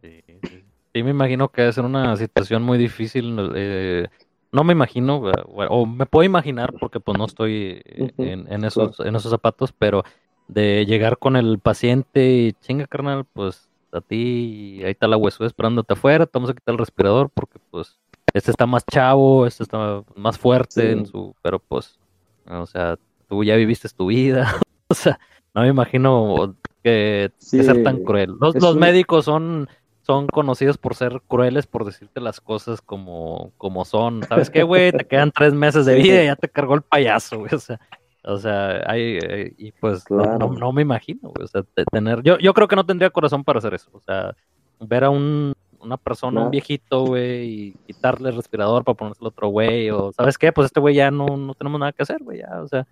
Sí, 0.00 0.22
sí. 0.48 1.02
me 1.02 1.10
imagino 1.10 1.48
que 1.48 1.62
debe 1.62 1.72
ser 1.72 1.84
una 1.84 2.16
situación 2.16 2.62
muy 2.62 2.78
difícil. 2.78 3.36
Eh, 3.54 4.06
no 4.52 4.64
me 4.64 4.72
imagino, 4.72 5.22
o 5.46 5.86
me 5.86 6.06
puedo 6.06 6.24
imaginar 6.24 6.74
porque 6.78 7.00
pues 7.00 7.16
no 7.18 7.24
estoy 7.24 7.80
en, 7.86 8.64
esos, 8.64 9.00
en 9.00 9.16
esos 9.16 9.30
zapatos, 9.30 9.72
pero 9.72 10.04
de 10.52 10.84
llegar 10.86 11.18
con 11.18 11.36
el 11.36 11.58
paciente 11.58 12.30
y 12.30 12.52
chinga, 12.60 12.86
carnal, 12.86 13.24
pues 13.32 13.68
a 13.92 14.00
ti, 14.00 14.80
ahí 14.84 14.92
está 14.92 15.06
la 15.06 15.16
hueso 15.16 15.44
esperándote 15.44 15.94
afuera, 15.94 16.26
te 16.26 16.32
vamos 16.34 16.50
a 16.50 16.54
quitar 16.54 16.72
el 16.72 16.78
respirador 16.78 17.30
porque 17.30 17.58
pues 17.70 17.98
este 18.32 18.50
está 18.50 18.66
más 18.66 18.84
chavo, 18.86 19.46
este 19.46 19.62
está 19.62 20.02
más 20.16 20.38
fuerte 20.38 20.92
en 20.92 21.06
su, 21.06 21.34
pero 21.42 21.58
pues, 21.58 21.98
o 22.46 22.66
sea, 22.66 22.98
tú 23.28 23.44
ya 23.44 23.56
viviste 23.56 23.88
tu 23.90 24.06
vida, 24.06 24.56
o 24.88 24.94
sea, 24.94 25.18
no 25.54 25.62
me 25.62 25.68
imagino 25.68 26.56
que, 26.82 27.30
ser 27.38 27.82
tan 27.82 28.02
cruel. 28.04 28.34
Los, 28.40 28.54
los 28.54 28.76
médicos 28.76 29.26
son, 29.26 29.68
son 30.02 30.26
conocidos 30.26 30.78
por 30.78 30.94
ser 30.94 31.20
crueles, 31.28 31.66
por 31.66 31.84
decirte 31.84 32.20
las 32.20 32.40
cosas 32.40 32.80
como, 32.80 33.52
como 33.58 33.84
son. 33.84 34.22
¿Sabes 34.24 34.48
qué, 34.48 34.62
güey? 34.62 34.92
Te 34.92 35.06
quedan 35.06 35.30
tres 35.30 35.52
meses 35.52 35.84
de 35.84 35.94
vida 36.02 36.22
y 36.22 36.26
ya 36.26 36.36
te 36.36 36.48
cargó 36.48 36.74
el 36.74 36.82
payaso, 36.82 37.40
güey. 37.40 37.54
O 37.54 37.58
sea, 37.58 37.78
o 38.24 38.38
sea, 38.38 38.82
hay, 38.86 39.18
eh, 39.20 39.54
y 39.58 39.72
pues 39.72 40.04
no, 40.10 40.72
me 40.72 40.82
imagino, 40.82 41.32
o 41.38 41.46
sea, 41.46 41.62
tener, 41.90 42.22
yo, 42.22 42.38
yo 42.38 42.54
creo 42.54 42.68
que 42.68 42.76
no 42.76 42.86
tendría 42.86 43.10
corazón 43.10 43.42
para 43.42 43.58
hacer 43.58 43.74
eso, 43.74 43.90
o 43.92 44.00
sea, 44.00 44.36
ver 44.80 45.04
a 45.04 45.10
un, 45.10 45.54
una 45.80 45.96
persona, 45.96 46.44
un 46.44 46.50
viejito, 46.50 47.04
güey, 47.04 47.48
y 47.48 47.72
quitarle 47.86 48.30
el 48.30 48.36
respirador 48.36 48.84
para 48.84 48.96
ponerse 48.96 49.20
el 49.20 49.26
otro 49.26 49.48
güey, 49.48 49.90
o, 49.90 50.12
¿sabes 50.12 50.38
qué? 50.38 50.52
Pues 50.52 50.66
este 50.66 50.78
güey 50.78 50.94
ya 50.94 51.10
no, 51.10 51.36
no 51.36 51.54
tenemos 51.54 51.80
nada 51.80 51.92
que 51.92 52.04
hacer, 52.04 52.22
güey, 52.22 52.38
ya, 52.38 52.62
o 52.62 52.68
sea, 52.68 52.86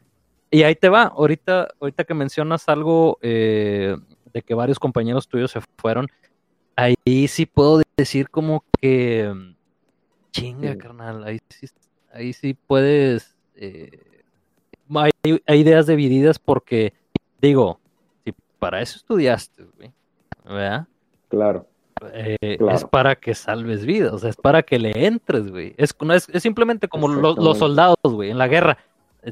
y 0.50 0.64
ahí 0.64 0.74
te 0.74 0.88
va, 0.88 1.04
ahorita, 1.04 1.68
ahorita 1.80 2.04
que 2.04 2.14
mencionas 2.14 2.68
algo 2.68 3.18
eh, 3.22 3.96
de 4.32 4.42
que 4.42 4.54
varios 4.54 4.80
compañeros 4.80 5.28
tuyos 5.28 5.52
se 5.52 5.60
fueron, 5.78 6.08
ahí 6.74 6.96
sí 7.28 7.46
puedo 7.46 7.82
decir 7.96 8.30
como 8.30 8.64
que, 8.80 9.32
chinga, 10.32 10.76
carnal, 10.76 11.22
ahí 11.22 11.38
sí, 11.48 11.68
ahí 12.12 12.32
sí 12.32 12.54
puedes... 12.54 13.36
Eh, 13.54 14.09
hay, 14.98 15.12
ideas 15.58 15.86
divididas 15.86 16.38
porque, 16.38 16.92
digo, 17.40 17.78
si 18.24 18.32
para 18.58 18.80
eso 18.80 18.96
estudiaste, 18.96 19.64
¿verdad? 20.44 20.86
Claro. 21.28 21.66
Eh, 22.12 22.58
es 22.72 22.84
para 22.86 23.14
que 23.14 23.34
salves 23.34 23.84
vidas, 23.84 24.12
o 24.12 24.18
sea, 24.18 24.30
es 24.30 24.36
para 24.36 24.62
que 24.62 24.78
le 24.78 25.06
entres, 25.06 25.50
güey. 25.50 25.74
Es, 25.76 25.94
es, 26.32 26.42
simplemente 26.42 26.88
como 26.88 27.08
los 27.08 27.58
soldados, 27.58 27.96
güey, 28.02 28.30
en 28.30 28.38
la 28.38 28.48
guerra. 28.48 28.78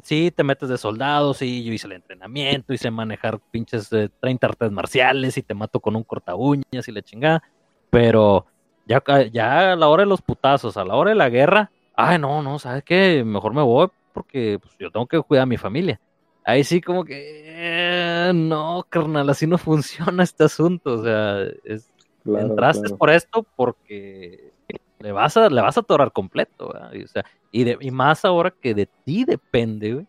Sí, 0.03 0.31
te 0.31 0.45
metes 0.45 0.69
de 0.69 0.77
soldado, 0.77 1.33
sí, 1.33 1.65
yo 1.65 1.73
hice 1.73 1.87
el 1.87 1.95
entrenamiento, 1.95 2.75
hice 2.75 2.91
manejar 2.91 3.41
pinches 3.51 3.89
30 3.89 4.19
eh, 4.29 4.37
artes 4.43 4.71
marciales 4.71 5.39
y 5.39 5.43
te 5.43 5.55
mato 5.55 5.81
con 5.81 5.97
un 5.97 6.03
corta 6.03 6.35
uñas 6.35 6.87
y 6.87 6.93
le 6.93 7.03
chingada. 7.03 7.43
Pero 7.89 8.45
ya, 8.87 9.03
ya 9.33 9.73
a 9.73 9.77
la 9.77 9.89
hora 9.89 10.03
de 10.03 10.09
los 10.11 10.21
putazos, 10.21 10.77
a 10.77 10.85
la 10.85 10.95
hora 10.95 11.11
de 11.11 11.17
la 11.17 11.31
guerra, 11.31 11.71
ay, 11.97 12.19
no, 12.19 12.43
no, 12.43 12.59
¿sabes 12.59 12.85
qué? 12.85 13.25
Mejor 13.25 13.55
me 13.55 13.63
voy 13.63 13.89
porque 14.19 14.59
pues, 14.61 14.75
yo 14.81 14.91
tengo 14.91 15.07
que 15.07 15.21
cuidar 15.21 15.45
a 15.45 15.47
mi 15.47 15.57
familia. 15.57 16.01
Ahí 16.45 16.65
sí 16.65 16.81
como 16.81 17.05
que, 17.05 17.45
eh, 17.47 18.33
no, 18.35 18.85
carnal, 18.89 19.31
así 19.31 19.47
no 19.47 19.59
funciona 19.59 20.25
este 20.25 20.43
asunto. 20.43 20.95
O 20.95 21.05
sea, 21.05 21.45
es, 21.63 21.89
entraste 22.27 22.97
por 22.97 23.11
esto 23.11 23.47
porque 23.55 24.51
le 24.99 25.13
vas 25.13 25.37
a, 25.37 25.49
le 25.49 25.63
vas 25.63 25.77
a 25.77 25.81
atorar 25.81 26.11
completo, 26.11 26.75
y, 26.93 27.05
o 27.05 27.07
sea, 27.07 27.25
y, 27.53 27.87
y, 27.87 27.91
más 27.93 28.25
ahora 28.25 28.51
que 28.51 28.75
de 28.75 28.87
ti 29.05 29.25
depende, 29.25 30.05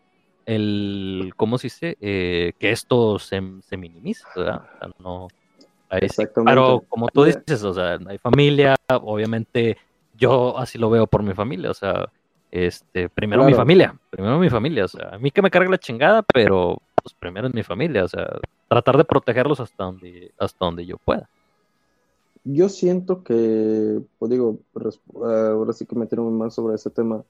el, 0.47 1.31
¿cómo 1.37 1.59
se 1.59 1.67
dice? 1.67 1.97
Eh, 2.01 2.53
que 2.57 2.71
esto 2.71 3.19
se, 3.19 3.39
se 3.61 3.77
minimice, 3.77 4.23
¿verdad? 4.35 4.63
O 4.63 4.79
sea, 4.79 4.89
no, 4.97 5.27
pero 6.43 6.83
como 6.89 7.09
tú 7.09 7.25
dices, 7.25 7.63
o 7.63 7.75
sea, 7.75 7.99
hay 8.07 8.17
familia, 8.17 8.75
obviamente 8.89 9.77
yo 10.17 10.57
así 10.57 10.79
lo 10.79 10.89
veo 10.89 11.05
por 11.05 11.21
mi 11.21 11.35
familia, 11.35 11.69
o 11.69 11.75
sea, 11.75 12.11
este, 12.51 13.09
primero 13.09 13.43
mi 13.45 13.53
familia, 13.53 13.95
primero 14.09 14.39
mi 14.39 14.49
familia, 14.49 14.85
o 14.85 14.87
sea, 14.87 15.09
a 15.09 15.17
mí 15.19 15.31
que 15.31 15.41
me 15.41 15.51
cargue 15.51 15.69
la 15.69 15.77
chingada, 15.77 16.23
pero 16.23 16.81
pues 17.01 17.13
primero 17.13 17.47
es 17.47 17.53
mi 17.53 17.63
familia, 17.63 18.03
o 18.03 18.07
sea, 18.07 18.27
tratar 18.67 18.97
de 18.97 19.05
protegerlos 19.05 19.59
hasta 19.59 19.83
donde, 19.83 20.31
hasta 20.37 20.65
donde 20.65 20.85
yo 20.85 20.97
pueda. 20.97 21.29
Yo 22.43 22.69
siento 22.69 23.23
que, 23.23 23.99
pues 24.17 24.31
digo, 24.31 24.59
ahora 25.15 25.73
sí 25.73 25.85
que 25.85 25.95
metieron 25.95 26.37
más 26.37 26.55
sobre 26.55 26.75
ese 26.75 26.89
tema. 26.89 27.23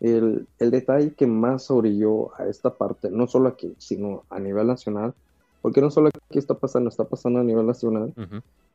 El, 0.00 0.46
el 0.58 0.70
detalle 0.70 1.12
que 1.14 1.26
más 1.26 1.70
orilló 1.70 2.34
a 2.38 2.46
esta 2.46 2.70
parte, 2.74 3.10
no 3.10 3.26
solo 3.26 3.48
aquí, 3.48 3.74
sino 3.78 4.24
a 4.30 4.38
nivel 4.38 4.66
nacional, 4.66 5.14
porque 5.62 5.80
no 5.80 5.90
solo 5.90 6.08
aquí 6.08 6.38
está 6.38 6.54
pasando, 6.54 6.88
está 6.88 7.04
pasando 7.04 7.40
a 7.40 7.44
nivel 7.44 7.66
nacional, 7.66 8.12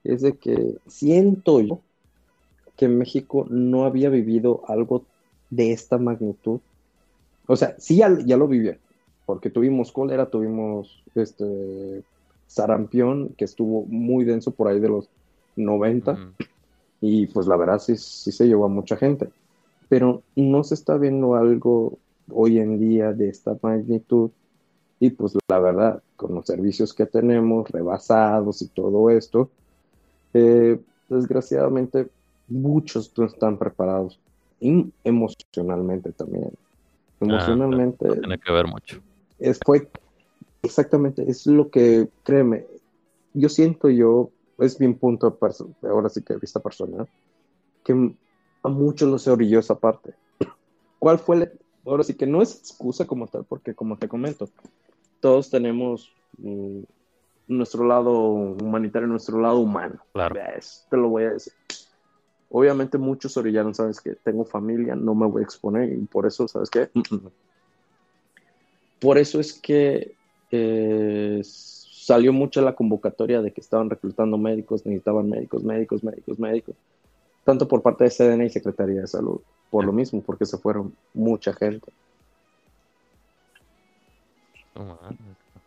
es 0.03 0.21
de 0.21 0.33
que 0.33 0.75
siento 0.87 1.61
yo 1.61 1.79
que 2.75 2.87
México 2.87 3.45
no 3.49 3.85
había 3.85 4.09
vivido 4.09 4.63
algo 4.67 5.03
de 5.55 5.71
esta 5.71 5.97
magnitud. 5.97 6.59
O 7.47 7.55
sea, 7.55 7.75
sí 7.77 7.97
ya, 7.97 8.09
lo 8.09 8.47
vivió, 8.47 8.77
porque 9.25 9.49
tuvimos 9.49 9.91
cólera, 9.91 10.29
tuvimos 10.29 11.03
este 11.15 12.03
sarampión, 12.47 13.29
que 13.37 13.45
estuvo 13.45 13.85
muy 13.85 14.25
denso 14.25 14.51
por 14.51 14.67
ahí 14.67 14.79
de 14.79 14.89
los 14.89 15.09
90, 15.55 16.17
y 17.01 17.27
pues 17.27 17.47
la 17.47 17.57
verdad 17.57 17.79
sí, 17.79 17.97
sí 17.97 18.31
se 18.31 18.47
llevó 18.47 18.65
a 18.65 18.69
mucha 18.69 18.95
gente. 18.95 19.29
Pero 19.89 20.23
no 20.35 20.63
se 20.63 20.75
está 20.75 20.97
viendo 20.97 21.35
algo 21.35 21.97
hoy 22.31 22.59
en 22.59 22.79
día 22.79 23.11
de 23.11 23.29
esta 23.29 23.57
magnitud 23.61 24.31
y 24.99 25.09
pues 25.09 25.33
la 25.49 25.59
verdad, 25.59 26.01
con 26.15 26.33
los 26.33 26.45
servicios 26.45 26.93
que 26.93 27.05
tenemos, 27.05 27.69
rebasados 27.69 28.61
y 28.61 28.69
todo 28.69 29.09
esto, 29.09 29.49
eh, 30.33 30.79
desgraciadamente 31.09 32.07
muchos 32.47 33.11
no 33.17 33.25
están 33.25 33.57
preparados. 33.57 34.17
Y 34.63 34.93
emocionalmente 35.03 36.13
también. 36.13 36.51
Ah, 36.53 37.25
emocionalmente. 37.25 38.07
tiene 38.19 38.37
que 38.39 38.51
ver 38.51 38.65
mucho. 38.65 39.01
Es, 39.39 39.59
fue 39.65 39.89
exactamente, 40.61 41.29
es 41.29 41.45
lo 41.45 41.69
que, 41.69 42.07
créeme, 42.23 42.65
yo 43.33 43.49
siento 43.49 43.89
yo, 43.89 44.29
es 44.59 44.79
mi 44.79 44.93
punto, 44.93 45.37
ahora 45.83 46.07
sí 46.07 46.21
que 46.23 46.37
vista 46.37 46.61
personal, 46.61 47.07
que 47.83 48.15
a 48.63 48.69
muchos 48.69 49.09
no 49.09 49.19
se 49.19 49.31
orilló 49.31 49.59
esa 49.59 49.77
parte. 49.77 50.13
¿Cuál 50.99 51.19
fue 51.19 51.51
ahora 51.85 52.03
sí 52.03 52.13
que 52.13 52.25
no 52.25 52.41
es 52.41 52.55
excusa 52.55 53.05
como 53.05 53.27
tal, 53.27 53.43
porque 53.43 53.73
como 53.73 53.97
te 53.97 54.07
comento, 54.07 54.49
todos 55.19 55.49
tenemos 55.49 56.13
mm, 56.37 56.81
nuestro 57.47 57.85
lado 57.85 58.11
humanitario, 58.11 59.07
nuestro 59.07 59.39
lado 59.39 59.59
humano. 59.59 59.99
Claro. 60.13 60.35
te 60.89 60.97
lo 60.97 61.09
voy 61.09 61.23
a 61.23 61.31
decir. 61.31 61.53
Obviamente 62.55 62.99
muchos 62.99 63.35
orillanos, 63.35 63.77
sabes 63.77 63.99
que 63.99 64.13
tengo 64.13 64.45
familia, 64.45 64.95
no 64.95 65.15
me 65.15 65.25
voy 65.25 65.41
a 65.41 65.43
exponer 65.43 65.91
y 65.91 65.97
por 66.05 66.27
eso, 66.27 66.47
¿sabes 66.47 66.69
qué? 66.69 66.87
Por 69.01 69.17
eso 69.17 69.39
es 69.39 69.59
que 69.59 70.13
eh, 70.51 71.41
salió 71.43 72.31
mucho 72.31 72.61
la 72.61 72.75
convocatoria 72.75 73.41
de 73.41 73.51
que 73.51 73.59
estaban 73.59 73.89
reclutando 73.89 74.37
médicos, 74.37 74.85
necesitaban 74.85 75.29
médicos, 75.29 75.63
médicos, 75.63 76.03
médicos, 76.03 76.39
médicos, 76.39 76.75
tanto 77.43 77.67
por 77.67 77.81
parte 77.81 78.03
de 78.03 78.11
CDN 78.11 78.45
y 78.45 78.49
Secretaría 78.49 79.01
de 79.01 79.07
Salud, 79.07 79.41
por 79.71 79.83
lo 79.83 79.91
mismo, 79.91 80.21
porque 80.21 80.45
se 80.45 80.59
fueron 80.59 80.95
mucha 81.15 81.53
gente. 81.53 81.91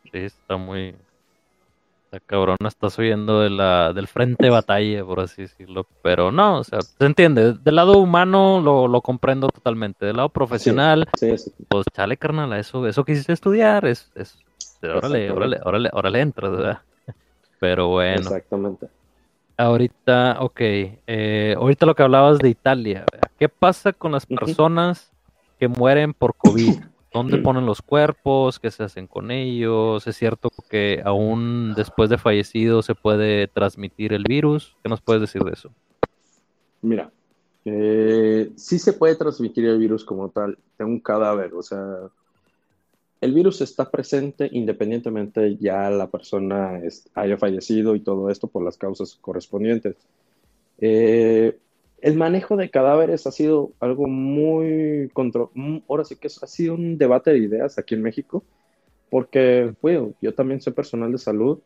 Sí, 0.05 0.19
está 0.19 0.57
muy. 0.57 0.95
Está 2.07 2.21
cabrón, 2.21 2.57
está 2.65 2.89
subiendo 2.89 3.41
de 3.41 3.51
la, 3.51 3.93
del 3.93 4.07
frente 4.07 4.45
de 4.45 4.51
batalla, 4.51 5.05
por 5.05 5.19
así 5.19 5.43
decirlo. 5.43 5.89
Pero 6.03 6.31
no, 6.31 6.59
o 6.61 6.65
sea, 6.65 6.81
se 6.81 7.05
entiende. 7.05 7.55
Del 7.55 7.75
lado 7.75 7.99
humano 7.99 8.61
lo, 8.61 9.01
comprendo 9.01 9.49
totalmente. 9.49 10.07
Del 10.07 10.17
lado 10.17 10.29
profesional, 10.29 11.09
pues 11.69 11.85
chale, 11.93 12.17
carnal, 12.17 12.53
eso, 12.53 12.87
eso 12.87 13.05
quisiste 13.05 13.33
estudiar. 13.33 13.87
Es, 13.87 14.13
es, 14.15 14.39
órale, 14.85 15.33
órale, 15.33 15.59
órale, 15.65 15.91
órale, 15.93 16.21
entras, 16.21 16.53
¿verdad? 16.53 16.79
Pero 17.59 17.89
bueno. 17.89 18.21
Exactamente. 18.21 18.87
Ahorita, 19.57 20.37
ok. 20.41 20.61
Eh, 20.61 21.57
ahorita 21.59 21.87
lo 21.87 21.97
que 21.97 22.05
hablabas 22.05 22.39
de 22.39 22.51
Italia. 22.51 23.05
¿Qué 23.37 23.49
pasa 23.49 23.93
con 23.93 24.13
las 24.13 24.27
personas 24.27 25.11
que 25.59 25.67
mueren 25.67 26.15
por 26.15 26.37
COVID? 26.37 26.85
¿Dónde 27.17 27.39
ponen 27.39 27.65
los 27.65 27.81
cuerpos? 27.81 28.59
¿Qué 28.59 28.71
se 28.71 28.85
hacen 28.85 29.07
con 29.07 29.31
ellos? 29.31 30.07
¿Es 30.07 30.17
cierto 30.17 30.51
que 30.69 31.01
aún 31.03 31.73
después 31.75 32.11
de 32.11 32.19
fallecido 32.19 32.83
se 32.83 32.95
puede 32.95 33.49
transmitir 33.49 34.13
el 34.13 34.25
virus? 34.25 34.77
¿Qué 34.83 34.91
nos 34.91 35.01
puedes 35.01 35.23
decir 35.23 35.43
de 35.43 35.53
eso? 35.53 35.71
Mira, 36.83 37.11
eh, 37.65 38.53
sí 38.57 38.79
se 38.79 38.93
puede 38.93 39.17
transmitir 39.17 39.65
el 39.65 39.79
virus 39.79 40.05
como 40.05 40.29
tal 40.29 40.59
de 40.79 40.85
un 40.85 41.01
cadáver, 41.01 41.55
o 41.55 41.63
sea, 41.63 41.81
el 43.23 43.33
virus 43.33 43.63
está 43.63 43.91
presente 43.91 44.51
independientemente 44.53 45.57
ya 45.57 45.89
la 45.89 46.09
persona 46.09 46.79
haya 47.15 47.39
fallecido 47.39 47.95
y 47.95 48.01
todo 48.01 48.29
esto 48.29 48.47
por 48.47 48.63
las 48.63 48.77
causas 48.77 49.17
correspondientes. 49.23 49.97
Eh, 50.79 51.59
el 52.07 52.15
manejo 52.15 52.57
de 52.57 52.71
cadáveres 52.71 53.27
ha 53.27 53.33
sido 53.33 53.73
algo 53.81 54.07
muy 54.07 55.11
contro 55.13 55.51
mm, 55.55 55.79
ahora 55.89 56.05
sí 56.05 56.15
que 56.15 56.29
ha 56.29 56.47
sido 56.47 56.75
un 56.75 56.99
debate 56.99 57.33
de 57.33 57.39
ideas 57.39 57.79
aquí 57.79 57.97
en 57.97 58.03
México, 58.03 58.45
porque 59.11 59.75
bueno, 59.83 60.13
yo 60.23 60.33
también 60.33 60.61
soy 60.61 60.73
personal 60.73 61.11
de 61.11 61.19
salud, 61.19 61.59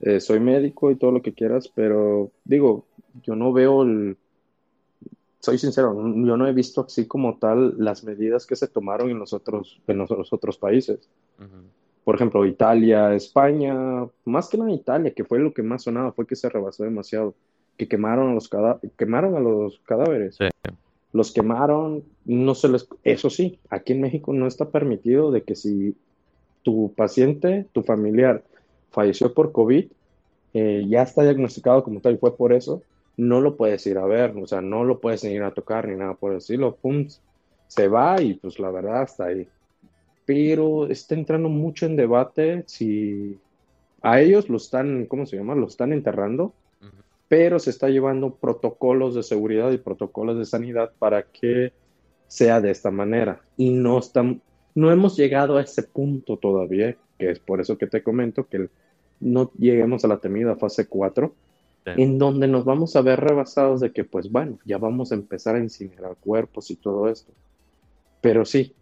eh, 0.00 0.18
soy 0.18 0.40
médico 0.40 0.90
y 0.90 0.96
todo 0.96 1.12
lo 1.12 1.22
que 1.22 1.32
quieras, 1.32 1.70
pero 1.72 2.32
digo, 2.42 2.86
yo 3.22 3.36
no 3.36 3.52
veo 3.52 3.84
el, 3.84 4.16
soy 5.38 5.58
sincero, 5.58 5.94
yo 5.94 6.36
no 6.36 6.48
he 6.48 6.52
visto 6.52 6.80
así 6.80 7.06
como 7.06 7.38
tal 7.38 7.74
las 7.78 8.02
medidas 8.02 8.46
que 8.46 8.56
se 8.56 8.66
tomaron 8.66 9.10
en 9.10 9.20
los 9.20 9.32
otros, 9.32 9.80
en 9.86 9.98
los, 9.98 10.10
otros 10.10 10.58
países. 10.58 11.08
Por 12.02 12.16
ejemplo, 12.16 12.44
Italia, 12.44 13.14
España, 13.14 14.08
más 14.24 14.48
que 14.48 14.58
nada 14.58 14.72
Italia, 14.72 15.14
que 15.14 15.24
fue 15.24 15.38
lo 15.38 15.54
que 15.54 15.62
más 15.62 15.84
sonaba, 15.84 16.10
fue 16.10 16.26
que 16.26 16.34
se 16.34 16.48
rebasó 16.48 16.82
demasiado 16.82 17.36
que 17.78 17.88
quemaron 17.88 18.30
a 18.30 18.34
los, 18.34 18.50
quemaron 18.96 19.36
a 19.36 19.40
los 19.40 19.80
cadáveres. 19.86 20.36
Los 21.12 21.32
quemaron, 21.32 22.02
no 22.26 22.54
se 22.54 22.68
les... 22.68 22.86
Eso 23.04 23.30
sí, 23.30 23.58
aquí 23.70 23.94
en 23.94 24.02
México 24.02 24.32
no 24.34 24.46
está 24.46 24.68
permitido 24.68 25.30
de 25.30 25.42
que 25.42 25.54
si 25.54 25.96
tu 26.62 26.92
paciente, 26.94 27.66
tu 27.72 27.82
familiar, 27.82 28.42
falleció 28.90 29.32
por 29.32 29.52
COVID, 29.52 29.86
eh, 30.54 30.84
ya 30.88 31.02
está 31.02 31.22
diagnosticado 31.22 31.84
como 31.84 32.00
tal 32.00 32.14
y 32.14 32.18
fue 32.18 32.36
por 32.36 32.52
eso, 32.52 32.82
no 33.16 33.40
lo 33.40 33.56
puedes 33.56 33.86
ir 33.86 33.96
a 33.96 34.06
ver, 34.06 34.36
o 34.36 34.46
sea, 34.46 34.60
no 34.60 34.84
lo 34.84 35.00
puedes 35.00 35.22
ir 35.24 35.42
a 35.42 35.52
tocar 35.52 35.88
ni 35.88 35.96
nada 35.96 36.14
por 36.14 36.34
decirlo, 36.34 36.74
pum, 36.74 37.06
se 37.68 37.88
va 37.88 38.20
y 38.20 38.34
pues 38.34 38.58
la 38.58 38.70
verdad 38.70 39.04
está 39.04 39.26
ahí. 39.26 39.46
Pero 40.26 40.88
está 40.88 41.14
entrando 41.14 41.48
mucho 41.48 41.86
en 41.86 41.96
debate 41.96 42.64
si 42.66 43.38
a 44.02 44.20
ellos 44.20 44.48
lo 44.48 44.56
están, 44.56 45.06
¿cómo 45.06 45.26
se 45.26 45.36
llama? 45.36 45.54
Lo 45.54 45.68
están 45.68 45.92
enterrando 45.92 46.52
pero 47.28 47.58
se 47.58 47.70
está 47.70 47.88
llevando 47.88 48.34
protocolos 48.34 49.14
de 49.14 49.22
seguridad 49.22 49.70
y 49.70 49.78
protocolos 49.78 50.38
de 50.38 50.46
sanidad 50.46 50.92
para 50.98 51.22
que 51.22 51.72
sea 52.26 52.60
de 52.60 52.70
esta 52.70 52.90
manera. 52.90 53.42
Y 53.56 53.70
no, 53.70 53.98
están, 53.98 54.40
no 54.74 54.90
hemos 54.90 55.16
llegado 55.16 55.56
a 55.56 55.62
ese 55.62 55.82
punto 55.82 56.38
todavía, 56.38 56.96
que 57.18 57.30
es 57.30 57.38
por 57.38 57.60
eso 57.60 57.76
que 57.76 57.86
te 57.86 58.02
comento 58.02 58.46
que 58.46 58.68
no 59.20 59.50
lleguemos 59.58 60.04
a 60.04 60.08
la 60.08 60.18
temida 60.18 60.56
fase 60.56 60.86
4, 60.86 61.34
en 61.96 62.18
donde 62.18 62.48
nos 62.48 62.64
vamos 62.64 62.96
a 62.96 63.00
ver 63.00 63.18
rebasados 63.18 63.80
de 63.80 63.92
que, 63.92 64.04
pues 64.04 64.30
bueno, 64.30 64.58
ya 64.66 64.76
vamos 64.76 65.10
a 65.10 65.14
empezar 65.14 65.56
a 65.56 65.60
incinerar 65.60 66.16
cuerpos 66.20 66.70
y 66.70 66.76
todo 66.76 67.08
esto. 67.08 67.32
Pero 68.20 68.44
sí, 68.44 68.74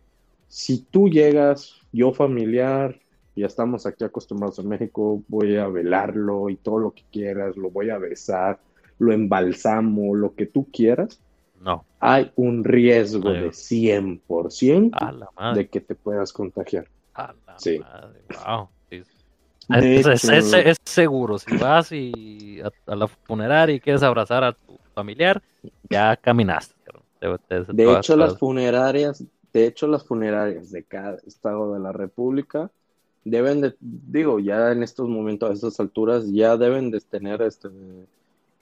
si 0.49 0.82
tú 0.82 1.09
llegas, 1.09 1.74
yo 1.92 2.12
familiar, 2.12 2.99
ya 3.37 3.47
estamos 3.47 3.87
aquí 3.87 4.03
acostumbrados 4.03 4.59
en 4.59 4.68
México, 4.68 5.22
voy 5.28 5.57
a 5.57 5.68
velarlo 5.68 6.49
y 6.49 6.57
todo 6.57 6.78
lo 6.78 6.93
que 6.93 7.05
quieras, 7.12 7.57
lo 7.57 7.70
voy 7.70 7.91
a 7.91 7.99
besar, 7.99 8.59
lo 8.99 9.12
embalsamo, 9.12 10.14
lo 10.14 10.34
que 10.34 10.47
tú 10.47 10.66
quieras. 10.72 11.20
No. 11.61 11.84
Hay 12.01 12.32
un 12.37 12.64
riesgo 12.64 13.30
de 13.30 13.51
100% 13.51 15.55
de 15.55 15.68
que 15.68 15.80
te 15.80 15.95
puedas 15.95 16.32
contagiar. 16.32 16.87
A 17.14 17.34
la 17.47 17.59
sí. 17.59 17.78
Madre. 17.78 18.20
Wow. 18.47 18.68
es, 19.68 20.78
seguro, 20.84 21.39
si 21.39 21.57
vas 21.59 21.93
y 21.93 22.61
a, 22.62 22.95
la 22.95 23.07
funeraria 23.07 23.74
y 23.74 23.80
quieres 23.80 24.03
abrazar 24.03 24.45
a 24.45 24.53
tu 24.53 24.78
familiar, 24.95 25.43
ya 25.91 26.16
caminaste. 26.16 26.74
de 27.68 27.93
hecho, 27.93 28.16
las 28.16 28.39
funerarias, 28.39 29.22
de 29.53 29.66
hecho, 29.66 29.89
las 29.89 30.05
funerarias 30.05 30.70
de 30.70 30.84
cada 30.84 31.18
estado 31.26 31.74
de 31.74 31.80
la 31.80 31.93
República 31.93 32.70
deben 33.27 33.61
de, 33.61 33.74
digo, 33.81 34.39
ya 34.39 34.70
en 34.70 34.85
estos 34.85 35.09
momentos, 35.09 35.51
a 35.51 35.53
estas 35.53 35.81
alturas, 35.81 36.31
ya 36.31 36.57
deben 36.57 36.93
de 36.93 37.01
tener 37.01 37.43
este, 37.43 37.68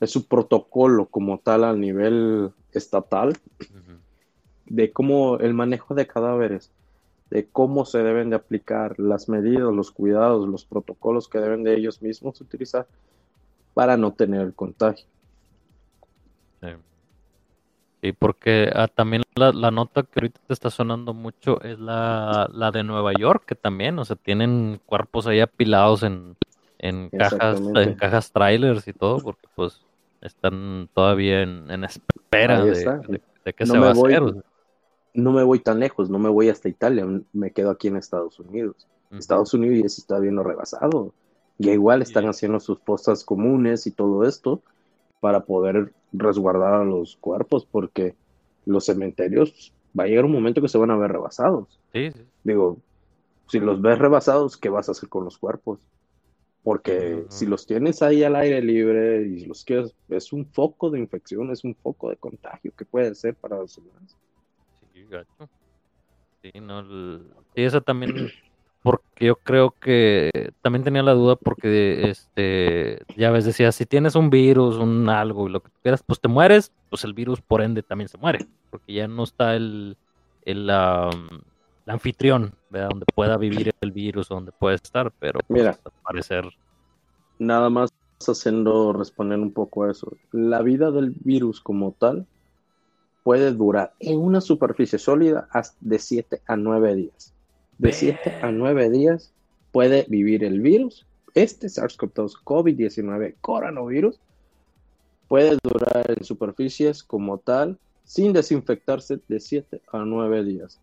es 0.01 0.17
un 0.17 0.23
protocolo 0.23 1.05
como 1.07 1.39
tal 1.39 1.65
a 1.65 1.75
nivel 1.75 2.51
estatal 2.73 3.35
de 4.65 4.91
cómo 4.91 5.39
el 5.39 5.53
manejo 5.53 5.95
de 5.95 6.07
cadáveres, 6.07 6.71
de 7.29 7.47
cómo 7.47 7.85
se 7.85 7.99
deben 7.99 8.31
de 8.31 8.37
aplicar 8.37 8.99
las 8.99 9.29
medidas, 9.29 9.71
los 9.75 9.91
cuidados, 9.91 10.49
los 10.49 10.65
protocolos 10.65 11.29
que 11.29 11.39
deben 11.41 11.62
de 11.62 11.77
ellos 11.77 12.01
mismos 12.01 12.41
utilizar 12.41 12.87
para 13.75 13.99
no 13.99 14.15
tener 14.15 14.41
el 14.41 14.55
contagio. 14.55 15.05
Sí, 18.05 18.13
porque 18.13 18.71
ah, 18.75 18.87
también 18.87 19.23
la, 19.35 19.71
nota 19.71 20.03
que 20.03 20.21
ahorita 20.21 20.39
te 20.47 20.53
está 20.53 20.69
sonando 20.69 21.15
mucho 21.15 21.59
es 21.63 21.79
la, 21.79 22.51
la, 22.53 22.71
de 22.71 22.85
Nueva 22.85 23.13
York, 23.19 23.45
que 23.47 23.55
también, 23.55 23.99
o 23.99 24.05
sea, 24.05 24.15
tienen 24.15 24.79
cuerpos 24.85 25.27
ahí 25.27 25.41
apilados 25.41 26.03
en, 26.03 26.37
en 26.79 27.09
cajas, 27.09 27.63
en 27.75 27.95
cajas 27.95 28.31
trailers 28.31 28.87
y 28.89 28.93
todo, 28.93 29.21
porque 29.21 29.49
pues 29.55 29.81
están 30.21 30.91
todavía 30.93 31.41
en, 31.41 31.83
espera 31.83 32.63
de, 32.63 33.55
que 33.57 33.65
se 33.65 33.79
va 33.79 33.89
a 33.89 33.93
hacer. 33.93 34.23
No 35.15 35.33
me 35.33 35.43
voy 35.43 35.61
tan 35.61 35.81
lejos, 35.81 36.11
no 36.11 36.19
me 36.19 36.29
voy 36.29 36.51
hasta 36.51 36.69
Italia, 36.69 37.07
me 37.33 37.53
quedo 37.53 37.71
aquí 37.71 37.89
en 37.89 37.97
Estados 37.97 38.39
Unidos. 38.39 38.87
Estados 39.13 39.55
Unidos 39.55 39.79
ya 39.83 39.89
se 39.89 40.03
está 40.03 40.19
viendo 40.19 40.43
rebasado. 40.43 41.15
Ya 41.57 41.73
igual 41.73 42.03
están 42.03 42.27
haciendo 42.27 42.61
sus 42.61 42.79
postas 42.81 43.25
comunes 43.25 43.87
y 43.87 43.93
todo 43.93 44.25
esto 44.25 44.61
para 45.21 45.45
poder 45.45 45.95
resguardar 46.15 46.75
a 46.75 46.85
los 46.85 47.17
cuerpos, 47.17 47.67
porque 47.71 48.15
los 48.67 48.87
cementerios 48.87 49.73
va 49.99 50.05
a 50.05 50.07
llegar 50.07 50.25
un 50.25 50.33
momento 50.33 50.62
que 50.62 50.69
se 50.69 50.79
van 50.79 50.91
a 50.91 50.97
ver 50.97 51.12
rebasados. 51.12 51.79
Digo, 52.43 52.79
si 53.49 53.61
los 53.61 53.81
ves 53.81 53.99
rebasados, 53.99 54.57
¿qué 54.57 54.69
vas 54.69 54.89
a 54.89 54.93
hacer 54.93 55.09
con 55.09 55.25
los 55.25 55.39
cuerpos? 55.39 55.79
Porque 56.62 57.27
si 57.29 57.45
los 57.45 57.67
tienes 57.67 58.01
ahí 58.01 58.25
al 58.25 58.37
aire 58.37 58.62
libre 58.62 59.23
y 59.27 59.45
los 59.45 59.65
quieres, 59.65 59.95
es 60.09 60.33
un 60.33 60.47
foco 60.47 60.89
de 60.91 60.99
infección, 60.99 61.51
es 61.51 61.62
un 61.62 61.75
foco 61.75 62.09
de 62.09 62.17
contagio 62.17 62.73
que 62.77 62.87
puede 62.87 63.15
ser 63.15 63.35
para 63.35 63.59
los 63.59 63.77
demás. 63.77 64.17
Sí, 64.93 65.05
gacho. 65.05 65.49
Sí, 66.43 66.53
no, 66.61 66.83
eso 67.55 67.83
también, 67.83 68.31
porque 68.85 69.24
yo 69.24 69.37
creo 69.37 69.70
que 69.80 70.30
también 70.61 70.85
tenía 70.85 71.03
la 71.03 71.14
duda 71.14 71.37
porque, 71.37 72.11
este, 72.11 73.01
ya 73.16 73.30
ves, 73.30 73.47
decía, 73.47 73.72
si 73.72 73.87
tienes 73.87 74.14
un 74.14 74.28
virus, 74.28 74.76
un 74.76 75.09
algo 75.09 75.49
y 75.49 75.53
lo 75.53 75.61
que 75.61 75.70
tú 75.70 75.78
quieras, 75.82 76.05
pues 76.07 76.20
te 76.20 76.28
mueres, 76.28 76.70
pues 76.91 77.03
el 77.05 77.14
virus 77.14 77.41
por 77.41 77.62
ende 77.62 77.82
también 77.82 78.09
se 78.09 78.18
muere, 78.18 78.47
porque 78.68 78.93
ya 78.93 79.09
no 79.09 79.22
está 79.22 79.57
el, 79.57 79.97
el, 80.45 80.68
el 80.68 81.91
anfitrión, 81.91 82.53
donde 82.68 83.07
pueda 83.14 83.39
vivir 83.39 83.72
el 83.80 83.91
virus, 83.91 84.28
donde 84.28 84.53
puede 84.53 84.74
estar, 84.74 85.11
pero 85.18 85.41
pues, 85.47 85.62
Mira, 85.62 85.78
al 85.82 85.93
parecer. 86.03 86.45
Nada 87.39 87.70
más 87.70 87.91
haciendo 88.28 88.93
responder 88.93 89.39
un 89.39 89.53
poco 89.53 89.85
a 89.85 89.93
eso. 89.93 90.12
La 90.30 90.61
vida 90.61 90.91
del 90.91 91.14
virus 91.24 91.59
como 91.59 91.93
tal 91.93 92.26
puede 93.22 93.51
durar 93.53 93.95
en 93.99 94.20
una 94.20 94.43
superficie 94.43 94.99
sólida 94.99 95.49
de 95.80 95.99
7 95.99 96.43
a 96.47 96.57
9 96.57 96.95
días. 96.95 97.34
De 97.85 97.93
7 97.93 98.39
a 98.41 98.51
9 98.51 98.89
días 98.89 99.30
puede 99.70 100.07
vivir 100.09 100.43
el 100.43 100.62
virus. 100.62 101.05
Este 101.35 101.66
SARS-CoV-2 101.66 102.32
COVID-19 102.43 103.35
coronavirus 103.43 104.18
puede 105.28 105.59
durar 105.62 106.11
en 106.16 106.24
superficies 106.24 107.03
como 107.03 107.37
tal 107.37 107.78
sin 108.05 108.32
desinfectarse 108.32 109.20
de 109.28 109.39
7 109.39 109.82
a 109.93 109.99
9 109.99 110.45
días. 110.45 110.80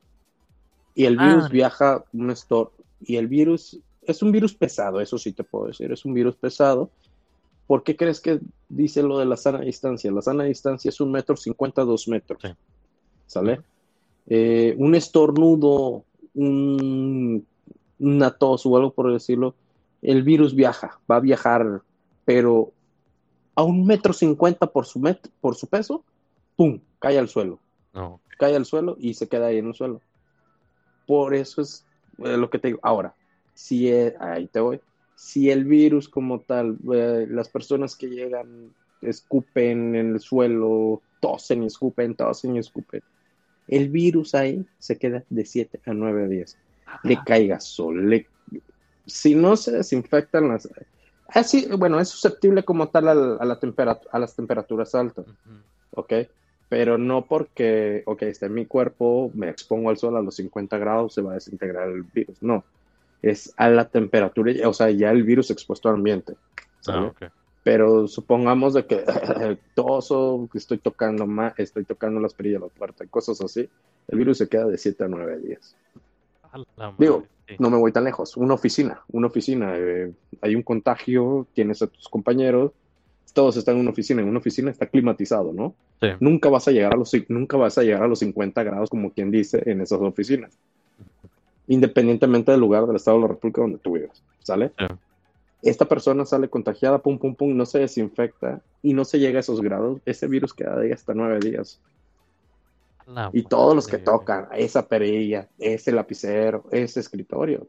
Y 0.94 1.06
el 1.06 1.18
virus 1.18 1.46
ah. 1.46 1.50
viaja 1.52 2.06
un 2.14 2.30
store. 2.30 2.70
Y 3.00 3.16
el 3.16 3.28
virus 3.28 3.80
es 4.04 4.22
un 4.22 4.32
virus 4.32 4.54
pesado, 4.54 5.02
eso 5.02 5.18
sí 5.18 5.32
te 5.32 5.44
puedo 5.44 5.66
decir, 5.66 5.92
es 5.92 6.06
un 6.06 6.14
virus 6.14 6.36
pesado. 6.36 6.92
¿Por 7.66 7.82
qué 7.82 7.96
crees 7.96 8.20
que 8.20 8.40
dice 8.70 9.02
lo 9.02 9.18
de 9.18 9.26
la 9.26 9.38
sana 9.38 9.62
distancia? 9.62 10.12
La 10.12 10.22
sana 10.22 10.44
distancia 10.44 10.90
es 10.90 11.02
un 11.02 11.12
metro 11.12 11.36
cincuenta, 11.36 11.84
dos 11.84 12.08
metros. 12.08 12.44
¿Sale? 13.26 13.60
Eh, 14.28 14.76
un 14.78 14.94
estornudo, 14.94 16.06
un, 16.34 17.46
una 18.00 18.32
tos 18.32 18.66
o 18.66 18.78
algo 18.78 18.94
por 18.94 19.12
decirlo, 19.12 19.56
el 20.02 20.24
virus 20.24 20.56
viaja, 20.56 21.00
va 21.10 21.18
a 21.18 21.22
viajar, 21.22 21.82
pero 22.26 22.72
a 23.56 23.64
un 23.64 23.86
metro 23.86 24.14
cincuenta 24.14 24.68
por 24.68 24.86
su, 24.86 25.02
por 25.40 25.56
su 25.56 25.68
peso, 25.68 26.04
¡pum! 26.56 26.80
cae 27.00 27.18
al 27.18 27.30
suelo. 27.30 27.60
Cae 28.38 28.56
al 28.56 28.66
suelo 28.66 28.96
y 29.00 29.14
se 29.14 29.28
queda 29.28 29.48
ahí 29.48 29.58
en 29.58 29.68
el 29.68 29.74
suelo. 29.74 30.02
Por 31.06 31.36
eso 31.36 31.62
es 31.62 31.86
eh, 32.20 32.38
lo 32.38 32.50
que 32.50 32.60
te 32.60 32.70
digo. 32.70 32.80
Ahora, 32.82 33.14
si 33.54 33.90
e, 33.90 34.16
ahí 34.20 34.48
te 34.48 34.60
voy. 34.60 34.80
Si 35.16 35.52
el 35.52 35.66
virus 35.66 36.10
como 36.10 36.40
tal, 36.40 36.78
eh, 36.94 37.28
las 37.30 37.50
personas 37.50 37.96
que 37.96 38.08
llegan 38.08 38.74
escupen 39.02 39.96
en 39.96 40.14
el 40.14 40.20
suelo, 40.20 41.02
tosen 41.20 41.64
y 41.64 41.68
escupen, 41.68 42.16
tosen 42.16 42.56
y 42.56 42.60
escupen, 42.60 43.02
el 43.72 43.90
virus 43.90 44.36
ahí 44.36 44.64
se 44.78 44.98
queda 45.00 45.24
de 45.30 45.46
7 45.46 45.80
a 45.86 45.94
9 45.94 46.28
días. 46.28 46.58
Le 47.04 47.18
caiga 47.26 47.60
sol. 47.60 48.24
si 49.08 49.34
no 49.34 49.56
se 49.56 49.72
desinfectan 49.72 50.50
las... 50.50 50.70
Así, 51.28 51.68
bueno, 51.78 52.00
es 52.00 52.10
susceptible 52.10 52.64
como 52.64 52.90
tal 52.90 53.08
a, 53.08 53.16
la 53.16 54.00
a 54.12 54.20
las 54.20 54.36
temperaturas 54.36 54.94
altas. 54.94 55.26
¿Ok? 55.92 56.14
pero 56.72 56.98
no 56.98 57.26
porque, 57.26 58.02
ok, 58.06 58.22
está 58.22 58.46
en 58.46 58.54
mi 58.54 58.66
cuerpo, 58.66 59.30
me 59.34 59.50
expongo 59.50 59.90
al 59.90 59.98
sol 59.98 60.16
a 60.16 60.22
los 60.22 60.36
50 60.36 60.78
grados, 60.78 61.14
se 61.14 61.22
va 61.22 61.32
a 61.32 61.34
desintegrar 61.34 61.90
el 61.90 62.04
virus. 62.04 62.42
No, 62.42 62.64
es 63.22 63.54
a 63.58 63.70
la 63.70 63.90
temperatura, 63.90 64.54
o 64.66 64.72
sea, 64.72 64.90
ya 64.90 65.12
el 65.12 65.24
virus 65.24 65.52
expuesto 65.52 65.90
al 65.90 65.96
ambiente. 65.96 66.36
Ah, 66.88 67.12
pero 67.64 68.08
supongamos 68.08 68.74
de 68.74 68.86
que 68.86 69.04
toso, 69.76 70.48
que 70.52 70.58
estoy 70.58 70.80
tocando 70.80 71.28
más, 71.28 71.54
estoy 71.58 71.84
tocando 71.86 72.20
las 72.20 72.34
perillas 72.34 72.62
de 72.62 72.68
la 72.68 72.74
puerta 72.74 73.04
y 73.04 73.08
cosas 73.08 73.42
así, 73.42 73.70
el 74.08 74.18
virus 74.18 74.40
se 74.40 74.48
queda 74.50 74.66
de 74.66 74.78
7 74.78 75.04
a 75.04 75.08
9 75.08 75.40
días. 75.40 75.76
Digo, 76.98 77.26
no 77.60 77.70
me 77.70 77.78
voy 77.78 77.92
tan 77.92 78.04
lejos. 78.04 78.36
Una 78.36 78.56
oficina, 78.56 79.02
una 79.12 79.28
oficina, 79.28 79.74
eh, 79.78 80.12
hay 80.42 80.56
un 80.56 80.64
contagio, 80.64 81.48
tienes 81.54 81.82
a 81.82 81.88
tus 81.88 82.10
compañeros, 82.10 82.72
todos 83.34 83.56
están 83.58 83.76
en 83.76 83.82
una 83.82 83.92
oficina, 83.92 84.22
en 84.22 84.28
una 84.28 84.40
oficina 84.40 84.72
está 84.72 84.88
climatizado, 84.88 85.54
¿no? 85.54 85.74
Nunca 86.20 86.50
vas 86.50 86.68
a 86.68 86.72
llegar 86.72 86.94
a 86.94 86.98
los 86.98 87.12
nunca 87.30 87.58
vas 87.58 87.78
a 87.78 87.84
llegar 87.84 88.04
a 88.04 88.08
los 88.08 88.20
50 88.20 88.64
grados 88.64 88.90
como 88.90 89.12
quien 89.12 89.32
dice 89.32 89.62
en 89.66 89.82
esas 89.82 90.02
oficinas. 90.02 90.58
Independientemente 91.68 92.52
del 92.52 92.60
lugar 92.60 92.88
del 92.88 92.96
estado 92.96 93.18
de 93.18 93.22
la 93.22 93.28
República 93.30 93.62
donde 93.62 93.78
tú 93.78 93.94
vivas, 93.94 94.22
¿sale? 94.40 94.72
Esta 95.62 95.86
persona 95.86 96.26
sale 96.26 96.50
contagiada, 96.50 97.00
pum, 97.00 97.20
pum, 97.20 97.36
pum, 97.36 97.56
no 97.56 97.66
se 97.66 97.80
desinfecta 97.80 98.62
y 98.82 98.94
no 98.94 99.06
se 99.06 99.20
llega 99.20 99.38
a 99.38 99.42
esos 99.42 99.62
grados, 99.62 100.02
ese 100.06 100.28
virus 100.28 100.54
queda 100.54 100.80
ahí 100.80 100.92
hasta 100.92 101.14
nueve 101.14 101.40
días. 101.40 101.80
y 103.34 103.44
todos 103.44 103.76
los 103.76 103.88
que 103.88 103.98
tocan, 103.98 104.48
esa 104.54 104.88
perilla, 104.88 105.48
ese 105.60 105.92
lapicero, 105.92 106.64
ese 106.72 107.00
escritorio, 107.00 107.68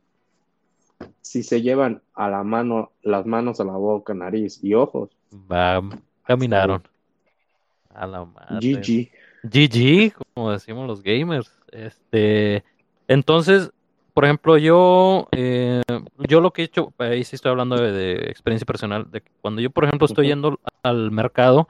si 1.21 1.43
se 1.43 1.61
llevan 1.63 2.01
a 2.15 2.29
la 2.29 2.43
mano, 2.45 2.93
las 3.03 3.27
manos 3.27 3.61
a 3.61 3.65
la 3.65 3.73
boca, 3.73 4.15
nariz 4.15 4.63
y 4.63 4.75
ojos, 4.75 5.11
caminaron. 6.25 6.83
A 7.91 8.07
la 8.07 8.25
madre. 8.25 8.59
GG. 8.61 9.11
GG, 9.43 10.15
como 10.35 10.53
decimos 10.53 10.87
los 10.87 11.03
gamers. 11.03 11.53
Este, 11.71 12.65
entonces, 13.09 13.71
por 14.15 14.25
ejemplo, 14.25 14.59
yo, 14.59 15.29
eh, 15.33 15.83
yo 16.29 16.41
lo 16.41 16.53
que 16.53 16.63
he 16.63 16.65
hecho, 16.67 16.93
ahí 16.99 17.25
sí 17.25 17.37
estoy 17.37 17.51
hablando 17.51 17.77
de, 17.77 18.15
experiencia 18.29 18.67
personal, 18.67 19.11
de 19.11 19.23
que 19.23 19.31
cuando 19.41 19.61
yo, 19.61 19.71
por 19.71 19.85
ejemplo, 19.85 20.07
estoy 20.07 20.27
yendo 20.27 20.61
al 20.83 21.11
mercado, 21.11 21.69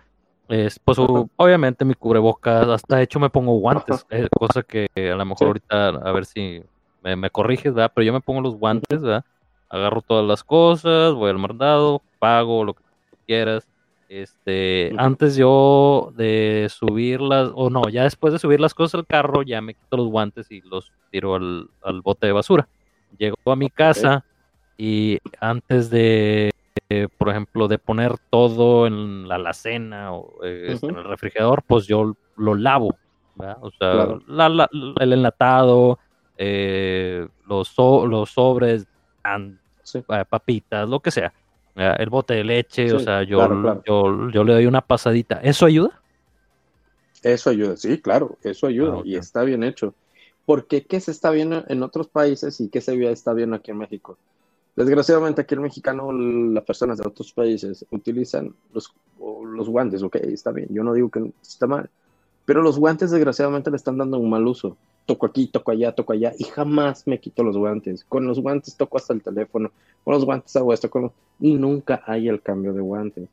es, 0.49 0.79
pues 0.79 0.99
obviamente 0.99 1.85
mi 1.85 1.95
cubrebocas, 1.95 2.69
hasta 2.69 3.01
hecho 3.01 3.21
me 3.21 3.31
pongo 3.31 3.55
guantes, 3.55 4.05
eh, 4.11 4.29
cosa 4.37 4.63
que 4.63 4.89
a 4.95 5.17
lo 5.17 5.25
mejor 5.25 5.49
ahorita, 5.49 5.89
a 5.89 6.13
ver 6.13 6.25
si 6.25 6.63
me, 7.03 7.17
me 7.17 7.31
corriges, 7.31 7.75
¿verdad? 7.75 7.93
Pero 7.95 8.05
yo 8.05 8.13
me 8.13 8.21
pongo 8.21 8.41
los 8.41 8.57
guantes, 8.57 9.01
¿verdad? 9.01 9.25
Agarro 9.69 10.03
todas 10.03 10.27
las 10.27 10.43
cosas, 10.45 11.15
voy 11.15 11.31
al 11.31 11.39
mercado, 11.39 12.03
pago 12.19 12.65
lo 12.65 12.75
que 12.75 12.83
quieras. 13.27 13.67
Este, 14.13 14.93
antes 14.99 15.37
yo 15.37 16.13
de 16.15 16.67
subirlas, 16.69 17.51
o 17.55 17.71
no, 17.71 17.89
ya 17.89 18.03
después 18.03 18.35
de 18.35 18.39
subir 18.39 18.61
las 18.61 18.75
cosas 18.75 18.97
al 18.97 19.07
carro, 19.07 19.41
ya 19.41 19.63
me 19.63 19.73
quito 19.73 19.97
los 19.97 20.09
guantes 20.09 20.51
y 20.51 20.61
los 20.61 20.93
tiro 21.11 21.35
al, 21.35 21.71
bote 22.03 22.27
de 22.27 22.33
basura. 22.33 22.69
Llego 23.17 23.39
a 23.47 23.57
mi 23.57 23.71
casa 23.71 24.23
y 24.77 25.19
antes 25.41 25.89
de, 25.89 26.51
por 27.17 27.31
ejemplo, 27.31 27.69
de 27.69 27.79
poner 27.79 28.17
todo 28.29 28.87
en 28.87 29.27
la 29.29 29.37
alacena 29.37 30.13
o 30.13 30.45
eh, 30.45 30.77
en 30.83 30.95
el 30.95 31.05
refrigerador, 31.05 31.63
pues 31.67 31.87
yo 31.87 32.15
lo 32.37 32.55
lavo. 32.55 32.95
O 33.63 33.71
sea, 33.71 34.19
el 35.01 35.13
enlatado, 35.15 35.99
eh, 36.37 37.27
los, 37.49 37.75
los 37.79 38.29
sobres, 38.29 38.87
eh, 39.95 40.25
papitas, 40.29 40.87
lo 40.87 41.01
que 41.01 41.11
sea 41.11 41.33
el 41.75 42.11
bote 42.11 42.35
de 42.35 42.45
leche, 42.45 42.93
o 42.93 42.99
sea, 42.99 43.23
yo, 43.23 43.83
yo, 43.85 44.45
le 44.45 44.53
doy 44.53 44.67
una 44.67 44.81
pasadita. 44.81 45.41
¿Eso 45.43 45.67
ayuda? 45.67 46.01
Eso 47.23 47.51
ayuda, 47.51 47.77
sí, 47.77 48.01
claro, 48.01 48.37
eso 48.43 48.67
ayuda 48.67 48.97
ah, 48.99 49.03
y 49.05 49.17
está 49.17 49.45
bien 49.45 49.63
hecho. 49.63 49.95
Porque 50.45 50.85
¿qué 50.85 50.99
se 51.01 51.13
está 51.13 51.31
viendo 51.31 51.65
en 51.69 51.83
otros 51.83 52.09
países 52.09 52.61
y 52.61 52.69
qué 52.69 52.81
se 52.81 53.01
está 53.11 53.33
viendo 53.33 53.55
aquí 53.55 53.71
en 53.71 53.79
México? 53.79 54.19
Desgraciadamente 54.75 55.43
aquí 55.43 55.55
en 55.55 55.63
mexicano 55.63 56.11
las 56.13 56.65
personas 56.65 56.99
de 56.99 57.07
otros 57.07 57.33
países 57.33 57.87
utilizan 57.91 58.55
los, 58.73 58.93
los 59.21 59.69
guantes, 59.69 60.03
ok, 60.03 60.17
está 60.17 60.51
bien, 60.51 60.69
yo 60.71 60.83
no 60.83 60.95
digo 60.95 61.11
que 61.11 61.33
está 61.43 61.67
mal, 61.67 61.89
pero 62.45 62.63
los 62.63 62.79
guantes 62.79 63.11
desgraciadamente 63.11 63.71
le 63.71 63.77
están 63.77 63.99
dando 63.99 64.19
un 64.19 64.31
mal 64.31 64.47
uso. 64.47 64.77
Toco 65.07 65.27
aquí, 65.27 65.47
toco 65.47 65.71
allá, 65.71 65.93
toco 65.93 66.13
allá 66.13 66.33
y 66.39 66.45
jamás 66.45 67.07
me 67.07 67.19
quito 67.19 67.43
los 67.43 67.57
guantes. 67.57 68.05
Con 68.05 68.27
los 68.27 68.41
guantes 68.41 68.77
toco 68.77 68.97
hasta 68.97 69.13
el 69.13 69.23
teléfono, 69.23 69.71
con 70.05 70.15
los 70.15 70.25
guantes 70.25 70.55
hago 70.57 70.73
esto, 70.73 70.91
con 70.91 71.13
y 71.41 71.55
nunca 71.55 72.03
hay 72.07 72.29
el 72.29 72.41
cambio 72.41 72.73
de 72.73 72.81
guantes. 72.81 73.29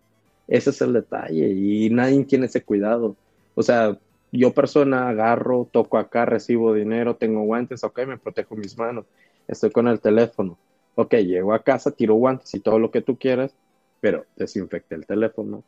Ese 0.47 0.72
es 0.72 0.82
el 0.82 0.93
detalle 0.93 1.49
y 1.49 1.89
nadie 1.89 2.24
tiene 2.26 2.47
ese 2.47 2.64
cuidado. 2.64 3.16
O 3.55 3.62
sea, 3.62 3.97
yo 4.32 4.53
persona 4.53 5.10
agarro, 5.10 5.68
toco 5.72 5.97
acá, 5.97 6.26
recibo 6.26 6.74
dinero, 6.74 7.16
tengo 7.16 7.43
guantes, 7.43 7.84
ok, 7.84 7.99
me 8.07 8.18
protejo 8.18 8.55
mis 8.55 8.78
manos, 8.78 9.05
estoy 9.47 9.72
con 9.72 9.88
el 9.88 9.99
teléfono. 9.99 10.57
Ok, 10.95 11.16
llego 11.16 11.53
a 11.53 11.64
casa, 11.64 11.91
tiro 11.91 12.16
guantes 12.16 12.53
y 12.53 12.60
todo 12.60 12.80
lo 12.80 12.91
que 12.91 13.01
tú 13.01 13.18
quieras, 13.18 13.53
pero 14.01 14.26
desinfecté 14.36 14.95
el 14.95 15.05
teléfono, 15.05 15.64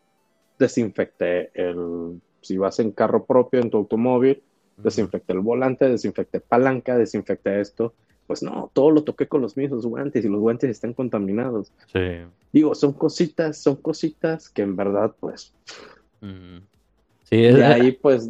desinfecté 0.59 1.51
el, 1.53 2.19
si 2.41 2.57
vas 2.57 2.79
en 2.79 2.91
carro 2.91 3.25
propio, 3.25 3.61
en 3.61 3.69
tu 3.69 3.77
automóvil, 3.77 4.41
desinfecté 4.77 5.33
el 5.33 5.39
volante, 5.39 5.87
desinfecté 5.87 6.39
palanca, 6.39 6.97
desinfecté 6.97 7.61
esto. 7.61 7.93
Pues 8.27 8.43
no, 8.43 8.71
todo 8.73 8.91
lo 8.91 9.03
toqué 9.03 9.27
con 9.27 9.41
los 9.41 9.57
mismos 9.57 9.85
guantes 9.85 10.23
y 10.23 10.29
los 10.29 10.39
guantes 10.39 10.69
están 10.69 10.93
contaminados. 10.93 11.71
Sí. 11.91 12.21
Digo, 12.53 12.75
son 12.75 12.93
cositas, 12.93 13.57
son 13.57 13.75
cositas 13.75 14.49
que 14.49 14.61
en 14.61 14.75
verdad, 14.75 15.13
pues. 15.19 15.53
Sí, 17.23 17.45
es, 17.45 17.55
ahí, 17.61 17.91
pues. 17.91 18.29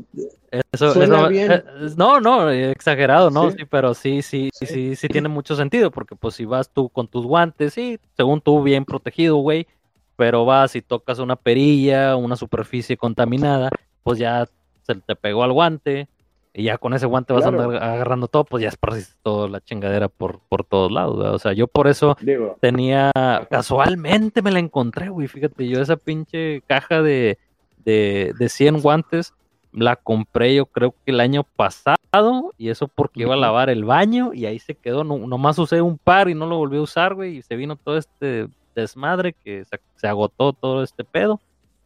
Eso, 0.71 0.93
suena 0.93 1.27
bien. 1.27 1.51
Eh, 1.51 1.63
no, 1.97 2.19
no, 2.19 2.49
exagerado, 2.49 3.29
¿no? 3.29 3.51
Sí. 3.51 3.65
pero 3.69 3.93
sí, 3.93 4.21
sí, 4.21 4.49
sí, 4.53 4.65
sí, 4.65 4.95
sí, 4.95 5.07
tiene 5.07 5.29
mucho 5.29 5.55
sentido, 5.55 5.91
porque 5.91 6.15
pues 6.15 6.35
si 6.35 6.45
vas 6.45 6.69
tú 6.69 6.89
con 6.89 7.07
tus 7.07 7.25
guantes, 7.25 7.73
sí, 7.73 7.99
según 8.17 8.41
tú, 8.41 8.61
bien 8.61 8.85
protegido, 8.85 9.37
güey, 9.37 9.67
pero 10.15 10.45
vas 10.45 10.75
y 10.75 10.81
tocas 10.81 11.19
una 11.19 11.35
perilla, 11.35 12.15
una 12.15 12.35
superficie 12.35 12.97
contaminada, 12.97 13.69
pues 14.03 14.19
ya 14.19 14.47
se 14.83 14.95
te 14.95 15.15
pegó 15.15 15.43
al 15.43 15.51
guante, 15.51 16.07
y 16.53 16.63
ya 16.63 16.77
con 16.77 16.93
ese 16.93 17.05
guante 17.05 17.33
vas 17.33 17.45
agarrando 17.45 18.27
todo, 18.27 18.43
pues 18.43 18.61
ya 18.61 18.69
esparciste 18.69 19.15
toda 19.23 19.47
la 19.47 19.61
chingadera 19.61 20.09
por, 20.09 20.39
por 20.49 20.65
todos 20.65 20.91
lados, 20.91 21.17
O 21.17 21.39
sea, 21.39 21.53
yo 21.53 21.67
por 21.67 21.87
eso 21.87 22.17
tenía, 22.59 23.11
casualmente 23.49 24.41
me 24.41 24.51
la 24.51 24.59
encontré, 24.59 25.09
güey, 25.09 25.27
fíjate, 25.27 25.67
yo 25.67 25.81
esa 25.81 25.95
pinche 25.95 26.61
caja 26.67 27.01
de, 27.01 27.37
de, 27.85 28.33
de 28.37 28.49
100 28.49 28.81
guantes 28.81 29.33
la 29.73 29.95
compré 29.95 30.53
yo 30.55 30.65
creo 30.65 30.93
que 31.05 31.11
el 31.11 31.19
año 31.19 31.43
pasado 31.43 32.53
y 32.57 32.69
eso 32.69 32.87
porque 32.87 33.21
iba 33.21 33.33
a 33.33 33.37
lavar 33.37 33.69
el 33.69 33.85
baño 33.85 34.33
y 34.33 34.45
ahí 34.45 34.59
se 34.59 34.75
quedó, 34.75 35.03
no, 35.03 35.17
nomás 35.17 35.57
usé 35.59 35.81
un 35.81 35.97
par 35.97 36.29
y 36.29 36.35
no 36.35 36.45
lo 36.45 36.57
volví 36.57 36.77
a 36.77 36.81
usar, 36.81 37.13
güey, 37.13 37.37
y 37.37 37.41
se 37.41 37.55
vino 37.55 37.75
todo 37.75 37.97
este 37.97 38.47
desmadre 38.75 39.33
que 39.33 39.63
se, 39.95 40.07
agotó 40.07 40.53
todo 40.53 40.83
este 40.83 41.03
pedo 41.03 41.39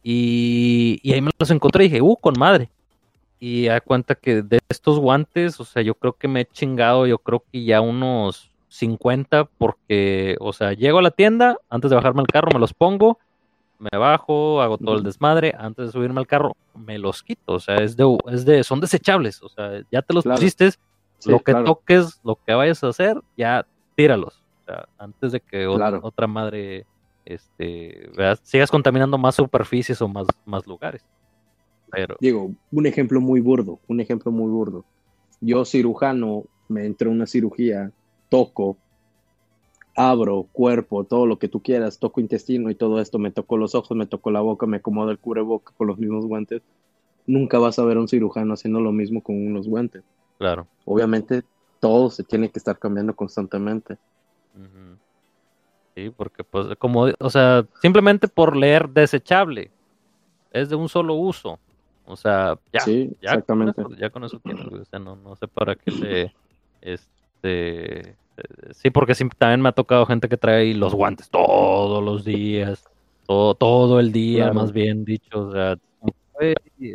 y, 0.08 1.00
y 1.02 1.14
ahí 1.14 1.20
me 1.20 1.32
los 1.36 1.50
encontré 1.50 1.84
y 1.84 1.88
dije, 1.88 2.00
uh, 2.00 2.14
con 2.14 2.34
madre 2.38 2.70
y 3.40 3.66
da 3.66 3.80
cuenta 3.80 4.14
que 4.14 4.42
de 4.42 4.60
estos 4.68 5.00
guantes, 5.00 5.58
o 5.58 5.64
sea, 5.64 5.82
yo 5.82 5.96
creo 5.96 6.12
que 6.12 6.28
me 6.28 6.42
he 6.42 6.44
chingado, 6.46 7.08
yo 7.08 7.18
creo 7.18 7.42
que 7.50 7.64
ya 7.64 7.80
unos 7.80 8.52
50 8.68 9.46
porque, 9.58 10.36
o 10.38 10.52
sea, 10.52 10.74
llego 10.74 11.00
a 11.00 11.02
la 11.02 11.10
tienda, 11.10 11.58
antes 11.68 11.90
de 11.90 11.96
bajarme 11.96 12.20
al 12.20 12.28
carro 12.28 12.50
me 12.52 12.60
los 12.60 12.72
pongo, 12.72 13.18
me 13.80 13.98
bajo, 13.98 14.62
hago 14.62 14.78
todo 14.78 14.94
el 14.94 15.02
desmadre, 15.02 15.52
antes 15.58 15.86
de 15.86 15.92
subirme 15.92 16.20
al 16.20 16.28
carro 16.28 16.56
me 16.76 16.98
los 16.98 17.24
quito, 17.24 17.54
o 17.54 17.60
sea, 17.60 17.74
es 17.76 17.96
de, 17.96 18.16
es 18.30 18.44
de 18.44 18.62
son 18.62 18.78
desechables, 18.78 19.42
o 19.42 19.48
sea, 19.48 19.82
ya 19.90 20.02
te 20.02 20.14
los 20.14 20.22
pusiste, 20.22 20.70
lo 21.24 21.40
que 21.40 21.52
toques, 21.52 22.20
lo 22.22 22.36
que 22.36 22.54
vayas 22.54 22.84
a 22.84 22.90
hacer, 22.90 23.20
ya 23.36 23.66
tíralos, 23.96 24.44
o 24.62 24.66
sea, 24.66 24.88
antes 24.98 25.32
de 25.32 25.40
que 25.40 25.66
otra, 25.66 26.28
madre 26.28 26.86
este, 27.26 28.08
sigas 28.42 28.70
contaminando 28.70 29.18
más 29.18 29.34
superficies 29.34 30.00
o 30.00 30.08
más, 30.08 30.26
más 30.44 30.66
lugares. 30.66 31.04
Digo, 32.20 32.52
un 32.72 32.86
ejemplo 32.86 33.20
muy 33.20 33.40
burdo, 33.40 33.78
un 33.86 34.00
ejemplo 34.00 34.30
muy 34.30 34.50
burdo. 34.50 34.84
Yo 35.40 35.64
cirujano, 35.64 36.44
me 36.68 36.86
entro 36.86 37.10
en 37.10 37.16
una 37.16 37.26
cirugía, 37.26 37.92
toco, 38.28 38.76
abro 39.94 40.46
cuerpo, 40.52 41.04
todo 41.04 41.26
lo 41.26 41.38
que 41.38 41.48
tú 41.48 41.62
quieras, 41.62 41.98
toco 41.98 42.20
intestino 42.20 42.70
y 42.70 42.74
todo 42.74 43.00
esto, 43.00 43.18
me 43.18 43.30
toco 43.30 43.56
los 43.56 43.74
ojos, 43.74 43.96
me 43.96 44.06
toco 44.06 44.30
la 44.30 44.40
boca, 44.40 44.66
me 44.66 44.78
acomodo 44.78 45.10
el 45.10 45.18
cubreboca 45.18 45.72
con 45.76 45.86
los 45.86 45.98
mismos 45.98 46.26
guantes. 46.26 46.62
Nunca 47.26 47.58
vas 47.58 47.78
a 47.78 47.84
ver 47.84 47.96
a 47.96 48.00
un 48.00 48.08
cirujano 48.08 48.54
haciendo 48.54 48.80
lo 48.80 48.92
mismo 48.92 49.22
con 49.22 49.34
unos 49.34 49.66
guantes. 49.66 50.02
Claro. 50.38 50.66
Obviamente 50.84 51.42
todo 51.80 52.10
se 52.10 52.24
tiene 52.24 52.50
que 52.50 52.58
estar 52.58 52.78
cambiando 52.78 53.14
constantemente. 53.16 53.96
Sí, 55.96 56.12
porque 56.14 56.44
pues 56.44 56.76
como, 56.78 57.06
o 57.18 57.30
sea, 57.30 57.64
simplemente 57.80 58.28
por 58.28 58.54
leer 58.54 58.90
desechable, 58.90 59.70
es 60.52 60.68
de 60.68 60.76
un 60.76 60.90
solo 60.90 61.14
uso. 61.14 61.58
O 62.04 62.16
sea, 62.16 62.58
ya, 62.70 62.84
ya 62.84 63.30
exactamente. 63.30 63.82
Con 63.82 63.92
eso, 63.92 64.00
ya 64.00 64.10
con 64.10 64.24
eso 64.24 64.38
tienes, 64.40 64.66
O 64.66 64.84
sea, 64.84 64.98
no, 64.98 65.16
no 65.16 65.34
sé 65.36 65.48
para 65.48 65.74
qué 65.74 65.90
le, 65.90 66.34
este, 66.82 68.10
eh, 68.10 68.14
sí, 68.72 68.90
porque 68.90 69.14
sí, 69.14 69.26
también 69.38 69.62
me 69.62 69.70
ha 69.70 69.72
tocado 69.72 70.04
gente 70.04 70.28
que 70.28 70.36
trae 70.36 70.74
los 70.74 70.94
guantes 70.94 71.30
todos 71.30 72.04
los 72.04 72.26
días, 72.26 72.84
todo, 73.26 73.54
todo 73.54 73.98
el 73.98 74.12
día, 74.12 74.52
más 74.52 74.72
bien 74.72 75.02
dicho, 75.02 75.46
o 75.46 75.52
sea, 75.52 75.78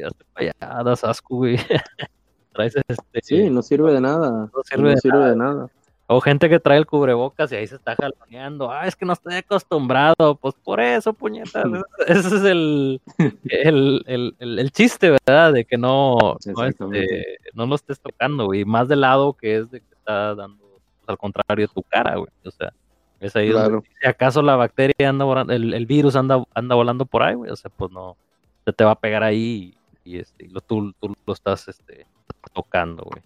hazte 0.06 0.26
payadas, 0.34 1.04
asco, 1.04 1.38
güey. 1.38 1.58
Traes 2.54 2.76
este. 2.88 3.20
Sí, 3.24 3.50
no 3.50 3.62
sirve 3.62 3.94
de 3.94 4.02
nada. 4.02 4.50
No 4.54 4.64
sirve, 4.64 5.30
de 5.30 5.36
nada. 5.36 5.70
O 6.14 6.20
gente 6.20 6.50
que 6.50 6.60
trae 6.60 6.78
el 6.78 6.86
cubrebocas 6.86 7.54
y 7.54 7.56
ahí 7.56 7.66
se 7.66 7.76
está 7.76 7.96
jaloneando. 7.96 8.70
Ah, 8.70 8.86
es 8.86 8.98
que 8.98 9.06
no 9.06 9.14
estoy 9.14 9.36
acostumbrado. 9.36 10.36
Pues 10.42 10.56
por 10.62 10.82
eso, 10.82 11.14
puñetas. 11.14 11.64
Ese 12.06 12.36
es 12.36 12.44
el, 12.44 13.02
el, 13.46 14.36
el, 14.38 14.72
chiste, 14.72 15.12
¿verdad? 15.12 15.54
De 15.54 15.64
que 15.64 15.78
no, 15.78 16.18
no, 16.46 16.66
este, 16.66 17.38
no 17.54 17.66
lo 17.66 17.76
estés 17.76 18.02
tocando, 18.02 18.48
güey. 18.48 18.66
Más 18.66 18.90
de 18.90 18.98
lado 18.98 19.32
que 19.32 19.56
es 19.56 19.72
de 19.72 19.80
que 19.80 19.94
está 19.94 20.36
dando, 20.36 20.82
pues, 21.00 21.08
al 21.08 21.18
contrario, 21.18 21.70
tu 21.70 21.82
cara, 21.82 22.18
güey. 22.18 22.30
O 22.44 22.52
sea, 22.52 22.74
es 23.22 23.34
ahí 23.38 23.54
si 24.02 24.06
acaso 24.06 24.42
la 24.42 24.58
bacteria 24.58 25.08
anda 25.08 25.24
volando, 25.24 25.54
el, 25.54 25.86
virus 25.86 26.18
anda, 26.18 26.44
anda 26.54 26.76
volando 26.76 27.06
por 27.06 27.24
ahí, 27.24 27.36
güey. 27.36 27.52
O 27.52 27.56
sea, 27.56 27.72
pues 27.72 27.90
no, 27.90 28.18
se 28.66 28.74
te 28.74 28.84
va 28.84 28.92
a 28.92 29.00
pegar 29.00 29.24
ahí 29.24 29.78
y, 30.04 30.18
este, 30.18 30.50
lo, 30.50 30.60
tú, 30.60 30.92
tú 31.00 31.16
lo 31.26 31.34
estás 31.34 31.70
este, 31.70 32.06
tocando, 32.52 33.04
güey. 33.04 33.24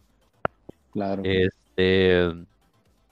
Claro. 0.91 1.23
Este 1.25 2.45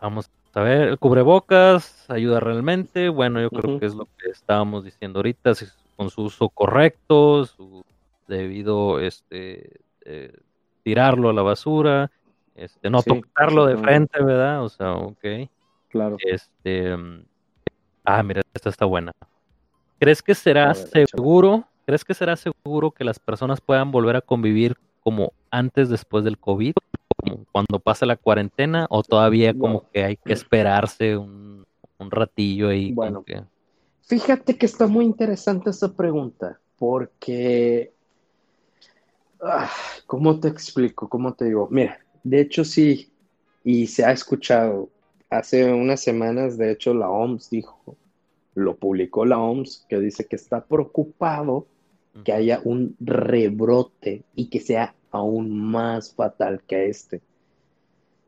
Vamos 0.04 0.30
a 0.54 0.60
ver, 0.60 0.90
el 0.90 1.00
cubrebocas 1.00 2.10
ayuda 2.10 2.42
realmente. 2.42 3.08
Bueno, 3.08 3.40
yo 3.40 3.50
creo 3.50 3.80
que 3.80 3.86
es 3.86 3.96
lo 3.96 4.04
que 4.04 4.32
estábamos 4.32 4.84
diciendo 4.84 5.20
ahorita, 5.20 5.54
con 5.96 6.10
su 6.10 6.24
uso 6.24 6.50
correcto, 6.50 7.46
su 7.46 7.86
debido 8.28 9.00
este 9.00 9.80
eh, 10.04 10.38
tirarlo 10.84 11.30
a 11.30 11.34
la 11.34 11.42
basura, 11.42 12.12
este 12.54 12.90
no 12.90 13.02
tocarlo 13.02 13.66
de 13.66 13.78
frente, 13.78 14.22
¿verdad? 14.22 14.66
O 14.66 14.68
sea, 14.68 14.92
ok. 14.92 15.24
Claro. 15.88 16.18
Este 16.20 16.98
ah, 18.04 18.24
mira, 18.24 18.42
esta 18.54 18.70
está 18.70 18.84
buena. 18.84 19.14
¿Crees 20.00 20.22
que 20.22 20.36
será 20.36 20.74
seguro? 20.74 21.64
¿Crees 21.86 22.04
que 22.04 22.14
será 22.14 22.36
seguro 22.36 22.92
que 22.92 23.06
las 23.06 23.20
personas 23.20 23.62
puedan 23.62 23.90
volver 23.90 24.18
a 24.18 24.22
convivir 24.22 24.76
como 25.00 25.32
antes 25.50 25.88
después 25.88 26.26
del 26.26 26.38
COVID? 26.38 26.74
Cuando 27.52 27.80
pase 27.80 28.06
la 28.06 28.16
cuarentena 28.16 28.88
o 28.90 29.04
todavía 29.04 29.54
como 29.54 29.90
que 29.92 30.04
hay 30.04 30.18
que 30.18 30.34
esperarse 30.34 31.18
un, 31.18 31.66
ratillo 32.00 32.68
ahí? 32.68 32.92
Bueno, 32.92 33.24
fíjate 34.02 34.58
que 34.58 34.66
está 34.66 34.88
muy 34.88 35.06
interesante 35.06 35.70
esa 35.70 35.94
pregunta 35.96 36.60
porque, 36.78 37.94
ah, 39.42 39.72
¿cómo 40.06 40.38
te 40.40 40.50
explico? 40.50 41.08
¿Cómo 41.08 41.34
te 41.34 41.46
digo? 41.46 41.70
Mira, 41.72 42.00
de 42.24 42.42
hecho 42.42 42.66
sí, 42.66 43.10
y 43.64 43.88
se 43.88 44.04
ha 44.04 44.12
escuchado, 44.12 44.90
hace 45.30 45.72
unas 45.72 46.02
semanas, 46.02 46.58
de 46.58 46.72
hecho 46.72 46.94
la 46.94 47.10
OMS 47.10 47.50
dijo, 47.50 47.96
lo 48.56 48.76
publicó 48.76 49.26
la 49.26 49.40
OMS, 49.40 49.86
que 49.88 50.00
dice 50.00 50.26
que 50.26 50.36
está 50.36 50.66
preocupado 50.66 51.66
que 52.24 52.32
haya 52.32 52.62
un 52.64 52.96
rebrote 53.00 54.24
y 54.36 54.50
que 54.50 54.60
sea 54.60 54.94
aún 55.14 55.58
más 55.58 56.14
fatal 56.14 56.62
que 56.68 56.88
este. 56.88 57.22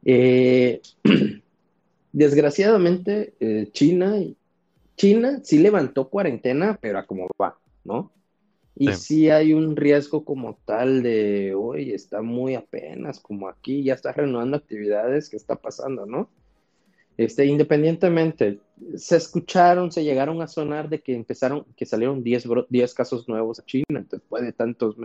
Eh, 0.05 0.81
desgraciadamente, 2.13 3.33
eh, 3.39 3.69
China, 3.71 4.15
China 4.95 5.41
sí 5.43 5.57
levantó 5.57 6.09
cuarentena, 6.09 6.77
pero 6.79 6.99
a 6.99 7.05
como 7.05 7.27
va, 7.41 7.57
¿no? 7.83 8.11
Y 8.77 8.91
sí. 8.93 9.29
hay 9.29 9.53
un 9.53 9.75
riesgo 9.75 10.25
como 10.25 10.59
tal 10.65 11.01
de, 11.01 11.55
oye, 11.55 11.95
está 11.95 12.21
muy 12.21 12.55
apenas, 12.55 13.19
como 13.19 13.47
aquí, 13.47 13.83
ya 13.83 13.93
está 13.93 14.11
renovando 14.11 14.57
actividades, 14.57 15.29
¿qué 15.29 15.37
está 15.37 15.55
pasando, 15.55 16.05
no? 16.05 16.29
Este, 17.17 17.45
independientemente, 17.45 18.59
se 18.95 19.15
escucharon, 19.15 19.91
se 19.91 20.03
llegaron 20.03 20.41
a 20.41 20.47
sonar 20.47 20.89
de 20.89 20.99
que 20.99 21.15
empezaron, 21.15 21.65
que 21.77 21.85
salieron 21.85 22.21
10, 22.21 22.43
10 22.69 22.93
casos 22.93 23.29
nuevos 23.29 23.59
a 23.59 23.65
China, 23.65 24.05
después 24.11 24.43
de 24.43 24.51
tantos, 24.51 24.97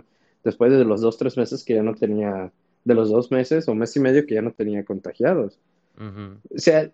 después 0.43 0.71
de 0.71 0.85
los 0.85 1.01
dos, 1.01 1.17
tres 1.17 1.37
meses 1.37 1.63
que 1.63 1.75
ya 1.75 1.83
no 1.83 1.95
tenía, 1.95 2.51
de 2.83 2.95
los 2.95 3.09
dos 3.09 3.31
meses 3.31 3.67
o 3.67 3.75
mes 3.75 3.95
y 3.95 3.99
medio 3.99 4.25
que 4.25 4.35
ya 4.35 4.41
no 4.41 4.51
tenía 4.51 4.83
contagiados. 4.83 5.59
O 5.97 6.57
sea, 6.57 6.91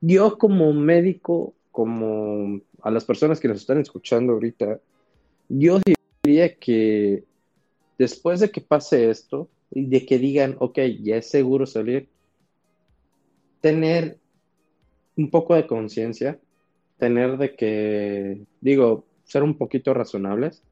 yo 0.00 0.38
como 0.38 0.72
médico, 0.72 1.54
como 1.72 2.60
a 2.82 2.90
las 2.90 3.04
personas 3.04 3.40
que 3.40 3.48
nos 3.48 3.58
están 3.58 3.80
escuchando 3.80 4.34
ahorita, 4.34 4.80
yo 5.48 5.80
diría 6.22 6.54
que 6.54 7.24
después 7.98 8.40
de 8.40 8.50
que 8.50 8.60
pase 8.60 9.10
esto 9.10 9.48
y 9.70 9.86
de 9.86 10.04
que 10.04 10.18
digan, 10.18 10.56
ok, 10.58 10.78
ya 11.02 11.16
es 11.16 11.30
seguro 11.30 11.66
salir, 11.66 12.08
tener 13.60 14.18
un 15.16 15.30
poco 15.30 15.54
de 15.54 15.66
conciencia, 15.66 16.38
tener 16.98 17.38
de 17.38 17.54
que, 17.54 18.42
digo, 18.60 19.04
ser 19.24 19.42
un 19.42 19.56
poquito 19.56 19.94
razonables 19.94 20.62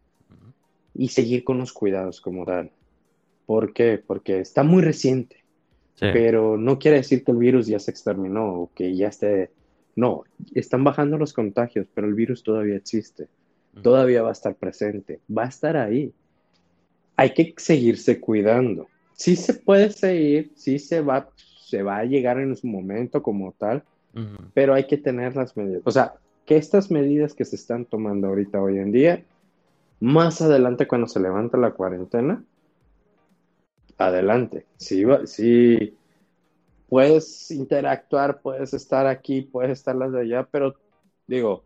y 0.94 1.08
seguir 1.08 1.44
con 1.44 1.58
los 1.58 1.72
cuidados 1.72 2.20
como 2.20 2.44
tal. 2.44 2.70
¿Por 3.46 3.72
qué? 3.72 4.02
Porque 4.04 4.40
está 4.40 4.62
muy 4.62 4.82
reciente, 4.82 5.44
pero 5.98 6.56
no 6.56 6.78
quiere 6.78 6.98
decir 6.98 7.24
que 7.24 7.32
el 7.32 7.38
virus 7.38 7.66
ya 7.66 7.78
se 7.78 7.90
exterminó 7.90 8.54
o 8.54 8.70
que 8.74 8.94
ya 8.96 9.08
esté... 9.08 9.50
No, 9.96 10.24
están 10.54 10.82
bajando 10.82 11.18
los 11.18 11.32
contagios, 11.32 11.86
pero 11.94 12.06
el 12.06 12.14
virus 12.14 12.42
todavía 12.42 12.76
existe, 12.76 13.28
todavía 13.82 14.22
va 14.22 14.30
a 14.30 14.32
estar 14.32 14.54
presente, 14.54 15.20
va 15.30 15.44
a 15.44 15.48
estar 15.48 15.76
ahí. 15.76 16.12
Hay 17.16 17.32
que 17.32 17.54
seguirse 17.56 18.18
cuidando. 18.18 18.88
Sí 19.12 19.36
se 19.36 19.54
puede 19.54 19.90
seguir, 19.90 20.50
sí 20.56 20.80
se 20.80 21.00
va, 21.00 21.28
se 21.36 21.82
va 21.82 21.98
a 21.98 22.04
llegar 22.04 22.40
en 22.40 22.56
su 22.56 22.66
momento 22.66 23.22
como 23.22 23.52
tal, 23.52 23.84
pero 24.52 24.74
hay 24.74 24.86
que 24.86 24.96
tener 24.96 25.36
las 25.36 25.56
medidas. 25.56 25.82
O 25.84 25.92
sea, 25.92 26.14
que 26.44 26.56
estas 26.56 26.90
medidas 26.90 27.34
que 27.34 27.44
se 27.44 27.56
están 27.56 27.84
tomando 27.84 28.28
ahorita 28.28 28.60
hoy 28.60 28.78
en 28.78 28.90
día, 28.90 29.22
más 30.00 30.42
adelante 30.42 30.86
cuando 30.86 31.06
se 31.06 31.20
levanta 31.20 31.56
la 31.56 31.72
cuarentena, 31.72 32.42
adelante. 33.98 34.66
Si, 34.76 35.04
si 35.26 35.96
puedes 36.88 37.50
interactuar, 37.50 38.40
puedes 38.40 38.74
estar 38.74 39.06
aquí, 39.06 39.42
puedes 39.42 39.72
estar 39.72 39.96
las 39.96 40.12
de 40.12 40.22
allá, 40.22 40.48
pero 40.50 40.74
digo, 41.26 41.64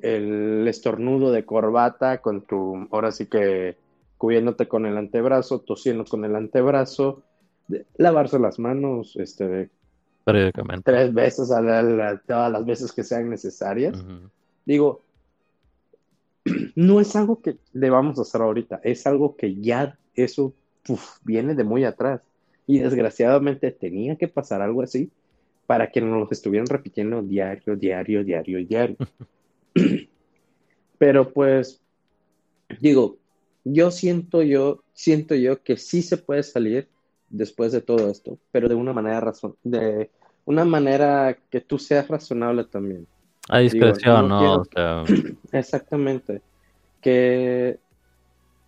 el 0.00 0.66
estornudo 0.66 1.30
de 1.30 1.44
corbata 1.44 2.18
con 2.18 2.42
tu, 2.42 2.88
ahora 2.90 3.12
sí 3.12 3.26
que 3.26 3.76
cubriéndote 4.18 4.68
con 4.68 4.86
el 4.86 4.96
antebrazo, 4.96 5.60
tosiendo 5.60 6.04
con 6.04 6.24
el 6.24 6.36
antebrazo, 6.36 7.22
lavarse 7.96 8.38
las 8.38 8.58
manos, 8.58 9.16
este, 9.16 9.70
periódicamente. 10.24 10.90
Tres 10.90 11.14
veces 11.14 11.50
a, 11.50 12.20
todas 12.26 12.52
las 12.52 12.66
veces 12.66 12.92
que 12.92 13.02
sean 13.02 13.30
necesarias. 13.30 14.04
Digo, 14.66 15.02
no 16.74 17.00
es 17.00 17.16
algo 17.16 17.40
que 17.40 17.56
debamos 17.72 18.18
hacer 18.18 18.40
ahorita, 18.40 18.80
es 18.82 19.06
algo 19.06 19.36
que 19.36 19.54
ya 19.56 19.98
eso 20.14 20.54
viene 21.22 21.54
de 21.54 21.64
muy 21.64 21.84
atrás. 21.84 22.22
Y 22.66 22.78
desgraciadamente 22.78 23.72
tenía 23.72 24.16
que 24.16 24.28
pasar 24.28 24.62
algo 24.62 24.82
así 24.82 25.10
para 25.66 25.90
que 25.90 26.00
nos 26.00 26.18
lo 26.18 26.28
estuvieran 26.30 26.66
repitiendo 26.66 27.22
diario, 27.22 27.76
diario, 27.76 28.24
diario 28.24 28.58
y 28.58 28.64
diario. 28.64 28.96
Pero 30.98 31.32
pues, 31.32 31.80
digo, 32.80 33.18
yo 33.64 33.90
siento 33.90 34.42
yo, 34.42 34.82
siento 34.92 35.34
yo 35.34 35.62
que 35.62 35.76
sí 35.76 36.02
se 36.02 36.16
puede 36.16 36.42
salir 36.42 36.88
después 37.28 37.72
de 37.72 37.80
todo 37.80 38.10
esto, 38.10 38.38
pero 38.50 38.68
de 38.68 38.74
una 38.74 38.92
manera 38.92 39.20
razón, 39.20 39.56
de 39.62 40.10
una 40.44 40.64
manera 40.64 41.38
que 41.48 41.60
tú 41.60 41.78
seas 41.78 42.08
razonable 42.08 42.64
también. 42.64 43.06
A 43.48 43.58
discreción, 43.58 44.28
¿no? 44.28 44.62
Exactamente. 45.52 46.42
Que 47.00 47.78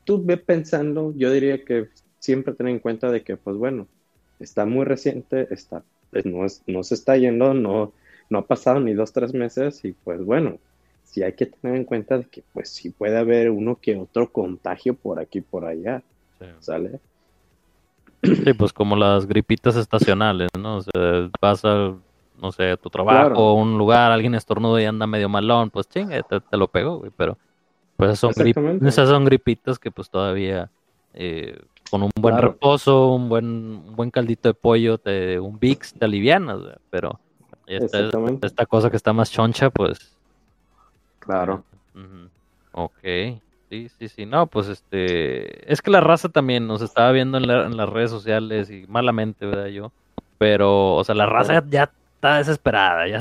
tú 0.05 0.25
ve 0.25 0.37
pensando, 0.37 1.13
yo 1.17 1.31
diría 1.31 1.65
que 1.65 1.89
siempre 2.19 2.55
ten 2.55 2.69
en 2.69 2.79
cuenta 2.79 3.11
de 3.11 3.23
que, 3.23 3.37
pues 3.37 3.57
bueno, 3.57 3.87
está 4.41 4.65
muy 4.65 4.85
reciente, 4.85 5.49
está, 5.51 5.83
pues, 6.11 6.27
no, 6.27 6.45
es, 6.45 6.63
no 6.67 6.83
se 6.83 6.95
está 6.95 7.17
yendo, 7.17 7.55
no, 7.55 7.93
no 8.31 8.39
ha 8.39 8.47
pasado 8.47 8.81
ni 8.81 8.95
dos, 8.95 9.13
tres 9.13 9.35
meses 9.35 9.85
y 9.85 9.93
pues 9.93 10.25
bueno, 10.25 10.59
sí 11.05 11.23
hay 11.23 11.35
que 11.35 11.47
tener 11.47 11.77
en 11.77 11.85
cuenta 11.85 12.19
de 12.19 12.25
que 12.25 12.43
pues 12.53 12.71
sí 12.71 12.91
puede 12.91 13.19
haber 13.19 13.51
uno 13.51 13.79
que 13.81 13.97
otro 13.97 14.31
contagio 14.33 14.95
por 14.95 15.21
aquí 15.21 15.41
por 15.41 15.65
allá, 15.65 16.03
¿sale? 16.61 16.99
Sí, 18.23 18.53
pues 18.55 18.73
como 18.73 18.97
las 18.97 19.27
gripitas 19.27 19.77
estacionales, 19.77 20.49
¿no? 20.59 20.79
O 20.79 20.83
sea, 20.83 21.31
vas 21.41 21.63
no 22.41 22.53
sé, 22.53 22.77
tu 22.77 22.91
trabajo 22.91 23.55
un 23.55 23.79
lugar, 23.79 24.11
alguien 24.11 24.35
estornudo 24.35 24.79
y 24.81 24.85
anda 24.85 25.07
medio 25.07 25.29
malón, 25.29 25.71
pues 25.71 25.89
chinga, 25.89 26.23
te, 26.23 26.57
lo 26.57 26.69
pegó, 26.69 26.99
güey, 26.99 27.13
pero 27.17 27.39
pues 27.97 28.13
esas 28.13 28.35
son, 28.35 28.87
esas 28.87 29.09
son 29.09 29.25
gripitas 29.25 29.79
que 29.79 29.91
pues 29.91 30.11
todavía 30.11 30.71
eh, 31.15 31.61
con 31.91 32.03
un 32.03 32.11
buen 32.19 32.39
reposo, 32.39 33.13
un 33.15 33.29
buen, 33.29 33.47
un 33.47 33.97
buen 33.97 34.11
caldito 34.11 34.49
de 34.49 34.55
pollo, 34.55 34.99
te, 34.99 35.39
un 35.39 35.59
VIX 35.59 35.95
te 35.95 36.05
alivianas, 36.05 36.61
güey, 36.61 36.75
pero 36.91 37.21
esta, 37.67 38.11
esta 38.43 38.67
cosa 38.67 38.91
que 38.91 38.97
está 38.97 39.13
más 39.13 39.31
choncha, 39.31 39.71
pues... 39.71 40.17
Claro. 41.19 41.65
Ok. 42.73 43.03
Sí, 43.71 43.89
sí, 43.99 44.09
sí, 44.09 44.27
no, 44.27 44.49
pues 44.49 44.69
este, 44.69 45.73
es 45.73 45.81
que 45.81 45.91
la 45.91 46.01
raza 46.01 46.29
también 46.29 46.67
nos 46.67 46.83
estaba 46.83 47.11
viendo 47.13 47.39
en, 47.39 47.47
las 47.47 47.89
redes 47.89 48.11
sociales 48.11 48.71
y 48.71 48.85
malamente, 48.87 49.47
¿verdad? 49.47 49.69
Yo, 49.69 49.93
pero, 50.37 50.97
o 50.97 51.05
sea, 51.05 51.15
la 51.15 51.25
raza 51.25 51.65
ya, 51.71 51.91
está 52.23 52.39
desesperada, 52.39 53.09
ya, 53.09 53.21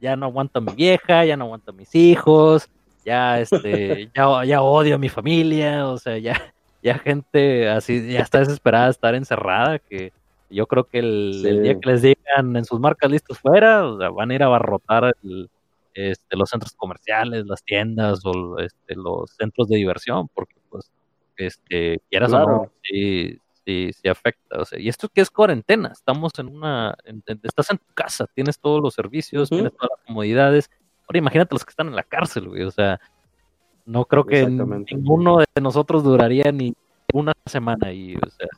ya 0.00 0.14
no 0.14 0.26
aguanto 0.26 0.60
a 0.60 0.62
mi 0.62 0.72
vieja, 0.72 1.24
ya 1.24 1.36
no 1.36 1.46
aguanto 1.46 1.72
a 1.72 1.74
mis 1.74 1.92
hijos, 1.96 2.68
ya, 3.04 3.40
este, 3.40 4.08
ya, 4.14 4.44
ya 4.44 4.62
odio 4.62 4.94
a 4.94 4.98
mi 4.98 5.08
familia, 5.08 5.88
o 5.88 5.98
sea, 5.98 6.16
ya, 6.18 6.40
ya 6.80 6.96
gente 6.96 7.68
así, 7.68 8.08
ya 8.08 8.20
está 8.20 8.38
desesperada 8.38 8.84
de 8.84 8.90
estar 8.92 9.16
encerrada, 9.16 9.80
que 9.80 10.12
yo 10.48 10.68
creo 10.68 10.84
que 10.84 11.00
el, 11.00 11.60
día 11.60 11.80
que 11.80 11.90
les 11.90 12.02
digan 12.02 12.54
en 12.54 12.64
sus 12.64 12.78
marcas 12.78 13.10
listos 13.10 13.36
fuera, 13.36 13.84
o 13.84 13.98
sea, 13.98 14.10
van 14.10 14.30
a 14.30 14.34
ir 14.36 14.44
a 14.44 14.46
abarrotar 14.46 15.12
el, 15.24 15.50
este, 15.94 16.36
los 16.36 16.48
centros 16.48 16.72
comerciales, 16.74 17.46
las 17.46 17.64
tiendas 17.64 18.20
o 18.24 18.60
este, 18.60 18.94
los 18.94 19.28
centros 19.32 19.66
de 19.66 19.78
diversión, 19.78 20.28
porque 20.28 20.54
pues, 20.70 20.88
este, 21.36 22.00
quieras 22.08 22.32
o 22.32 22.38
no, 22.46 22.72
sí, 22.84 23.40
sí, 23.66 23.90
sí 23.92 24.08
afecta. 24.08 24.60
O 24.60 24.64
sea, 24.64 24.78
y 24.78 24.88
esto 24.88 25.08
que 25.08 25.20
es 25.20 25.30
cuarentena, 25.30 25.88
estamos 25.88 26.32
en 26.38 26.48
una, 26.48 26.96
estás 27.42 27.70
en 27.70 27.78
tu 27.78 27.92
casa, 27.94 28.26
tienes 28.34 28.58
todos 28.60 28.80
los 28.80 28.94
servicios, 28.94 29.50
tienes 29.50 29.72
todas 29.72 29.90
las 29.96 30.06
comodidades. 30.06 30.70
Ahora 31.08 31.18
imagínate 31.18 31.54
los 31.54 31.64
que 31.64 31.70
están 31.70 31.88
en 31.88 31.96
la 31.96 32.04
cárcel, 32.04 32.48
güey, 32.48 32.62
o 32.62 32.70
sea, 32.70 33.00
no 33.84 34.04
creo 34.04 34.24
que 34.24 34.46
ninguno 34.46 35.38
de 35.38 35.60
nosotros 35.60 36.02
duraría 36.02 36.50
ni 36.52 36.74
una 37.12 37.32
semana 37.44 37.88
ahí, 37.88 38.16
o 38.16 38.30
sea, 38.30 38.48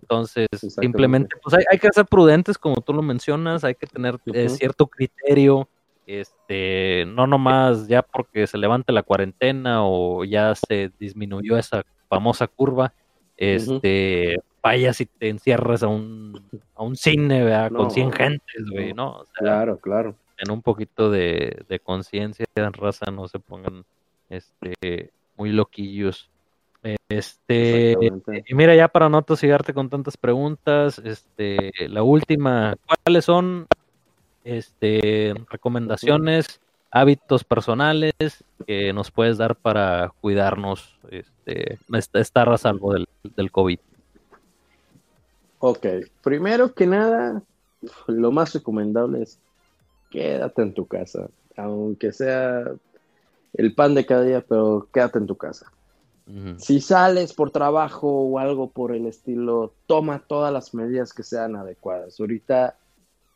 entonces, 0.00 0.48
simplemente, 0.80 1.36
pues 1.42 1.54
hay, 1.54 1.64
hay, 1.70 1.78
que 1.78 1.88
ser 1.92 2.04
prudentes, 2.06 2.58
como 2.58 2.80
tú 2.80 2.92
lo 2.92 3.02
mencionas, 3.02 3.62
hay 3.64 3.74
que 3.74 3.86
tener 3.86 4.18
eh, 4.32 4.48
cierto 4.48 4.86
criterio, 4.86 5.68
este, 6.06 7.04
no 7.06 7.26
nomás 7.26 7.86
ya 7.86 8.02
porque 8.02 8.46
se 8.46 8.58
levante 8.58 8.92
la 8.92 9.04
cuarentena 9.04 9.84
o 9.84 10.24
ya 10.24 10.54
se 10.54 10.90
disminuyó 10.98 11.56
esa 11.56 11.84
famosa 12.08 12.48
curva, 12.48 12.92
este, 13.36 14.40
vayas 14.62 15.00
y 15.00 15.06
te 15.06 15.28
encierras 15.28 15.82
a 15.82 15.88
un, 15.88 16.42
a 16.74 16.82
un 16.82 16.96
cine, 16.96 17.44
¿verdad? 17.44 17.72
con 17.72 17.90
100 17.90 18.12
gentes, 18.12 18.64
güey, 18.70 18.92
¿no? 18.94 19.24
claro, 19.34 19.78
claro. 19.78 20.14
En 20.38 20.50
un 20.50 20.62
poquito 20.62 21.10
de, 21.10 21.64
de 21.68 21.80
conciencia, 21.80 22.46
raza, 22.54 23.10
no 23.10 23.28
se 23.28 23.38
pongan, 23.38 23.84
este, 24.30 25.10
muy 25.36 25.52
loquillos. 25.52 26.30
Este, 27.10 27.94
y 28.46 28.54
mira, 28.54 28.74
ya 28.74 28.88
para 28.88 29.10
no 29.10 29.20
tosigarte 29.20 29.74
con 29.74 29.90
tantas 29.90 30.16
preguntas, 30.16 30.98
este, 31.04 31.72
la 31.88 32.02
última, 32.02 32.74
¿cuáles 33.04 33.26
son 33.26 33.66
este, 34.44 35.34
recomendaciones, 35.50 36.60
hábitos 36.90 37.44
personales 37.44 38.12
que 38.66 38.92
nos 38.92 39.10
puedes 39.10 39.38
dar 39.38 39.56
para 39.56 40.12
cuidarnos, 40.20 40.98
este, 41.10 41.78
estar 42.14 42.48
a 42.48 42.58
salvo 42.58 42.94
del, 42.94 43.08
del 43.36 43.50
COVID. 43.50 43.78
Ok, 45.62 45.86
primero 46.22 46.74
que 46.74 46.86
nada, 46.86 47.42
lo 48.06 48.32
más 48.32 48.54
recomendable 48.54 49.22
es 49.22 49.38
quédate 50.10 50.62
en 50.62 50.72
tu 50.72 50.86
casa, 50.86 51.28
aunque 51.54 52.12
sea 52.12 52.64
el 53.52 53.74
pan 53.74 53.94
de 53.94 54.06
cada 54.06 54.24
día, 54.24 54.40
pero 54.40 54.88
quédate 54.92 55.18
en 55.18 55.26
tu 55.26 55.36
casa. 55.36 55.70
Si 56.56 56.80
sales 56.80 57.34
por 57.34 57.50
trabajo 57.50 58.08
o 58.08 58.38
algo 58.38 58.70
por 58.70 58.94
el 58.94 59.06
estilo, 59.06 59.72
toma 59.86 60.22
todas 60.26 60.52
las 60.52 60.74
medidas 60.74 61.12
que 61.12 61.22
sean 61.22 61.56
adecuadas. 61.56 62.18
Ahorita 62.20 62.76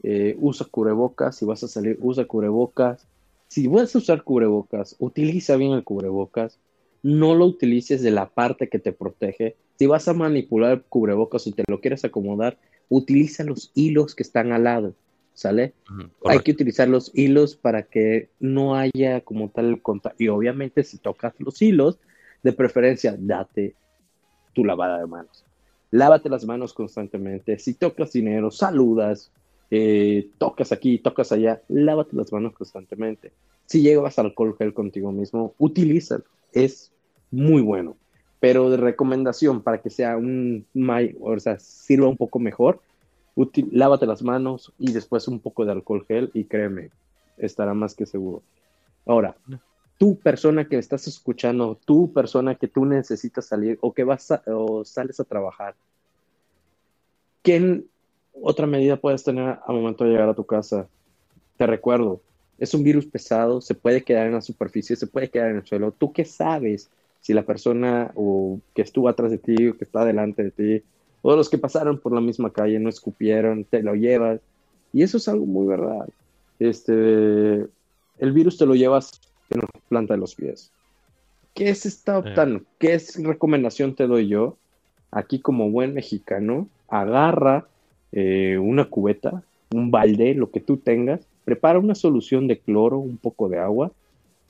eh, 0.03 0.37
usa 0.41 0.67
cubrebocas, 0.71 1.37
si 1.37 1.45
vas 1.45 1.63
a 1.63 1.69
salir, 1.69 1.99
usa 2.01 2.25
cubrebocas. 2.25 3.07
Si 3.49 3.67
vas 3.67 3.95
a 3.95 3.99
usar 3.99 4.23
cubrebocas, 4.23 4.97
utiliza 4.99 5.57
bien 5.57 5.73
el 5.73 5.85
cubrebocas, 5.85 6.59
no 7.05 7.35
lo 7.35 7.45
utilices 7.45 8.03
de 8.03 8.11
la 8.11 8.31
parte 8.31 8.69
que 8.71 8.79
te 8.79 8.91
protege. 8.91 9.57
Si 9.79 9.87
vas 9.87 10.09
a 10.09 10.15
manipular 10.15 10.73
el 10.73 10.83
cubrebocas 10.83 11.47
y 11.47 11.53
te 11.53 11.63
lo 11.69 11.81
quieres 11.81 12.03
acomodar, 12.05 12.59
utiliza 12.89 13.45
los 13.45 13.71
hilos 13.75 14.15
que 14.15 14.23
están 14.23 14.53
al 14.53 14.65
lado, 14.65 14.95
¿sale? 15.35 15.75
Hay 16.25 16.39
que 16.39 16.53
utilizar 16.53 16.89
los 16.89 17.11
hilos 17.15 17.57
para 17.57 17.83
que 17.83 18.31
no 18.41 18.75
haya 18.75 19.21
como 19.21 19.51
tal 19.51 19.67
el 19.67 19.83
contacto. 19.83 20.23
Y 20.23 20.29
obviamente 20.29 20.83
si 20.83 20.97
tocas 20.97 21.35
los 21.39 21.61
hilos, 21.61 21.99
de 22.43 22.53
preferencia, 22.55 23.15
date 23.19 23.75
tu 24.55 24.65
lavada 24.65 24.99
de 24.99 25.07
manos. 25.07 25.45
Lávate 25.91 26.31
las 26.31 26.47
manos 26.47 26.73
constantemente. 26.73 27.59
Si 27.59 27.75
tocas 27.75 28.13
dinero, 28.13 28.51
saludas, 28.51 29.31
eh, 29.71 30.31
tocas 30.39 30.73
aquí, 30.73 30.99
tocas 30.99 31.33
allá, 31.33 31.61
lávate 31.69 32.17
las 32.17 32.33
manos 32.33 32.55
constantemente. 32.55 33.33
Si 33.67 33.83
llevas 33.83 34.19
alcohol 34.19 34.57
gel 34.57 34.73
contigo 34.73 35.13
mismo, 35.13 35.55
utilízalo. 35.59 36.25
Es 36.53 36.94
muy 37.35 37.63
bueno. 37.63 37.97
Pero 38.41 38.71
de 38.71 38.77
recomendación 38.77 39.63
para 39.63 39.79
que 39.79 39.91
sea 39.91 40.17
un, 40.17 40.67
o 41.21 41.41
sea, 41.41 41.59
sirva 41.59 42.09
un 42.09 42.17
poco 42.17 42.39
mejor, 42.39 42.81
lávate 43.71 44.07
las 44.07 44.23
manos 44.23 44.73
y 44.79 44.93
después 44.93 45.27
un 45.29 45.41
poco 45.41 45.65
de 45.65 45.73
alcohol 45.73 46.05
gel 46.07 46.31
y 46.35 46.45
créeme, 46.45 46.91
estará 47.39 47.75
más 47.75 47.95
que 47.95 48.07
seguro. 48.07 48.43
Ahora, 49.07 49.35
tú 49.99 50.19
persona 50.19 50.69
que 50.69 50.79
estás 50.79 51.07
escuchando, 51.07 51.79
tú 51.85 52.13
persona 52.13 52.55
que 52.55 52.69
tú 52.69 52.85
necesitas 52.85 53.47
salir 53.47 53.79
o 53.81 53.93
que 53.93 54.05
vas 54.05 54.29
o 54.47 54.85
sales 54.85 55.19
a 55.21 55.25
trabajar, 55.25 55.75
¿qué 57.43 57.83
otra 58.41 58.67
medida 58.67 58.97
puedes 58.97 59.25
tener 59.25 59.59
al 59.67 59.75
momento 59.75 60.05
de 60.05 60.11
llegar 60.11 60.29
a 60.29 60.35
tu 60.35 60.45
casa? 60.45 60.87
Te 61.57 61.67
recuerdo, 61.67 62.21
es 62.59 62.75
un 62.75 62.85
virus 62.85 63.07
pesado, 63.07 63.61
se 63.61 63.75
puede 63.75 64.03
quedar 64.03 64.27
en 64.27 64.35
la 64.35 64.41
superficie, 64.41 64.97
se 64.97 65.07
puede 65.07 65.31
quedar 65.31 65.51
en 65.51 65.57
el 65.57 65.67
suelo. 65.67 65.93
¿Tú 65.93 66.13
qué 66.13 66.25
sabes 66.25 66.91
si 67.25 67.33
la 67.33 67.43
persona 67.43 68.13
o 68.17 68.61
que 68.75 68.83
estuvo 68.83 69.09
atrás 69.09 69.31
de 69.31 69.39
ti 69.39 69.69
o 69.69 69.79
que 69.79 69.85
está 69.85 70.05
delante 70.05 70.43
de 70.45 70.51
ti 70.51 70.83
o 71.23 71.35
los 71.35 71.49
que 71.49 71.57
pasaron 71.57 71.99
por 71.99 72.13
la 72.13 72.21
misma 72.21 72.53
calle 72.53 72.79
no 72.79 72.91
escupieron, 72.91 73.65
te 73.65 73.83
lo 73.83 73.95
llevas? 73.95 74.41
Y 74.93 75.03
eso 75.03 75.17
es 75.17 75.27
algo 75.27 75.47
muy 75.47 75.67
verdad. 75.67 76.07
Este, 76.59 76.93
el 76.93 78.33
virus 78.35 78.59
te 78.59 78.67
lo 78.67 78.75
llevas 78.75 79.23
en 79.49 79.61
la 79.61 79.69
planta 79.89 80.15
de 80.15 80.21
los 80.21 80.35
pies. 80.35 80.71
¿Qué 81.55 81.71
es 81.71 81.87
esta? 81.87 82.23
¿Qué 82.79 82.93
es 82.93 83.23
recomendación 83.25 83.95
te 83.95 84.07
doy 84.07 84.29
yo? 84.29 84.59
Aquí 85.11 85.39
como 85.39 85.71
buen 85.71 85.95
mexicano, 85.95 86.69
agarra 86.89 87.69
eh, 88.13 88.59
una 88.59 88.85
cubeta, 88.85 89.43
un 89.73 89.91
balde, 89.91 90.35
lo 90.35 90.51
que 90.51 90.61
tú 90.61 90.77
tengas, 90.77 91.27
prepara 91.47 91.79
una 91.79 91.95
solución 91.95 92.49
de 92.49 92.59
cloro, 92.59 92.99
un 92.99 93.17
poco 93.17 93.49
de 93.49 93.61
agua, 93.61 93.93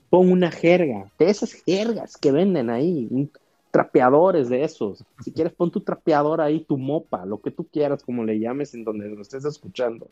pon 0.09 0.31
una 0.31 0.51
jerga, 0.51 1.11
de 1.17 1.29
esas 1.29 1.53
jergas 1.53 2.17
que 2.17 2.31
venden 2.31 2.69
ahí, 2.69 3.29
trapeadores 3.71 4.49
de 4.49 4.63
esos. 4.63 5.03
Si 5.23 5.31
quieres, 5.31 5.53
pon 5.53 5.71
tu 5.71 5.81
trapeador 5.81 6.41
ahí, 6.41 6.61
tu 6.61 6.77
mopa, 6.77 7.25
lo 7.25 7.41
que 7.41 7.51
tú 7.51 7.65
quieras, 7.65 8.03
como 8.03 8.23
le 8.23 8.39
llames 8.39 8.73
en 8.73 8.83
donde 8.83 9.09
lo 9.09 9.21
estés 9.21 9.43
escuchando. 9.45 10.07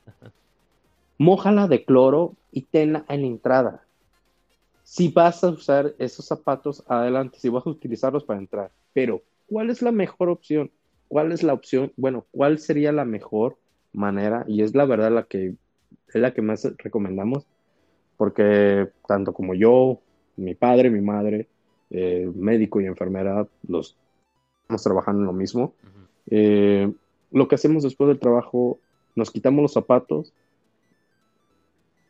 Mójala 1.18 1.68
de 1.68 1.86
cloro 1.86 2.34
y 2.52 2.62
tenla 2.62 3.06
en 3.08 3.24
entrada. 3.24 3.84
Si 4.84 5.08
vas 5.08 5.44
a 5.44 5.50
usar 5.50 5.94
esos 5.98 6.26
zapatos, 6.26 6.84
adelante, 6.88 7.40
si 7.40 7.50
vas 7.50 7.66
a 7.66 7.70
utilizarlos 7.70 8.24
para 8.24 8.40
entrar. 8.40 8.72
Pero, 8.92 9.22
¿cuál 9.48 9.70
es 9.70 9.82
la 9.82 9.92
mejor 9.92 10.30
opción? 10.30 10.70
¿Cuál 11.08 11.32
es 11.32 11.42
la 11.42 11.54
opción? 11.54 11.94
Bueno, 11.96 12.26
¿cuál 12.32 12.60
sería 12.60 12.92
la 12.92 13.06
mejor 13.06 13.58
manera? 13.94 14.44
Y 14.48 14.62
es 14.62 14.76
la 14.76 14.86
verdad 14.86 15.12
la 15.12 15.24
que 15.24 15.54
es 16.14 16.22
la 16.22 16.34
que 16.34 16.42
más 16.42 16.68
recomendamos, 16.78 17.46
porque 18.18 18.90
tanto 19.08 19.34
como 19.34 19.54
yo, 19.54 20.00
mi 20.38 20.56
padre, 20.56 20.90
mi 20.90 21.02
madre, 21.02 21.48
eh, 21.90 22.30
médico 22.36 22.82
y 22.82 22.86
enfermera, 22.86 23.48
los 23.68 23.96
estamos 24.64 24.84
trabajando 24.84 25.22
en 25.22 25.28
lo 25.28 25.34
mismo. 25.34 25.74
Eh, 26.30 26.92
lo 27.32 27.48
que 27.48 27.56
hacemos 27.56 27.84
después 27.84 28.08
del 28.08 28.20
trabajo, 28.20 28.80
nos 29.16 29.32
quitamos 29.32 29.62
los 29.62 29.74
zapatos 29.74 30.34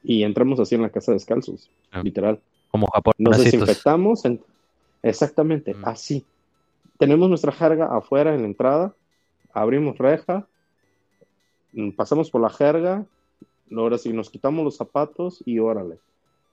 y 0.04 0.24
entramos 0.24 0.60
así 0.60 0.76
en 0.76 0.82
la 0.82 0.90
casa 0.90 1.14
descalzos, 1.14 1.70
ah. 1.92 2.02
literal. 2.04 2.40
Como 2.72 2.88
Japón. 2.88 3.14
Nos 3.18 3.44
desinfectamos, 3.44 4.24
exactamente, 5.02 5.76
así. 5.84 6.26
Tenemos 6.98 7.30
nuestra 7.30 7.52
jerga 7.52 7.96
afuera 7.96 8.34
en 8.36 8.42
la 8.42 8.48
entrada, 8.48 8.96
abrimos 9.54 9.98
reja, 9.98 10.48
mm, 11.74 11.92
pasamos 11.92 12.30
por 12.30 12.42
la 12.42 12.50
jerga, 12.50 13.06
ahora 13.82 13.98
sí 13.98 14.14
nos 14.14 14.30
quitamos 14.30 14.64
los 14.64 14.78
zapatos 14.78 15.42
y 15.46 15.60
órale. 15.60 15.98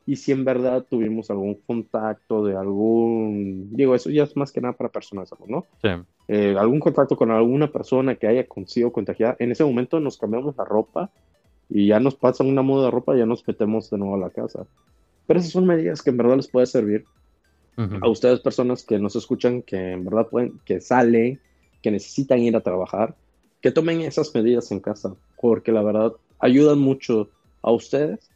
Y 0.07 0.17
si 0.17 0.33
en 0.33 0.45
verdad 0.45 0.85
tuvimos 0.89 1.31
algún 1.31 1.55
contacto 1.55 2.45
de 2.45 2.57
algún, 2.57 3.69
digo, 3.71 3.95
eso 3.95 4.11
ya 4.11 4.25
es 4.25 4.37
más 4.37 4.51
que 4.51 4.61
nada 4.61 4.75
para 4.75 4.91
personas, 4.91 5.31
¿no? 5.47 5.67
Sí. 5.83 5.89
Eh, 6.27 6.57
algún 6.59 6.81
contacto 6.81 7.17
con 7.17 7.31
alguna 7.31 7.71
persona 7.71 8.15
que 8.17 8.27
haya 8.27 8.47
sido 8.67 8.93
contagiada, 8.93 9.37
en 9.39 9.53
ese 9.53 9.65
momento 9.65 10.01
nos 10.01 10.17
cambiamos 10.17 10.57
la 10.57 10.65
ropa 10.65 11.11
y 11.69 11.87
ya 11.87 12.01
nos 12.01 12.15
pasan 12.17 12.49
una 12.49 12.63
muda 12.63 12.87
de 12.87 12.91
ropa 12.91 13.15
y 13.15 13.19
ya 13.19 13.27
nos 13.27 13.47
metemos 13.47 13.91
de 13.91 13.99
nuevo 13.99 14.17
a 14.17 14.19
la 14.19 14.31
casa. 14.31 14.67
Pero 15.27 15.39
esas 15.39 15.53
son 15.53 15.67
medidas 15.67 16.03
que 16.03 16.11
en 16.11 16.17
verdad 16.17 16.37
les 16.37 16.49
puede 16.49 16.67
servir 16.67 17.05
a 18.03 18.09
ustedes 18.09 18.41
personas 18.41 18.85
que 18.85 18.99
nos 18.99 19.17
escuchan, 19.17 19.63
que 19.63 19.93
en 19.93 20.05
verdad 20.05 20.27
pueden, 20.29 20.61
que 20.67 20.81
salen, 20.81 21.41
que 21.83 21.91
necesitan 21.91 22.41
ir 22.41 22.55
a 22.55 22.61
trabajar, 22.61 23.15
que 23.61 23.71
tomen 23.71 24.01
esas 24.03 24.35
medidas 24.35 24.71
en 24.73 24.81
casa, 24.81 25.15
porque 25.41 25.73
la 25.73 25.83
verdad 25.83 26.13
ayudan 26.41 26.79
mucho 26.79 27.29
a 27.63 27.71
ustedes 27.71 28.31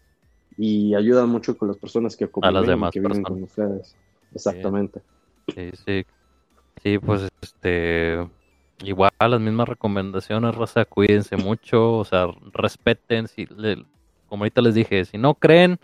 y 0.57 0.95
ayudan 0.95 1.29
mucho 1.29 1.57
con 1.57 1.69
las 1.69 1.79
personas 1.79 2.17
que 2.17 2.29
las 2.41 2.67
demás 2.67 2.93
que 2.93 3.01
viven 3.01 3.23
con 3.23 3.43
ustedes. 3.43 3.97
Exactamente. 4.35 5.01
Sí, 5.55 5.71
sí. 5.85 6.07
Sí, 6.83 6.99
pues 6.99 7.29
este 7.41 8.29
igual 8.83 9.11
las 9.19 9.41
mismas 9.41 9.69
recomendaciones, 9.69 10.55
raza, 10.55 10.85
cuídense 10.85 11.37
mucho, 11.37 11.99
o 11.99 12.05
sea, 12.05 12.27
respeten 12.53 13.29
si 13.29 13.47
como 13.47 14.43
ahorita 14.43 14.61
les 14.61 14.75
dije, 14.75 15.05
si 15.05 15.17
no 15.17 15.35
creen, 15.35 15.79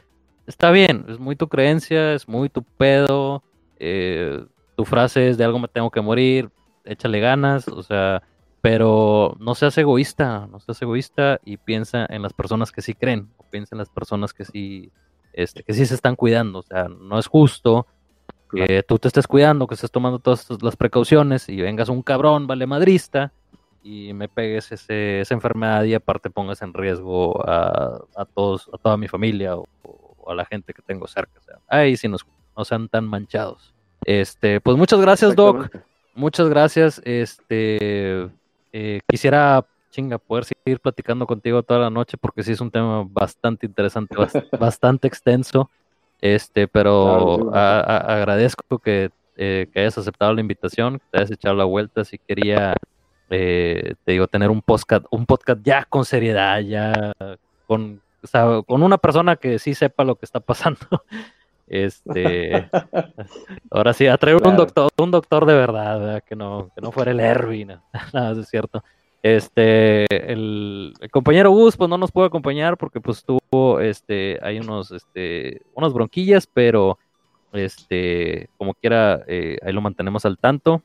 está 0.47 0.71
bien, 0.71 1.07
es 1.09 1.19
muy 1.19 1.37
tu 1.37 1.49
creencia, 1.49 2.15
es 2.15 2.29
muy 2.29 2.49
tu 2.49 2.63
pedo, 2.63 3.43
eh, 3.79 4.45
tu 4.77 4.85
frase 4.85 5.29
es 5.31 5.39
de 5.39 5.45
algo 5.45 5.59
me 5.59 5.69
tengo 5.69 5.91
que 5.91 6.01
morir, 6.01 6.51
échale 6.85 7.21
ganas, 7.21 7.69
o 7.69 7.83
sea, 7.83 8.23
pero 8.61 9.37
no 9.39 9.55
seas 9.55 9.77
egoísta, 9.79 10.47
no 10.51 10.61
seas 10.61 10.81
egoísta 10.83 11.41
y 11.45 11.57
piensa 11.57 12.07
en 12.09 12.23
las 12.23 12.33
personas 12.33 12.73
que 12.73 12.83
sí 12.83 12.95
creen, 12.95 13.31
o 13.37 13.45
piensa 13.45 13.75
en 13.75 13.79
las 13.79 13.89
personas 13.89 14.33
que 14.33 14.45
sí, 14.45 14.93
este, 15.33 15.63
que 15.63 15.73
sí 15.73 15.87
se 15.87 15.95
están 15.95 16.17
cuidando, 16.17 16.61
o 16.61 16.63
sea, 16.63 16.89
no 16.89 17.19
es 17.19 17.27
justo 17.27 17.87
que 18.51 18.83
tú 18.83 18.99
te 18.99 19.09
estés 19.09 19.27
cuidando, 19.27 19.67
que 19.67 19.75
estés 19.75 19.91
tomando 19.91 20.19
todas 20.19 20.47
las 20.61 20.77
precauciones 20.77 21.49
y 21.49 21.61
vengas 21.61 21.89
un 21.89 22.03
cabrón 22.03 22.49
vale 22.49 22.67
madrista 22.67 23.33
y 23.83 24.13
me 24.13 24.29
pegues 24.29 24.73
ese, 24.73 25.21
esa 25.21 25.35
enfermedad 25.35 25.85
y 25.85 25.95
aparte 25.95 26.31
pongas 26.31 26.61
en 26.63 26.75
riesgo 26.75 27.41
a, 27.49 28.01
a 28.17 28.25
todos, 28.25 28.69
a 28.73 28.79
toda 28.79 28.97
mi 28.97 29.09
familia 29.09 29.57
o, 29.57 29.67
a 30.29 30.35
la 30.35 30.45
gente 30.45 30.73
que 30.73 30.83
tengo 30.83 31.07
cerca. 31.07 31.39
O 31.41 31.43
sea, 31.43 31.59
ahí 31.69 31.97
sí 31.97 32.09
nos, 32.09 32.27
no 32.57 32.65
sean 32.65 32.89
tan 32.89 33.07
manchados. 33.07 33.75
Este, 34.05 34.61
pues 34.61 34.77
muchas 34.77 35.01
gracias, 35.01 35.35
Doc. 35.35 35.75
Muchas 36.15 36.49
gracias. 36.49 37.01
Este, 37.05 38.29
eh, 38.73 39.01
quisiera, 39.09 39.65
chinga, 39.91 40.19
poder 40.19 40.45
seguir 40.45 40.81
platicando 40.81 41.27
contigo 41.27 41.63
toda 41.63 41.81
la 41.81 41.91
noche 41.91 42.17
porque 42.17 42.43
sí 42.43 42.53
es 42.53 42.61
un 42.61 42.71
tema 42.71 43.05
bastante 43.09 43.67
interesante, 43.67 44.15
bastante 44.59 45.09
extenso. 45.09 45.71
Este, 46.21 46.69
pero 46.69 47.55
agradezco 47.55 48.79
que, 48.79 49.11
eh, 49.37 49.69
que, 49.73 49.81
hayas 49.81 49.97
aceptado 49.97 50.35
la 50.35 50.43
invitación, 50.43 50.99
que 50.99 51.05
te 51.11 51.19
hayas 51.19 51.31
echado 51.31 51.55
la 51.55 51.65
vuelta. 51.65 52.05
Si 52.05 52.19
quería, 52.19 52.75
eh, 53.31 53.95
te 54.05 54.13
digo, 54.13 54.27
tener 54.27 54.51
un 54.51 54.61
podcast, 54.61 55.07
un 55.11 55.25
podcast 55.25 55.61
ya 55.63 55.85
con 55.85 56.05
seriedad, 56.05 56.61
ya 56.61 57.13
con 57.67 58.01
con 58.67 58.83
una 58.83 58.99
persona 58.99 59.37
que 59.37 59.59
sí 59.59 59.75
sepa 59.75 60.05
lo 60.05 60.17
que 60.17 60.27
está 60.27 60.41
pasando. 60.41 60.81
Este, 61.71 62.69
ahora 63.71 63.93
sí, 63.93 64.09
a 64.09 64.17
traer 64.19 64.37
un 64.45 64.57
doctor, 64.57 64.91
un 64.99 65.13
doctor 65.13 65.47
de 65.47 65.55
verdad, 65.55 66.21
que 66.25 66.35
no, 66.35 66.69
que 66.75 66.81
no 66.81 66.91
fuera 66.91 67.13
el 67.13 67.21
Erwin, 67.21 67.79
nada, 68.13 68.39
es 68.39 68.49
cierto. 68.49 68.83
Este, 69.23 70.07
el, 70.33 70.95
compañero 71.13 71.53
Gus, 71.53 71.77
pues 71.77 71.89
no 71.89 71.97
nos 71.97 72.11
pudo 72.11 72.25
acompañar 72.25 72.77
porque 72.77 73.01
pues 73.01 73.25
tuvo, 73.25 73.79
este, 73.79 74.41
hay 74.43 74.59
unos, 74.59 74.91
este, 74.91 75.63
unas 75.75 75.93
bronquillas, 75.93 76.49
pero, 76.53 76.99
este, 77.53 78.49
como 78.57 78.75
quiera, 78.75 79.23
eh, 79.29 79.59
ahí 79.63 79.73
lo 79.73 79.81
mantenemos 79.81 80.25
al 80.25 80.39
tanto. 80.39 80.83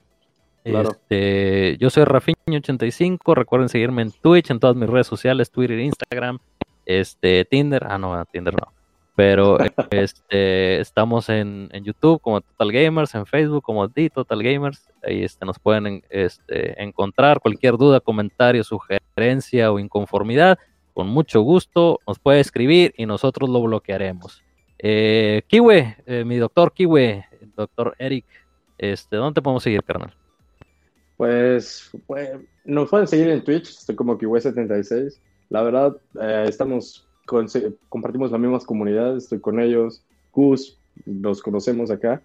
Este, 0.63 1.77
yo 1.79 1.89
soy 1.89 2.03
Rafiño85, 2.03 3.33
recuerden 3.33 3.69
seguirme 3.69 4.03
en 4.03 4.11
Twitch, 4.11 4.51
en 4.51 4.59
todas 4.59 4.75
mis 4.75 4.89
redes 4.89 5.07
sociales, 5.07 5.49
Twitter, 5.49 5.79
Instagram, 5.79 6.37
este, 6.85 7.43
Tinder, 7.45 7.87
ah, 7.89 7.97
no, 7.97 8.23
Tinder 8.25 8.53
no. 8.53 8.74
Pero 9.15 9.57
este, 9.91 10.79
estamos 10.81 11.29
en, 11.29 11.69
YouTube 11.83 12.19
como 12.21 12.41
Total 12.41 12.71
Gamers, 12.71 13.15
en 13.15 13.25
Facebook 13.25 13.63
como 13.63 13.89
The 13.89 14.09
Total 14.09 14.43
Gamers. 14.43 14.89
Ahí 15.03 15.23
este, 15.23 15.45
nos 15.45 15.57
pueden 15.57 16.03
este, 16.09 16.81
encontrar 16.81 17.39
cualquier 17.39 17.77
duda, 17.77 17.99
comentario, 17.99 18.63
sugerencia 18.63 19.71
o 19.71 19.79
inconformidad. 19.79 20.59
Con 20.93 21.07
mucho 21.07 21.41
gusto 21.41 21.99
nos 22.07 22.19
puede 22.19 22.39
escribir 22.39 22.93
y 22.97 23.05
nosotros 23.05 23.49
lo 23.49 23.61
bloquearemos. 23.61 24.43
Eh, 24.79 25.43
Kiwe, 25.47 25.97
eh, 26.05 26.23
mi 26.25 26.37
doctor 26.37 26.73
Kiwe, 26.73 27.25
doctor 27.55 27.95
Eric, 27.97 28.25
este, 28.77 29.15
¿dónde 29.15 29.41
podemos 29.41 29.63
seguir, 29.63 29.83
carnal? 29.83 30.13
Pues, 31.17 31.91
pues 32.07 32.31
nos 32.65 32.89
pueden 32.89 33.07
seguir 33.07 33.29
en 33.29 33.43
Twitch, 33.43 33.69
estoy 33.69 33.95
como 33.95 34.17
Kiwe76. 34.17 35.19
La 35.49 35.61
verdad, 35.61 35.95
eh, 36.21 36.45
estamos, 36.47 37.04
compartimos 37.25 38.31
las 38.31 38.39
mismas 38.39 38.65
comunidades, 38.65 39.23
estoy 39.23 39.39
con 39.39 39.59
ellos, 39.59 40.03
Gus, 40.33 40.79
los 41.05 41.41
conocemos 41.41 41.91
acá. 41.91 42.21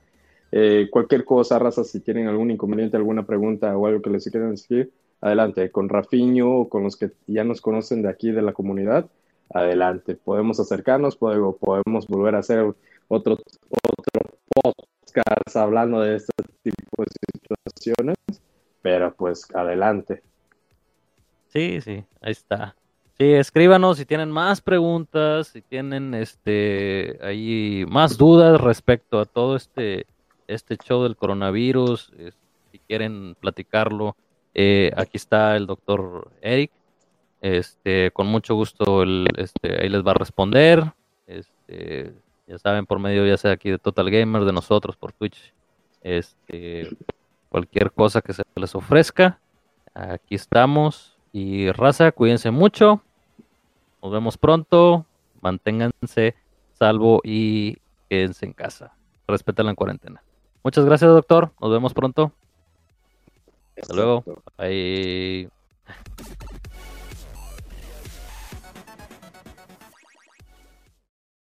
Eh, 0.53 0.89
cualquier 0.91 1.25
cosa, 1.25 1.59
raza, 1.59 1.85
si 1.85 2.01
tienen 2.01 2.27
algún 2.27 2.51
inconveniente, 2.51 2.97
alguna 2.97 3.25
pregunta 3.25 3.77
o 3.77 3.87
algo 3.87 4.03
que 4.03 4.11
les 4.11 4.29
quieran 4.29 4.51
decir, 4.51 4.93
adelante, 5.21 5.71
con 5.71 5.89
Rafiño 5.89 6.51
o 6.51 6.69
con 6.69 6.83
los 6.83 6.97
que 6.97 7.13
ya 7.27 7.45
nos 7.45 7.61
conocen 7.61 8.03
de 8.03 8.09
aquí 8.09 8.33
de 8.33 8.43
la 8.43 8.53
comunidad, 8.53 9.09
adelante, 9.53 10.15
podemos 10.17 10.61
acercarnos, 10.61 11.17
podemos, 11.17 11.57
podemos 11.57 12.07
volver 12.07 12.35
a 12.35 12.39
hacer 12.39 12.61
otro, 13.09 13.39
otro 13.39 14.39
podcast 14.63 15.57
hablando 15.57 16.01
de 16.01 16.17
este 16.17 16.33
tipo 16.63 17.03
de 17.03 17.07
situaciones, 17.33 18.17
pero 18.83 19.15
pues 19.15 19.47
adelante. 19.55 20.23
Sí, 21.49 21.81
sí, 21.81 22.05
ahí 22.21 22.33
está. 22.33 22.77
Sí, 23.21 23.35
escríbanos 23.35 23.99
si 23.99 24.07
tienen 24.07 24.31
más 24.31 24.63
preguntas, 24.63 25.49
si 25.49 25.61
tienen 25.61 26.15
este 26.15 27.19
ahí 27.21 27.85
más 27.87 28.17
dudas 28.17 28.59
respecto 28.59 29.21
a 29.21 29.27
todo 29.27 29.57
este 29.57 30.07
este 30.47 30.79
show 30.79 31.03
del 31.03 31.17
coronavirus, 31.17 32.15
si 32.73 32.79
quieren 32.79 33.37
platicarlo, 33.39 34.17
eh, 34.55 34.91
aquí 34.97 35.19
está 35.19 35.55
el 35.57 35.67
doctor 35.67 36.31
Eric, 36.41 36.71
este, 37.43 38.11
con 38.11 38.27
mucho 38.27 38.55
gusto 38.55 39.03
este, 39.37 39.83
ahí 39.83 39.91
les 39.91 40.03
va 40.03 40.13
a 40.13 40.15
responder, 40.15 40.95
este, 41.27 42.15
ya 42.47 42.59
saben 42.59 42.87
por 42.87 43.01
medio 43.01 43.27
ya 43.27 43.37
sea 43.37 43.53
aquí 43.53 43.69
de 43.69 43.77
Total 43.77 44.11
Gamer, 44.11 44.47
de 44.47 44.53
nosotros 44.55 44.97
por 44.97 45.13
Twitch, 45.13 45.53
este, 46.01 46.89
cualquier 47.51 47.93
cosa 47.93 48.23
que 48.23 48.33
se 48.33 48.45
les 48.55 48.75
ofrezca, 48.75 49.39
aquí 49.93 50.37
estamos. 50.37 51.19
Y 51.33 51.71
raza, 51.71 52.11
cuídense 52.11 52.51
mucho. 52.51 53.05
Nos 54.03 54.13
vemos 54.13 54.37
pronto. 54.37 55.07
Manténganse 55.41 56.35
salvo 56.73 57.21
y 57.23 57.79
quédense 58.09 58.47
en 58.47 58.53
casa. 58.53 58.95
Respeten 59.29 59.67
la 59.67 59.75
cuarentena. 59.75 60.23
Muchas 60.65 60.85
gracias, 60.85 61.11
doctor. 61.11 61.53
Nos 61.61 61.71
vemos 61.71 61.95
pronto. 61.95 62.33
Hasta 63.81 63.95
luego. 63.95 64.25
Bye. 64.59 65.49